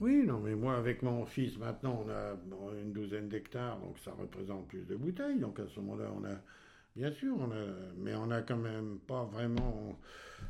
Oui, 0.00 0.24
non, 0.26 0.40
mais 0.40 0.54
moi, 0.54 0.76
avec 0.76 1.02
mon 1.02 1.24
fils, 1.24 1.56
maintenant, 1.58 2.04
on 2.04 2.10
a 2.10 2.36
une 2.80 2.92
douzaine 2.92 3.28
d'hectares, 3.28 3.78
donc 3.78 3.98
ça 3.98 4.12
représente 4.12 4.66
plus 4.68 4.84
de 4.86 4.96
bouteilles. 4.96 5.38
Donc 5.38 5.60
à 5.60 5.66
ce 5.68 5.78
moment-là, 5.80 6.10
on 6.16 6.24
a, 6.24 6.36
bien 6.96 7.12
sûr, 7.12 7.36
on 7.38 7.50
a, 7.52 7.64
mais 7.96 8.14
on 8.14 8.26
n'a 8.26 8.42
quand 8.42 8.56
même 8.56 8.98
pas 9.06 9.24
vraiment 9.24 9.98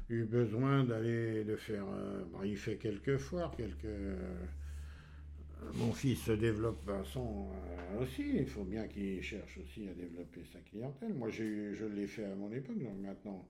eu 0.08 0.24
besoin 0.24 0.84
d'aller 0.84 1.44
de 1.44 1.56
faire. 1.56 1.84
Euh, 1.94 2.24
il 2.44 2.56
fait 2.56 2.76
quelques 2.76 3.18
foires, 3.18 3.54
quelques. 3.56 3.84
Euh, 5.64 5.72
mon 5.74 5.92
fils 5.92 6.22
se 6.22 6.32
développe 6.32 6.84
façon 6.84 7.48
euh, 7.52 8.02
aussi. 8.02 8.36
Il 8.36 8.46
faut 8.46 8.64
bien 8.64 8.86
qu'il 8.88 9.22
cherche 9.22 9.58
aussi 9.58 9.88
à 9.88 9.94
développer 9.94 10.44
sa 10.52 10.60
clientèle. 10.60 11.14
Moi, 11.14 11.30
j'ai, 11.30 11.74
je 11.74 11.84
l'ai 11.84 12.06
fait 12.06 12.24
à 12.24 12.34
mon 12.34 12.52
époque, 12.52 12.78
donc 12.78 12.98
maintenant, 12.98 13.48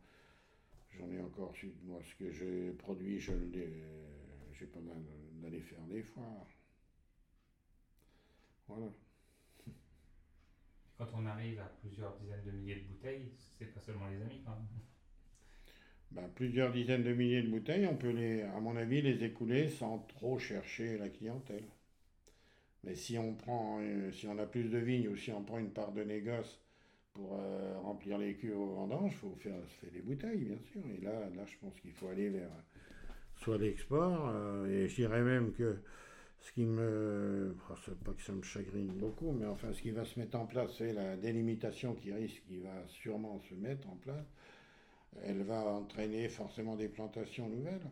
j'en 0.91 1.11
ai 1.11 1.21
encore 1.21 1.55
su. 1.57 1.73
Moi, 1.85 2.01
ce 2.03 2.15
que 2.15 2.31
j'ai 2.31 2.71
produit, 2.73 3.19
je 3.19 3.33
l'ai 3.33 3.85
j'ai 4.59 4.67
pas 4.67 4.81
mal 4.81 5.03
d'aller 5.43 5.61
faire 5.61 5.83
des 5.91 6.03
foires. 6.03 6.47
Voilà. 8.69 8.87
Quand 10.97 11.09
on 11.15 11.27
arrive 11.27 11.59
à 11.59 11.71
plusieurs 11.81 12.17
dizaines 12.19 12.45
de 12.45 12.53
milliers 12.53 12.77
de 12.77 12.85
bouteilles, 12.85 13.33
c'est 13.59 13.75
pas 13.75 13.81
seulement 13.81 14.09
les 14.09 14.23
amis 14.23 14.41
quand 14.45 14.53
même. 14.53 14.67
Ben, 16.13 16.29
plusieurs 16.37 16.73
dizaines 16.73 17.03
de 17.03 17.13
milliers 17.13 17.43
de 17.43 17.51
bouteilles, 17.51 17.87
on 17.87 17.97
peut 17.97 18.11
les, 18.11 18.43
à 18.43 18.61
mon 18.61 18.77
avis, 18.77 19.03
les 19.03 19.25
écouler 19.25 19.69
sans 19.69 19.99
trop 19.99 20.39
chercher 20.39 20.97
la 20.97 21.09
clientèle. 21.09 21.65
Mais 22.85 22.95
si 22.95 23.19
on 23.19 23.35
prend, 23.35 23.81
euh, 23.81 24.13
si 24.13 24.27
on 24.27 24.39
a 24.39 24.47
plus 24.47 24.65
de 24.65 24.79
vignes 24.79 25.09
ou 25.09 25.17
si 25.17 25.33
on 25.33 25.43
prend 25.43 25.59
une 25.59 25.71
part 25.71 25.93
de 25.93 26.03
négoce 26.03 26.61
pour 27.15 27.39
euh, 27.41 27.79
remplir 27.83 28.19
les 28.19 28.35
cuves 28.35 28.59
au 28.59 28.75
vendange, 28.75 29.13
il 29.13 29.17
faut 29.17 29.35
faire, 29.41 29.63
faire 29.81 29.91
des 29.91 30.03
bouteilles, 30.03 30.45
bien 30.45 30.59
sûr. 30.73 30.83
Et 30.97 31.03
là, 31.03 31.13
là, 31.35 31.45
je 31.47 31.57
pense 31.61 31.79
qu'il 31.81 31.93
faut 31.93 32.09
aller 32.09 32.29
vers 32.29 32.51
soit 33.37 33.59
l'export. 33.59 34.31
Euh, 34.35 34.67
et 34.67 34.89
je 34.89 34.95
dirais 34.97 35.23
même 35.23 35.53
que 35.53 35.79
ce 36.41 36.53
qui 36.53 36.65
me. 36.65 37.57
Oh, 37.71 37.91
pas 38.05 38.13
que 38.13 38.23
ça 38.23 38.33
me 38.33 38.43
chagrine 38.43 38.89
beaucoup, 38.89 39.33
mais 39.33 39.47
enfin, 39.47 39.73
ce 39.73 39.81
qui 39.81 39.91
va 39.91 40.05
se 40.05 40.19
mettre 40.19 40.37
en 40.37 40.47
place, 40.47 40.77
c'est 40.77 40.93
la 40.93 41.17
délimitation 41.17 41.95
qui 41.95 42.13
risque, 42.13 42.43
qui 42.47 42.59
va 42.59 42.87
sûrement 42.89 43.41
se 43.49 43.55
mettre 43.55 43.89
en 43.89 43.97
place. 43.97 44.27
Elle 45.23 45.43
va 45.43 45.65
entraîner 45.65 46.29
forcément 46.29 46.77
des 46.77 46.89
plantations 46.89 47.49
nouvelles. 47.49 47.89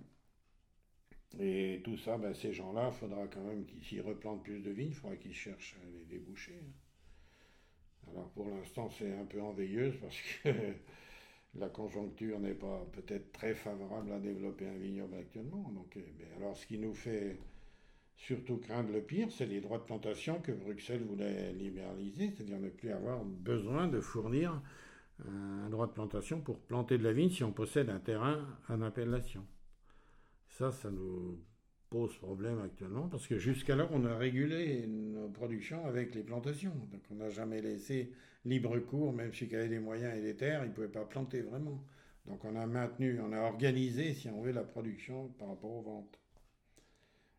Et 1.41 1.81
tout 1.85 1.97
ça, 1.97 2.19
ben, 2.19 2.35
ces 2.35 2.53
gens-là, 2.53 2.91
il 2.93 2.99
faudra 2.99 3.27
quand 3.27 3.43
même 3.43 3.65
qu'ils, 3.65 4.03
replantent 4.03 4.43
plus 4.43 4.61
de 4.61 4.71
vignes, 4.71 4.89
il 4.89 4.95
faudra 4.95 5.17
qu'ils 5.17 5.35
cherchent 5.35 5.77
les 5.95 6.05
déboucher. 6.05 6.59
Alors 8.11 8.29
pour 8.31 8.49
l'instant, 8.49 8.91
c'est 8.91 9.13
un 9.13 9.25
peu 9.25 9.41
en 9.41 9.53
veilleuse 9.53 9.95
parce 10.01 10.17
que 10.21 10.49
la 11.55 11.69
conjoncture 11.69 12.39
n'est 12.41 12.55
pas 12.55 12.85
peut-être 12.93 13.33
très 13.33 13.55
favorable 13.55 14.13
à 14.13 14.19
développer 14.19 14.67
un 14.67 14.77
vignoble 14.77 15.17
actuellement. 15.17 15.71
Donc, 15.75 15.97
eh 15.97 16.37
alors, 16.37 16.57
ce 16.57 16.67
qui 16.67 16.79
nous 16.79 16.95
fait 16.95 17.39
surtout 18.17 18.59
craindre 18.59 18.93
le 18.93 19.01
pire, 19.01 19.31
c'est 19.31 19.47
les 19.47 19.61
droits 19.61 19.79
de 19.79 19.85
plantation 19.85 20.41
que 20.41 20.53
Bruxelles 20.53 21.05
voulait 21.05 21.53
libéraliser, 21.53 22.31
c'est-à-dire 22.31 22.59
ne 22.59 22.69
plus 22.69 22.91
avoir 22.91 23.25
besoin 23.25 23.89
de 23.89 24.01
fournir 24.01 24.61
un 25.27 25.71
droit 25.71 25.87
de 25.87 25.93
plantation 25.93 26.41
pour 26.41 26.59
planter 26.59 26.99
de 26.99 27.05
la 27.05 27.13
vigne 27.13 27.31
si 27.31 27.45
on 27.45 27.53
possède 27.53 27.89
un 27.91 28.01
terrain 28.01 28.47
en 28.69 28.83
appellation. 28.83 29.47
Ça, 30.53 30.71
ça 30.71 30.91
nous 30.91 31.41
pose 31.89 32.15
problème 32.19 32.61
actuellement 32.61 33.09
parce 33.09 33.27
que 33.27 33.39
jusqu'alors, 33.39 33.89
on 33.91 34.05
a 34.05 34.15
régulé 34.17 34.87
nos 34.87 35.31
productions 35.31 35.87
avec 35.87 36.15
les 36.15 36.23
plantations. 36.23 36.75
Donc, 36.91 37.01
on 37.11 37.15
n'a 37.15 37.31
jamais 37.31 37.63
laissé 37.63 38.13
libre 38.45 38.79
cours, 38.79 39.15
même 39.15 39.33
si 39.33 39.47
y 39.47 39.55
avait 39.55 39.69
des 39.71 39.79
moyens 39.79 40.15
et 40.15 40.21
des 40.21 40.37
terres, 40.37 40.65
ils 40.65 40.69
ne 40.69 40.75
pouvaient 40.75 40.89
pas 40.89 41.07
planter 41.07 41.41
vraiment. 41.41 41.83
Donc, 42.27 42.45
on 42.45 42.55
a 42.55 42.67
maintenu, 42.67 43.19
on 43.21 43.33
a 43.33 43.41
organisé, 43.41 44.13
si 44.13 44.29
on 44.29 44.43
veut, 44.43 44.53
la 44.53 44.63
production 44.63 45.29
par 45.39 45.49
rapport 45.49 45.71
aux 45.71 45.83
ventes. 45.83 46.21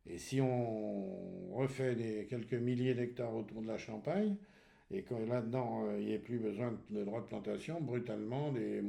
Et 0.07 0.17
si 0.17 0.41
on 0.41 1.53
refait 1.53 1.95
des 1.95 2.25
quelques 2.25 2.53
milliers 2.55 2.95
d'hectares 2.95 3.35
autour 3.35 3.61
de 3.61 3.67
la 3.67 3.77
Champagne, 3.77 4.37
et 4.93 5.01
que 5.01 5.15
là-dedans, 5.15 5.87
euh, 5.87 5.99
il 5.99 6.05
n'y 6.05 6.13
ait 6.13 6.19
plus 6.19 6.37
besoin 6.37 6.73
de 6.91 7.03
droit 7.03 7.21
de 7.21 7.25
plantation, 7.25 7.81
brutalement, 7.81 8.51
des 8.51 8.81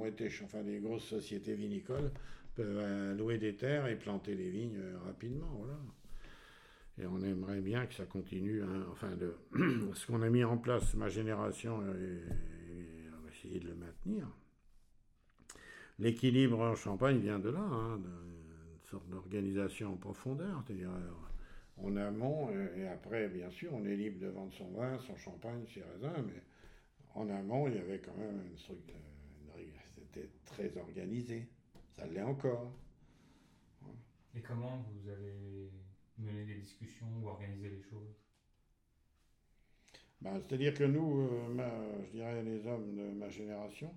enfin 0.45 0.63
des 0.63 0.79
grosses 0.79 1.05
sociétés 1.05 1.55
vinicoles 1.55 2.11
peuvent 2.55 2.79
euh, 2.79 3.15
louer 3.15 3.39
des 3.39 3.57
terres 3.57 3.87
et 3.87 3.97
planter 3.97 4.37
des 4.37 4.51
vignes 4.51 4.79
euh, 4.79 4.99
rapidement. 5.07 5.67
Et 7.01 7.07
on 7.07 7.21
aimerait 7.23 7.61
bien 7.61 7.87
que 7.87 7.95
ça 7.95 8.05
continue. 8.05 8.63
Hein, 8.63 8.87
enfin, 8.93 9.11
ce 9.95 10.07
qu'on 10.07 10.23
a 10.23 10.29
mis 10.29 10.45
en 10.45 10.59
place, 10.59 10.95
ma 10.95 11.09
génération, 11.09 11.77
on 11.79 11.81
va 11.81 13.31
essayer 13.33 13.59
de 13.59 13.69
le 13.69 13.75
maintenir. 13.75 14.29
L'équilibre 15.99 16.61
en 16.61 16.75
Champagne 16.75 17.19
vient 17.19 17.39
de 17.39 17.49
là, 17.49 17.61
hein, 17.61 17.99
d'une 17.99 18.91
sorte 18.91 19.09
d'organisation 19.09 19.95
en 19.95 19.97
profondeur, 19.97 20.63
c'est-à-dire 20.67 20.91
en 21.77 21.97
amont, 21.97 22.51
et 22.77 22.87
après, 22.87 23.29
bien 23.29 23.51
sûr, 23.51 23.73
on 23.75 23.85
est 23.85 23.97
libre 23.97 24.21
de 24.21 24.29
vendre 24.29 24.53
son 24.53 24.71
vin, 24.71 24.99
son 24.99 25.17
champagne, 25.17 25.65
ses 25.73 25.83
raisins, 25.83 26.25
mais 26.27 26.43
en 27.15 27.29
amont, 27.29 27.69
il 27.69 27.75
y 27.75 27.79
avait 27.79 27.99
quand 27.99 28.17
même 28.17 28.43
une 28.47 28.57
truc, 28.57 28.79
c'était 30.15 30.31
très 30.45 30.77
organisé. 30.77 31.49
Ça 31.93 32.07
l'est 32.07 32.23
encore. 32.23 32.73
Et 34.35 34.41
comment 34.41 34.85
vous 34.91 35.09
avez 35.09 35.71
mené 36.19 36.45
des 36.45 36.57
discussions 36.57 37.07
ou 37.23 37.29
organisé 37.29 37.69
les 37.69 37.83
choses? 37.83 38.17
Ben, 40.21 40.41
C'est-à-dire 40.41 40.75
que 40.75 40.85
nous, 40.85 41.29
euh, 41.29 42.05
je 42.07 42.11
dirais 42.11 42.43
les 42.43 42.67
hommes 42.67 42.97
de 42.97 43.11
ma 43.13 43.29
génération, 43.29 43.95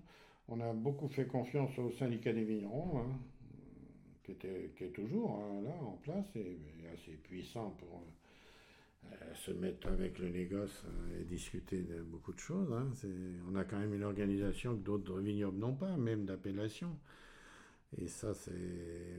on 0.48 0.60
a 0.60 0.72
beaucoup 0.72 1.08
fait 1.08 1.26
confiance 1.26 1.76
au 1.78 1.90
syndicat 1.90 2.32
des 2.32 2.44
vignerons, 2.44 3.00
hein, 3.00 3.18
qui, 4.34 4.84
est 4.84 4.92
toujours 4.92 5.30
hein, 5.40 5.62
là 5.62 5.74
en 5.82 5.98
place 6.02 6.26
et, 6.36 6.58
assez 6.92 7.12
puissant 7.12 7.70
pour 7.78 8.02
euh, 9.04 9.34
se 9.34 9.52
mettre 9.52 9.88
avec 9.88 10.18
le 10.18 10.28
négoce 10.28 10.84
euh, 10.86 11.20
et 11.20 11.24
discuter 11.24 11.82
de 11.82 12.02
beaucoup 12.02 12.32
de 12.32 12.38
choses. 12.38 12.72
Hein. 12.72 12.90
On 13.50 13.54
a 13.56 13.64
quand 13.64 13.78
même 13.78 13.94
une 13.94 14.04
organisation 14.04 14.74
que 14.76 14.82
d'autres 14.82 15.18
vignobles 15.18 15.58
n'ont 15.58 15.74
pas, 15.74 15.96
même 15.96 16.24
d'appellation. 16.24 16.96
Et 17.96 18.06
ça, 18.06 18.34
c'est. 18.34 18.52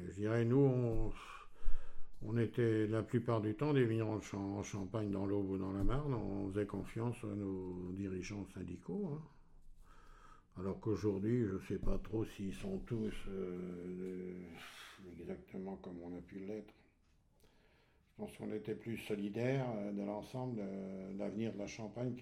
Je 0.10 0.14
dirais, 0.14 0.46
nous, 0.46 1.12
on, 2.22 2.38
était 2.38 2.86
la 2.86 3.02
plupart 3.02 3.42
du 3.42 3.56
temps 3.56 3.74
des 3.74 3.86
vignerons 3.86 4.22
en 4.34 4.64
Champagne, 4.64 5.10
dans 5.10 5.26
l'Aube 5.26 5.50
ou 5.50 5.58
dans 5.58 5.72
la 5.72 5.84
Marne. 5.84 6.14
On 6.14 6.50
faisait 6.50 6.68
confiance 6.68 7.18
à 7.24 7.36
nos 7.36 7.92
dirigeants 7.94 8.46
syndicaux. 8.54 9.10
Hein. 9.12 9.22
Alors 10.60 10.80
qu'aujourd'hui, 10.82 11.46
je 11.46 11.54
ne 11.54 11.60
sais 11.68 11.80
pas 11.80 11.98
trop 12.00 12.26
s'ils 12.26 12.54
sont 12.54 12.80
tous 12.80 13.14
euh, 13.30 14.34
exactement 15.20 15.76
comme 15.78 16.00
on 16.04 16.18
a 16.18 16.22
pu 16.22 16.40
l'être. 16.40 16.74
Je 18.20 18.26
pense 18.26 18.38
qu'on 18.38 18.52
était 18.52 18.76
plus 18.76 18.98
solidaires 18.98 19.66
euh, 19.78 19.92
de 19.92 20.02
l'ensemble 20.04 20.58
de, 20.58 21.18
l'avenir 21.18 21.54
de 21.54 21.58
la 21.58 21.68
Champagne. 21.68 22.14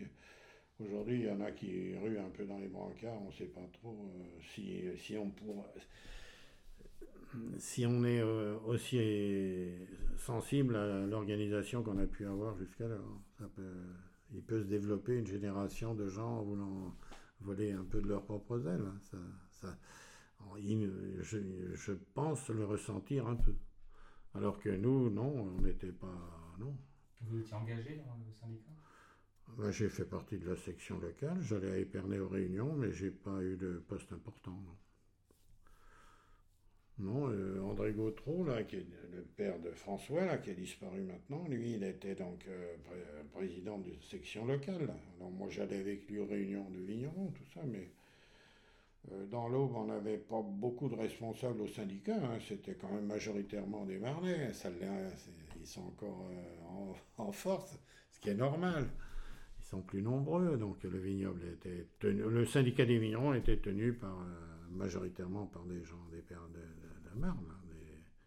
Aujourd'hui, 0.80 1.22
il 1.22 1.26
y 1.26 1.32
en 1.32 1.42
a 1.42 1.52
qui 1.52 1.96
ruent 1.98 2.20
un 2.20 2.30
peu 2.30 2.46
dans 2.46 2.60
les 2.60 2.68
brancards, 2.68 3.20
on 3.24 3.28
ne 3.28 3.32
sait 3.32 3.46
pas 3.46 3.68
trop 3.74 3.96
euh, 3.96 4.42
si, 4.54 4.84
si 4.98 5.18
on 5.18 5.32
pourrait 5.32 5.64
si 7.58 7.86
on 7.86 8.04
est 8.06 8.22
euh, 8.22 8.58
aussi 8.66 9.00
sensible 10.18 10.76
à 10.76 11.06
l'organisation 11.06 11.84
qu'on 11.84 11.98
a 11.98 12.06
pu 12.06 12.26
avoir 12.26 12.56
jusqu'alors. 12.58 13.20
il 14.34 14.42
peut 14.42 14.62
se 14.62 14.68
développer 14.68 15.18
une 15.18 15.28
génération 15.28 15.94
de 15.94 16.08
gens 16.08 16.42
voulant 16.44 16.96
voler 17.42 17.72
un 17.72 17.84
peu 17.84 18.02
de 18.02 18.08
leurs 18.08 18.24
propres 18.24 18.66
ailes. 18.68 18.92
Ça, 19.12 19.18
ça, 19.52 19.78
je, 20.60 21.38
je, 21.74 21.92
pense 22.14 22.50
le 22.50 22.66
ressentir 22.66 23.28
un 23.28 23.36
peu. 23.36 23.56
Alors 24.34 24.60
que 24.60 24.70
nous, 24.70 25.10
non, 25.10 25.56
on 25.58 25.62
n'était 25.62 25.92
pas. 25.92 26.56
Non. 26.60 26.76
Vous 27.22 27.40
étiez 27.40 27.56
engagé 27.56 27.96
dans 27.98 28.16
le 28.16 28.32
syndicat? 28.34 28.72
Ben, 29.58 29.72
J'ai 29.72 29.90
fait 29.90 30.06
partie 30.06 30.38
de 30.38 30.50
la 30.50 30.56
section 30.56 31.00
locale. 31.00 31.42
J'allais 31.42 31.72
à 31.72 31.78
Épernay 31.78 32.20
aux 32.20 32.28
réunions, 32.28 32.74
mais 32.74 32.92
j'ai 32.92 33.12
pas 33.12 33.42
eu 33.42 33.58
de 33.58 33.84
poste 33.88 34.12
important. 34.12 34.52
Non. 34.52 34.78
Non, 37.00 37.30
euh, 37.30 37.62
André 37.62 37.94
Gautreau, 37.94 38.44
là, 38.44 38.64
qui 38.64 38.78
est 38.78 38.88
le 39.12 39.22
père 39.22 39.60
de 39.60 39.70
François, 39.70 40.26
là, 40.26 40.38
qui 40.38 40.50
a 40.50 40.54
disparu 40.56 41.02
maintenant, 41.02 41.48
lui, 41.48 41.74
il 41.74 41.84
était 41.84 42.16
donc 42.16 42.44
euh, 42.48 42.76
président 43.34 43.78
de 43.78 43.94
section 44.02 44.46
locale. 44.46 44.92
Alors 45.18 45.30
moi, 45.30 45.48
j'allais 45.50 45.80
avec 45.80 46.10
lui 46.10 46.18
aux 46.18 46.26
réunions 46.26 46.68
de 46.72 46.80
vignerons, 46.80 47.32
tout 47.36 47.46
ça, 47.54 47.62
mais 47.68 47.92
dans 49.30 49.48
l'Aube, 49.48 49.74
on 49.76 49.86
n'avait 49.86 50.18
pas 50.18 50.42
beaucoup 50.42 50.90
de 50.90 50.96
responsables 50.96 51.62
au 51.62 51.68
syndicat. 51.68 52.16
Hein. 52.16 52.40
C'était 52.46 52.76
quand 52.76 52.92
même 52.92 53.06
majoritairement 53.06 53.86
des 53.86 54.00
Marnais. 54.00 54.54
Ça, 54.54 54.70
ils 55.60 55.66
sont 55.66 55.88
encore 55.88 56.30
en, 57.18 57.32
force, 57.32 57.80
ce 58.12 58.20
qui 58.20 58.30
est 58.30 58.36
normal. 58.36 58.88
Ils 59.60 59.66
sont 59.66 59.82
plus 59.82 60.02
nombreux, 60.02 60.58
donc 60.58 60.84
le 60.84 60.98
vignoble 60.98 61.44
était 61.46 61.88
tenu, 62.00 62.24
le 62.24 62.46
syndicat 62.46 62.86
des 62.86 63.00
vignerons 63.00 63.34
était 63.34 63.58
tenu 63.58 63.94
par 63.94 64.18
majoritairement 64.72 65.48
par 65.48 65.64
des 65.66 65.84
gens, 65.84 66.06
des 66.12 66.22
pères 66.22 66.48
de, 66.54 67.20
Marne, 67.20 67.46
hein, 67.50 67.74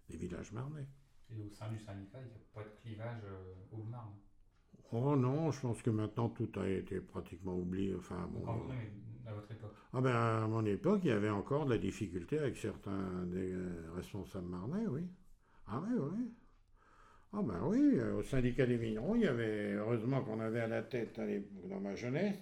des, 0.09 0.17
villages 0.17 0.53
marnais. 0.53 0.87
Et 1.31 1.41
au 1.41 1.49
sein 1.51 1.71
du 1.71 1.79
syndicat, 1.79 2.19
il 2.21 2.27
n'y 2.27 2.35
a 2.35 2.41
pas 2.53 2.65
de 2.65 2.75
clivage 2.83 3.23
au 3.71 3.83
Marne 3.85 4.15
Oh 4.93 5.15
non, 5.15 5.53
je 5.53 5.61
pense 5.61 5.81
que 5.83 5.91
maintenant 5.91 6.29
tout 6.29 6.51
a 6.57 6.69
été 6.69 7.01
pratiquement 7.01 7.57
oublié. 7.57 7.95
Enfin, 7.95 8.29
bon, 8.33 8.45
à 9.27 9.33
votre 9.33 9.51
époque? 9.51 9.75
Ah 9.93 10.01
ben, 10.01 10.15
À 10.15 10.47
mon 10.47 10.65
époque, 10.65 11.01
il 11.05 11.09
y 11.09 11.13
avait 11.13 11.31
encore 11.31 11.67
de 11.67 11.71
la 11.71 11.79
difficulté 11.79 12.39
avec 12.39 12.57
certains 12.57 13.25
des 13.27 13.55
responsables 13.95 14.49
marnais, 14.49 14.87
oui. 14.89 15.03
Ah 15.67 15.83
oui, 15.87 15.97
oui. 15.99 16.31
Ah 17.33 17.43
ben 17.43 17.61
oui, 17.65 17.79
euh, 17.95 18.17
au 18.17 18.23
syndicat 18.25 18.67
des 18.67 18.77
vignerons, 18.77 19.15
il 19.15 19.23
y 19.23 19.27
avait, 19.27 19.75
heureusement 19.75 20.21
qu'on 20.23 20.41
avait 20.41 20.63
à 20.63 20.67
la 20.67 20.83
tête 20.83 21.21
dans 21.69 21.79
ma 21.79 21.95
jeunesse, 21.95 22.35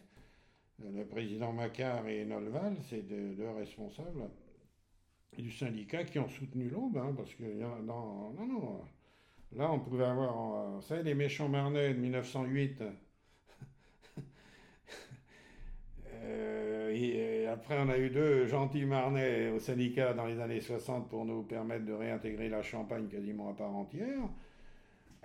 euh, 0.82 0.90
le 0.96 1.04
président 1.04 1.52
Macquart 1.52 2.08
et 2.08 2.24
Nolval, 2.24 2.74
c'est 2.88 3.06
deux, 3.06 3.50
responsables 3.50 4.30
du 5.36 5.52
syndicat 5.52 6.04
qui 6.04 6.18
ont 6.18 6.28
soutenu 6.28 6.70
l'aube, 6.70 6.96
hein, 6.96 7.12
parce 7.16 7.34
que 7.34 7.44
non, 7.44 8.32
non, 8.36 8.80
là 9.52 9.70
on 9.70 9.78
pouvait 9.80 10.06
avoir, 10.06 10.82
savez, 10.82 11.02
les 11.02 11.14
méchants 11.14 11.50
marnais 11.50 11.92
de 11.92 12.00
1908, 12.00 12.82
euh, 16.14 16.90
et 16.94 17.37
après 17.48 17.78
on 17.78 17.88
a 17.88 17.98
eu 17.98 18.10
deux 18.10 18.46
gentils 18.46 18.84
marnais 18.84 19.50
au 19.50 19.58
syndicat 19.58 20.12
dans 20.12 20.26
les 20.26 20.40
années 20.40 20.60
60 20.60 21.08
pour 21.08 21.24
nous 21.24 21.42
permettre 21.42 21.84
de 21.84 21.92
réintégrer 21.92 22.48
la 22.48 22.62
Champagne 22.62 23.08
quasiment 23.08 23.50
à 23.50 23.54
part 23.54 23.74
entière. 23.74 24.28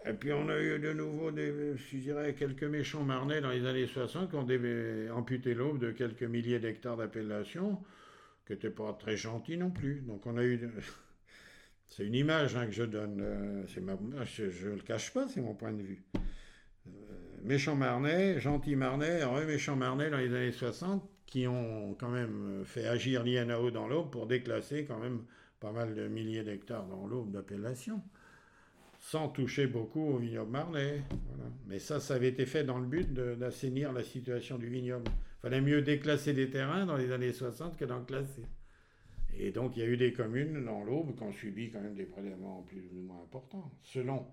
Et 0.05 0.13
puis 0.13 0.34
on 0.34 0.49
a 0.49 0.59
eu 0.59 0.80
de 0.80 0.91
nouveau, 0.93 1.32
je 1.32 1.97
dirais, 1.97 2.34
quelques 2.34 2.63
méchants 2.63 3.03
marnais 3.03 3.39
dans 3.39 3.51
les 3.51 3.65
années 3.65 3.88
60 3.88 4.30
qui 4.30 4.36
ont 4.36 5.17
amputé 5.17 5.53
l'aube 5.53 5.80
de 5.80 5.91
quelques 5.91 6.24
milliers 6.24 6.59
d'hectares 6.59 6.97
d'appellation, 6.97 7.82
qui 8.45 8.53
n'étaient 8.53 8.69
pas 8.69 8.93
très 8.93 9.15
gentils 9.15 9.57
non 9.57 9.71
plus. 9.71 10.01
Donc 10.01 10.26
on 10.26 10.38
a 10.38 10.43
eu... 10.43 10.59
C'est 11.86 12.05
une 12.05 12.15
image 12.15 12.55
hein, 12.55 12.65
que 12.65 12.71
je 12.71 12.84
donne, 12.84 13.21
euh, 13.21 13.67
je 13.67 14.67
ne 14.67 14.76
le 14.76 14.82
cache 14.82 15.13
pas, 15.13 15.28
c'est 15.28 15.41
mon 15.41 15.53
point 15.53 15.74
de 15.74 15.84
vue. 15.84 16.03
Euh, 16.88 16.89
méchants 17.43 17.76
marnais, 17.76 18.39
gentils 18.39 18.76
marnais, 18.76 19.21
heureux 19.21 19.45
méchants 19.45 19.76
marnais 19.76 20.09
dans 20.09 20.17
les 20.17 20.34
années 20.34 20.51
60, 20.51 21.07
qui 21.34 21.47
ont 21.47 21.95
quand 21.99 22.09
même 22.09 22.61
fait 22.63 22.86
agir 22.86 23.23
l'INAO 23.23 23.71
dans 23.71 23.88
l'aube 23.88 24.11
pour 24.11 24.27
déclasser 24.27 24.86
quand 24.86 24.99
même 24.99 25.23
pas 25.59 25.71
mal 25.71 25.95
de 25.95 26.07
milliers 26.07 26.43
d'hectares 26.43 26.86
dans 26.86 27.07
l'aube 27.07 27.31
d'appellation 27.31 28.03
sans 28.99 29.29
toucher 29.29 29.65
beaucoup 29.65 30.11
au 30.11 30.17
vignoble 30.17 30.51
marnais. 30.51 31.01
Mais 31.65 31.79
ça, 31.79 31.99
ça 31.99 32.13
avait 32.13 32.27
été 32.27 32.45
fait 32.45 32.63
dans 32.63 32.77
le 32.77 32.86
but 32.86 33.11
d'assainir 33.11 33.93
la 33.93 34.03
situation 34.03 34.59
du 34.59 34.69
vignoble. 34.69 35.05
Il 35.07 35.41
fallait 35.41 35.61
mieux 35.61 35.81
déclasser 35.81 36.34
des 36.34 36.51
terrains 36.51 36.86
dans 36.86 36.97
les 36.97 37.11
années 37.11 37.34
60 37.34 37.77
que 37.77 37.86
d'en 37.86 38.05
classer. 38.05 38.45
Et 39.36 39.49
donc, 39.49 39.75
il 39.75 39.79
y 39.79 39.84
a 39.84 39.88
eu 39.88 39.97
des 39.97 40.13
communes 40.13 40.63
dans 40.63 40.84
l'Aube 40.84 41.15
qui 41.15 41.23
ont 41.23 41.31
subi 41.31 41.71
quand 41.71 41.81
même 41.81 41.95
des 41.95 42.05
prélèvements 42.05 42.61
plus 42.61 42.84
ou 42.95 43.01
moins 43.01 43.23
importants, 43.23 43.71
selon, 43.81 44.27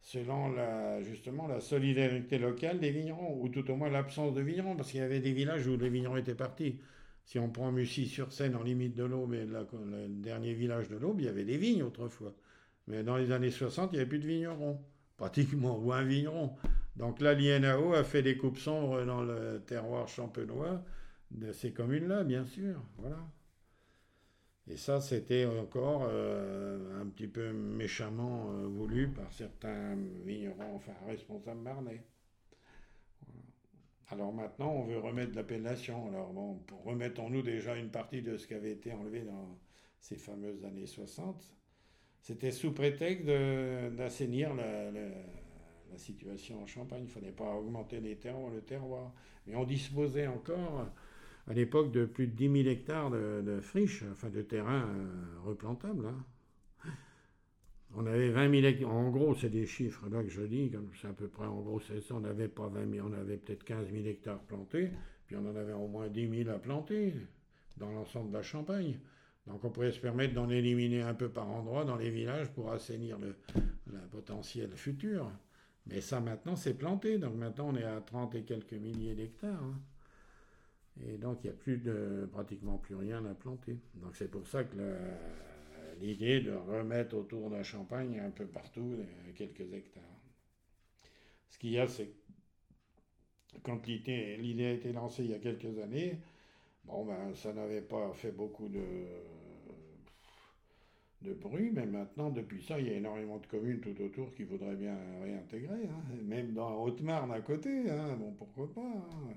selon 0.00 0.52
la, 0.52 1.02
justement 1.02 1.46
la 1.46 1.60
solidarité 1.60 2.38
locale 2.38 2.80
des 2.80 2.90
vignerons, 2.90 3.40
ou 3.40 3.48
tout 3.48 3.70
au 3.70 3.76
moins 3.76 3.90
l'absence 3.90 4.34
de 4.34 4.40
vignerons, 4.40 4.76
parce 4.76 4.90
qu'il 4.90 5.00
y 5.00 5.02
avait 5.02 5.20
des 5.20 5.32
villages 5.32 5.66
où 5.66 5.76
les 5.76 5.88
vignerons 5.88 6.16
étaient 6.16 6.34
partis. 6.34 6.80
Si 7.24 7.38
on 7.38 7.50
prend 7.50 7.70
Mussy-sur-Seine 7.72 8.56
en 8.56 8.62
limite 8.62 8.94
de 8.94 9.04
l'Aube 9.04 9.34
et 9.34 9.44
le 9.44 10.08
dernier 10.08 10.54
village 10.54 10.88
de 10.88 10.96
l'Aube, 10.96 11.20
il 11.20 11.26
y 11.26 11.28
avait 11.28 11.44
des 11.44 11.58
vignes 11.58 11.82
autrefois. 11.82 12.32
Mais 12.86 13.02
dans 13.02 13.16
les 13.16 13.32
années 13.32 13.50
60, 13.50 13.90
il 13.92 13.96
n'y 13.96 14.00
avait 14.00 14.08
plus 14.08 14.18
de 14.18 14.26
vignerons, 14.26 14.80
pratiquement, 15.18 15.78
ou 15.78 15.92
un 15.92 16.04
vigneron. 16.04 16.52
Donc 16.96 17.20
là, 17.20 17.34
l'INAO 17.34 17.92
a 17.92 18.02
fait 18.02 18.22
des 18.22 18.38
coupes 18.38 18.56
sombres 18.56 19.04
dans 19.04 19.22
le 19.22 19.62
terroir 19.66 20.08
champenois 20.08 20.82
de 21.30 21.52
ces 21.52 21.72
communes-là, 21.72 22.24
bien 22.24 22.46
sûr. 22.46 22.82
Voilà. 22.96 23.18
Et 24.70 24.76
ça, 24.76 25.00
c'était 25.00 25.46
encore 25.46 26.06
euh, 26.10 27.00
un 27.00 27.06
petit 27.06 27.26
peu 27.26 27.52
méchamment 27.52 28.50
euh, 28.50 28.66
voulu 28.66 29.08
par 29.08 29.32
certains 29.32 29.96
vignerons, 30.24 30.76
enfin 30.76 30.92
responsables 31.06 31.60
marnais. 31.60 32.02
Alors 34.10 34.32
maintenant, 34.32 34.72
on 34.72 34.84
veut 34.84 34.98
remettre 34.98 35.34
l'appellation. 35.34 36.08
Alors 36.08 36.32
bon, 36.32 36.60
remettons-nous 36.84 37.42
déjà 37.42 37.76
une 37.76 37.90
partie 37.90 38.22
de 38.22 38.36
ce 38.36 38.46
qui 38.46 38.54
avait 38.54 38.72
été 38.72 38.92
enlevé 38.92 39.22
dans 39.22 39.58
ces 40.00 40.16
fameuses 40.16 40.64
années 40.64 40.86
60. 40.86 41.54
C'était 42.20 42.50
sous 42.50 42.72
prétexte 42.72 43.26
d'assainir 43.26 44.54
la, 44.54 44.66
situation 45.96 46.62
en 46.62 46.66
Champagne. 46.66 47.00
Il 47.00 47.06
ne 47.06 47.10
fallait 47.10 47.32
pas 47.32 47.54
augmenter 47.54 48.00
les 48.00 48.16
terroirs, 48.16 48.50
le 48.50 48.60
terroir. 48.60 49.12
Mais 49.46 49.56
on 49.56 49.64
disposait 49.64 50.26
encore, 50.26 50.86
à 51.48 51.54
l'époque, 51.54 51.90
de 51.92 52.04
plus 52.04 52.26
de 52.26 52.32
10 52.32 52.62
000 52.62 52.68
hectares 52.68 53.10
de, 53.10 53.58
friches, 53.60 54.04
enfin 54.12 54.28
de 54.28 54.42
terrains 54.42 54.84
euh, 54.84 55.06
replantables. 55.46 56.06
Hein. 56.06 56.24
On 57.96 58.04
avait 58.06 58.28
20 58.28 58.50
000 58.50 58.66
hectares. 58.66 58.92
En 58.92 59.10
gros, 59.10 59.34
c'est 59.34 59.48
des 59.48 59.66
chiffres 59.66 60.08
là 60.10 60.22
que 60.22 60.28
je 60.28 60.42
dis, 60.42 60.70
c'est 61.00 61.08
à 61.08 61.12
peu 61.12 61.28
près, 61.28 61.46
en 61.46 61.60
gros, 61.60 61.80
c'est 61.80 62.00
ça. 62.02 62.14
On 62.14 62.20
n'avait 62.20 62.48
pas 62.48 62.68
20 62.68 62.92
000, 62.92 63.08
on 63.08 63.12
avait 63.14 63.38
peut-être 63.38 63.64
15 63.64 63.90
000 63.90 64.06
hectares 64.06 64.40
plantés, 64.40 64.90
puis 65.26 65.36
on 65.36 65.50
en 65.50 65.56
avait 65.56 65.72
au 65.72 65.88
moins 65.88 66.08
10 66.08 66.44
000 66.44 66.50
à 66.50 66.58
planter 66.58 67.14
dans 67.78 67.90
l'ensemble 67.90 68.30
de 68.30 68.36
la 68.36 68.42
Champagne. 68.42 68.98
Donc 69.46 69.64
on 69.64 69.70
pourrait 69.70 69.92
se 69.92 70.00
permettre 70.00 70.34
d'en 70.34 70.50
éliminer 70.50 71.00
un 71.00 71.14
peu 71.14 71.30
par 71.30 71.48
endroit 71.48 71.84
dans 71.84 71.96
les 71.96 72.10
villages 72.10 72.52
pour 72.52 72.70
assainir 72.70 73.18
le, 73.18 73.34
potentiel 74.10 74.70
futur. 74.76 75.30
Mais 75.86 76.02
ça 76.02 76.20
maintenant 76.20 76.54
c'est 76.54 76.74
planté, 76.74 77.18
donc 77.18 77.34
maintenant 77.34 77.70
on 77.70 77.76
est 77.76 77.84
à 77.84 78.00
30 78.00 78.34
et 78.34 78.42
quelques 78.42 78.74
milliers 78.74 79.14
d'hectares. 79.14 79.62
Hein. 79.62 79.80
Et 81.06 81.16
donc 81.16 81.38
il 81.42 81.48
n'y 81.48 81.52
a 81.52 81.56
plus 81.56 81.78
de, 81.78 82.28
pratiquement 82.32 82.78
plus 82.78 82.94
rien 82.94 83.24
à 83.24 83.34
planter. 83.34 83.78
Donc 83.94 84.16
c'est 84.16 84.30
pour 84.30 84.46
ça 84.46 84.64
que 84.64 84.76
l'idée 86.00 86.40
de 86.40 86.52
remettre 86.52 87.16
autour 87.16 87.50
de 87.50 87.62
Champagne 87.62 88.20
un 88.20 88.30
peu 88.30 88.46
partout 88.46 88.96
quelques 89.34 89.72
hectares. 89.72 90.02
Ce 91.50 91.58
qu'il 91.58 91.70
y 91.70 91.78
a, 91.78 91.86
c'est 91.86 92.10
quand 93.62 93.86
l'idée 93.86 94.66
a 94.66 94.72
été 94.72 94.92
lancée 94.92 95.24
il 95.24 95.30
y 95.30 95.34
a 95.34 95.38
quelques 95.38 95.78
années, 95.78 96.18
bon 96.84 97.04
ben 97.04 97.34
ça 97.34 97.52
n'avait 97.52 97.82
pas 97.82 98.12
fait 98.12 98.32
beaucoup 98.32 98.68
de, 98.68 98.82
de 101.22 101.34
bruit, 101.34 101.70
mais 101.72 101.86
maintenant, 101.86 102.30
depuis 102.30 102.62
ça, 102.62 102.78
il 102.78 102.86
y 102.86 102.90
a 102.90 102.94
énormément 102.94 103.38
de 103.38 103.46
communes 103.46 103.80
tout 103.80 104.00
autour 104.02 104.32
qui 104.34 104.44
voudraient 104.44 104.76
bien 104.76 104.96
réintégrer, 105.22 105.86
hein. 105.86 106.02
même 106.24 106.52
dans 106.52 106.82
Haute-Marne 106.82 107.32
à 107.32 107.40
côté, 107.40 107.90
hein. 107.90 108.16
bon, 108.18 108.32
pourquoi 108.32 108.72
pas. 108.72 108.80
Hein. 108.80 109.34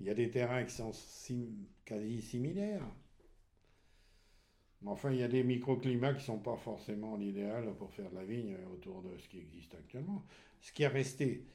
Il 0.00 0.06
y 0.06 0.10
a 0.10 0.14
des 0.14 0.30
terrains 0.30 0.64
qui 0.64 0.74
sont 0.74 0.92
quasi 1.84 2.20
similaires. 2.22 2.86
Mais 4.82 4.90
enfin, 4.90 5.10
il 5.12 5.18
y 5.18 5.22
a 5.22 5.28
des 5.28 5.42
microclimats 5.42 6.12
qui 6.12 6.18
ne 6.18 6.24
sont 6.24 6.38
pas 6.38 6.56
forcément 6.56 7.16
l'idéal 7.16 7.74
pour 7.78 7.92
faire 7.92 8.10
de 8.10 8.16
la 8.16 8.24
vigne 8.24 8.56
autour 8.72 9.02
de 9.02 9.16
ce 9.18 9.28
qui 9.28 9.38
existe 9.38 9.74
actuellement. 9.74 10.26
Ce 10.60 10.72
qui 10.72 10.82
est 10.82 10.88
resté, 10.88 11.46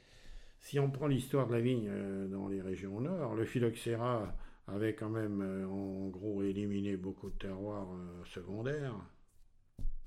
si 0.62 0.80
on 0.80 0.90
prend 0.90 1.08
l'histoire 1.08 1.48
de 1.48 1.54
la 1.54 1.62
vigne 1.62 1.90
euh, 1.90 2.28
dans 2.28 2.48
les 2.48 2.62
régions 2.62 3.00
nord, 3.02 3.36
le 3.36 3.46
phylloxéra 3.46 4.36
avait 4.68 4.94
quand 4.94 5.10
même 5.10 5.42
euh, 5.42 5.68
en 5.68 6.08
gros 6.10 6.44
éliminé 6.44 6.98
beaucoup 6.98 7.30
de 7.30 7.38
terroirs 7.38 7.88
euh, 7.94 8.26
secondaires. 8.26 8.96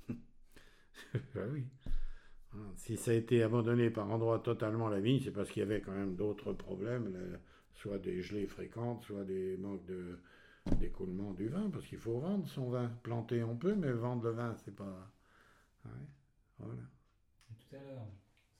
ben 0.09 1.49
oui. 1.53 1.63
Hein, 2.53 2.71
si 2.75 2.97
ça 2.97 3.11
a 3.11 3.13
été 3.15 3.41
abandonné 3.41 3.89
par 3.89 4.09
endroit 4.11 4.39
totalement 4.39 4.89
la 4.89 4.99
vigne, 4.99 5.21
c'est 5.23 5.31
parce 5.31 5.49
qu'il 5.49 5.61
y 5.61 5.65
avait 5.65 5.81
quand 5.81 5.91
même 5.91 6.15
d'autres 6.15 6.53
problèmes, 6.53 7.39
soit 7.83 7.99
des 7.99 8.21
gelées 8.21 8.47
fréquentes, 8.47 9.03
soit 9.03 9.25
des 9.25 9.57
manques 9.57 9.85
de 9.85 10.17
d'écoulement 10.77 11.33
du 11.33 11.49
vin, 11.49 11.69
parce 11.69 11.85
qu'il 11.85 11.97
faut 11.97 12.17
vendre 12.19 12.47
son 12.47 12.69
vin. 12.69 12.89
Planter 13.03 13.43
on 13.43 13.57
peut, 13.57 13.75
mais 13.75 13.91
vendre 13.91 14.23
le 14.23 14.31
vin, 14.31 14.55
c'est 14.63 14.73
pas. 14.73 15.11
Ouais, 15.83 15.91
voilà. 16.59 16.81
Tout 17.59 17.75
à 17.75 17.83
l'heure, 17.83 18.07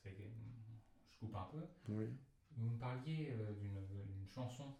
je 0.03 1.19
coupe 1.21 1.35
un 1.35 1.47
peu. 1.53 1.63
Oui. 1.87 2.05
Vous 2.57 2.69
me 2.69 2.77
parliez 2.77 3.31
euh, 3.31 3.53
d'une 3.53 4.27
chanson 4.27 4.75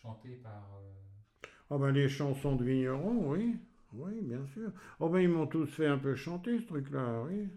chantée 0.00 0.36
par. 0.36 0.70
Euh, 0.76 1.48
ah 1.70 1.78
ben 1.78 1.90
les 1.90 2.08
chansons 2.08 2.54
de 2.54 2.64
vignerons, 2.64 3.32
oui. 3.32 3.56
Oui, 3.94 4.20
bien 4.22 4.46
sûr. 4.46 4.70
Oh 5.00 5.08
ben 5.08 5.18
ils 5.18 5.28
m'ont 5.28 5.48
tous 5.48 5.66
fait 5.66 5.86
un 5.86 5.98
peu 5.98 6.14
chanter 6.14 6.60
ce 6.60 6.66
truc-là, 6.66 7.24
oui. 7.24 7.48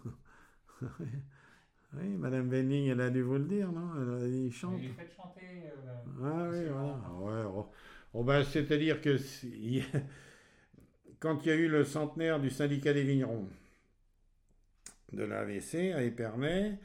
oui, 1.95 2.07
Madame 2.17 2.49
Benning, 2.49 2.89
elle 2.89 3.01
a 3.01 3.09
dû 3.09 3.21
vous 3.21 3.37
le 3.37 3.45
dire, 3.45 3.71
non? 3.71 3.89
Elle 3.95 4.51
chante. 4.51 4.79
Il 4.81 4.93
fait 4.93 5.09
chanter. 5.15 5.41
Euh, 5.65 6.23
ah 6.23 6.49
oui, 6.51 6.65
voilà. 6.69 7.43
Ouais, 7.43 7.51
oh. 7.55 7.69
oh 8.13 8.23
ben, 8.23 8.43
c'est-à-dire 8.43 8.99
que 9.01 9.17
quand 11.19 11.45
il 11.45 11.47
y 11.47 11.51
a 11.51 11.55
eu 11.55 11.67
le 11.67 11.83
centenaire 11.83 12.39
du 12.39 12.49
syndicat 12.49 12.93
des 12.93 13.03
vignerons 13.03 13.47
de 15.11 15.23
l'AVC 15.23 15.93
à 15.93 16.03
Épernay, 16.03 16.79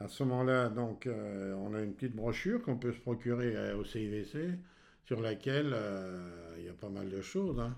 à 0.00 0.08
ce 0.08 0.24
moment-là, 0.24 0.70
donc, 0.70 1.06
euh, 1.06 1.54
on 1.54 1.74
a 1.74 1.82
une 1.82 1.94
petite 1.94 2.16
brochure 2.16 2.62
qu'on 2.62 2.76
peut 2.76 2.92
se 2.92 3.00
procurer 3.00 3.54
euh, 3.54 3.76
au 3.76 3.84
CIVC 3.84 4.58
sur 5.04 5.20
laquelle 5.20 5.76
il 6.58 6.64
y 6.64 6.68
a 6.68 6.72
pas 6.72 6.88
mal 6.88 7.10
de 7.10 7.20
choses. 7.20 7.60
Hein 7.60 7.76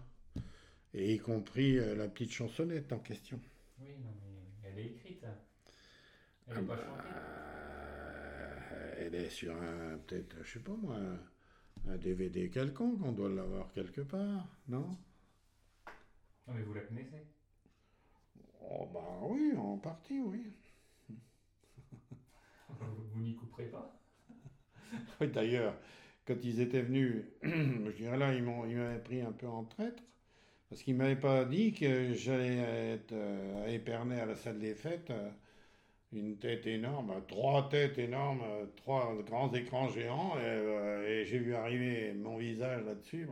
et 0.94 1.14
y 1.14 1.18
compris 1.18 1.74
la 1.74 2.08
petite 2.08 2.32
chansonnette 2.32 2.92
en 2.92 2.98
question. 2.98 3.38
Oui, 3.80 3.88
non, 4.02 4.10
mais 4.22 4.70
elle 4.70 4.78
est 4.78 4.86
écrite. 4.86 5.05
Elle 6.48 6.58
est 6.58 6.62
pas 6.62 6.76
chantée. 6.76 7.08
Bah, 8.70 8.74
elle 8.98 9.14
est 9.14 9.30
sur 9.30 9.54
un, 9.54 9.98
peut-être, 10.06 10.36
je 10.44 10.52
sais 10.54 10.60
pas 10.60 10.72
moi, 10.80 10.96
un 11.88 11.96
DVD 11.96 12.50
quelconque, 12.50 13.00
on 13.04 13.12
doit 13.12 13.28
l'avoir 13.30 13.72
quelque 13.72 14.02
part, 14.02 14.48
non? 14.68 14.96
Non, 16.46 16.54
mais 16.54 16.62
vous 16.62 16.74
la 16.74 16.80
connaissez? 16.80 17.26
Oui, 19.22 19.54
en 19.56 19.78
partie, 19.78 20.20
oui. 20.20 20.52
Vous 23.12 23.20
n'y 23.20 23.34
couperez 23.34 23.66
pas? 23.70 23.98
Oui, 25.20 25.28
d'ailleurs, 25.28 25.74
quand 26.26 26.36
ils 26.44 26.60
étaient 26.60 26.82
venus, 26.82 27.24
je 27.42 27.90
dirais 27.96 28.16
là, 28.18 28.34
ils 28.34 28.42
m'avaient 28.42 28.98
pris 29.02 29.20
un 29.20 29.32
peu 29.32 29.46
en 29.46 29.64
traître, 29.64 30.02
parce 30.68 30.82
qu'ils 30.82 30.94
ne 30.94 31.00
m'avaient 31.00 31.16
pas 31.20 31.44
dit 31.44 31.72
que 31.74 32.14
j'allais 32.14 32.58
être 32.94 33.12
euh, 33.12 33.64
à 33.66 33.70
Épernay 33.70 34.20
à 34.20 34.26
la 34.26 34.36
salle 34.36 34.58
des 34.60 34.74
fêtes, 34.74 35.10
euh, 35.10 35.30
une 36.12 36.38
tête 36.38 36.66
énorme, 36.66 37.12
trois 37.28 37.68
têtes 37.68 37.98
énormes, 37.98 38.42
euh, 38.42 38.66
trois 38.76 39.14
grands 39.26 39.52
écrans 39.52 39.88
géants, 39.88 40.38
et, 40.38 41.24
j'ai 41.24 41.38
vu 41.38 41.54
arriver 41.54 42.12
mon 42.14 42.36
visage 42.36 42.84
là-dessus. 42.84 43.28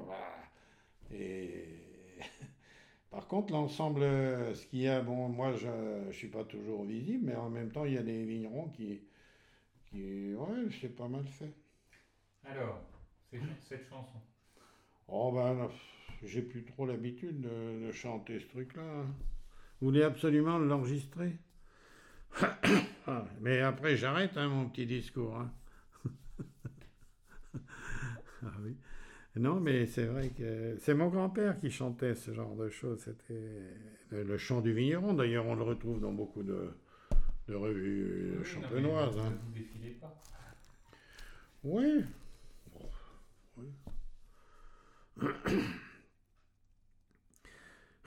Et 1.12 1.64
par 3.10 3.26
contre, 3.28 3.52
l'ensemble, 3.52 4.02
ce 4.02 4.66
qu'il 4.66 4.80
y 4.80 4.88
a, 4.88 5.01
bon, 5.01 5.28
moi, 5.28 5.52
je 5.55 5.68
ne 6.06 6.12
suis 6.12 6.28
pas 6.28 6.44
toujours 6.44 6.84
visible, 6.84 7.26
mais 7.26 7.36
en 7.36 7.51
même 7.51 7.70
temps, 7.70 7.84
il 7.84 7.94
y 7.94 7.98
a 7.98 8.02
des 8.02 8.24
vignerons 8.24 8.68
qui, 8.70 9.01
qui 9.86 10.34
ouais, 10.34 10.68
c'est 10.80 10.94
pas 10.94 11.09
mal 11.09 11.26
fait. 11.26 11.55
Alors, 12.44 12.80
cette 13.68 13.88
chanson? 13.88 14.20
Oh 15.09 15.32
ben, 15.32 15.68
j'ai 16.22 16.42
plus 16.42 16.64
trop 16.64 16.86
l'habitude 16.86 17.40
de, 17.40 17.92
chanter 17.92 18.40
ce 18.40 18.46
truc-là. 18.46 18.82
Hein. 18.82 19.06
Vous 19.80 19.88
voulez 19.88 20.02
absolument 20.02 20.59
l'enregistrer? 20.59 21.32
Mais 23.40 23.61
après, 23.61 23.97
j'arrête 23.97 24.36
hein, 24.36 24.48
mon 24.48 24.69
petit 24.69 24.86
discours. 24.86 25.36
Hein. 25.36 25.52
ah 28.44 28.52
oui. 28.62 28.77
Non, 29.36 29.59
mais 29.59 29.86
c'est 29.86 30.05
vrai 30.05 30.31
que 30.31 30.77
c'est 30.78 30.94
mon 30.94 31.09
grand-père 31.09 31.59
qui 31.59 31.69
chantait 31.69 32.15
ce 32.15 32.32
genre 32.32 32.55
de 32.55 32.69
choses. 32.69 33.01
C'était 33.01 33.73
le 34.12 34.36
chant 34.39 34.61
du 34.61 34.73
vigneron. 34.73 35.12
D'ailleurs, 35.12 35.47
on 35.47 35.56
le 35.56 35.65
retrouve 35.65 35.98
dans 36.01 36.12
beaucoup 36.12 36.44
de, 36.44 36.70
revues 37.48 38.36
oui, 38.39 38.44
champenoises. 38.44 39.19
Hein. 39.19 39.32
Vous 39.44 39.52
défilez 39.52 39.98
pas. 40.01 40.15
Oui. 41.65 42.05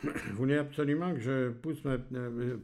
Vous 0.03 0.35
voulez 0.35 0.57
absolument 0.57 1.13
que 1.13 1.19
je 1.19 1.49
pousse 1.49 1.83
ma, 1.83 1.97
euh, 2.13 2.57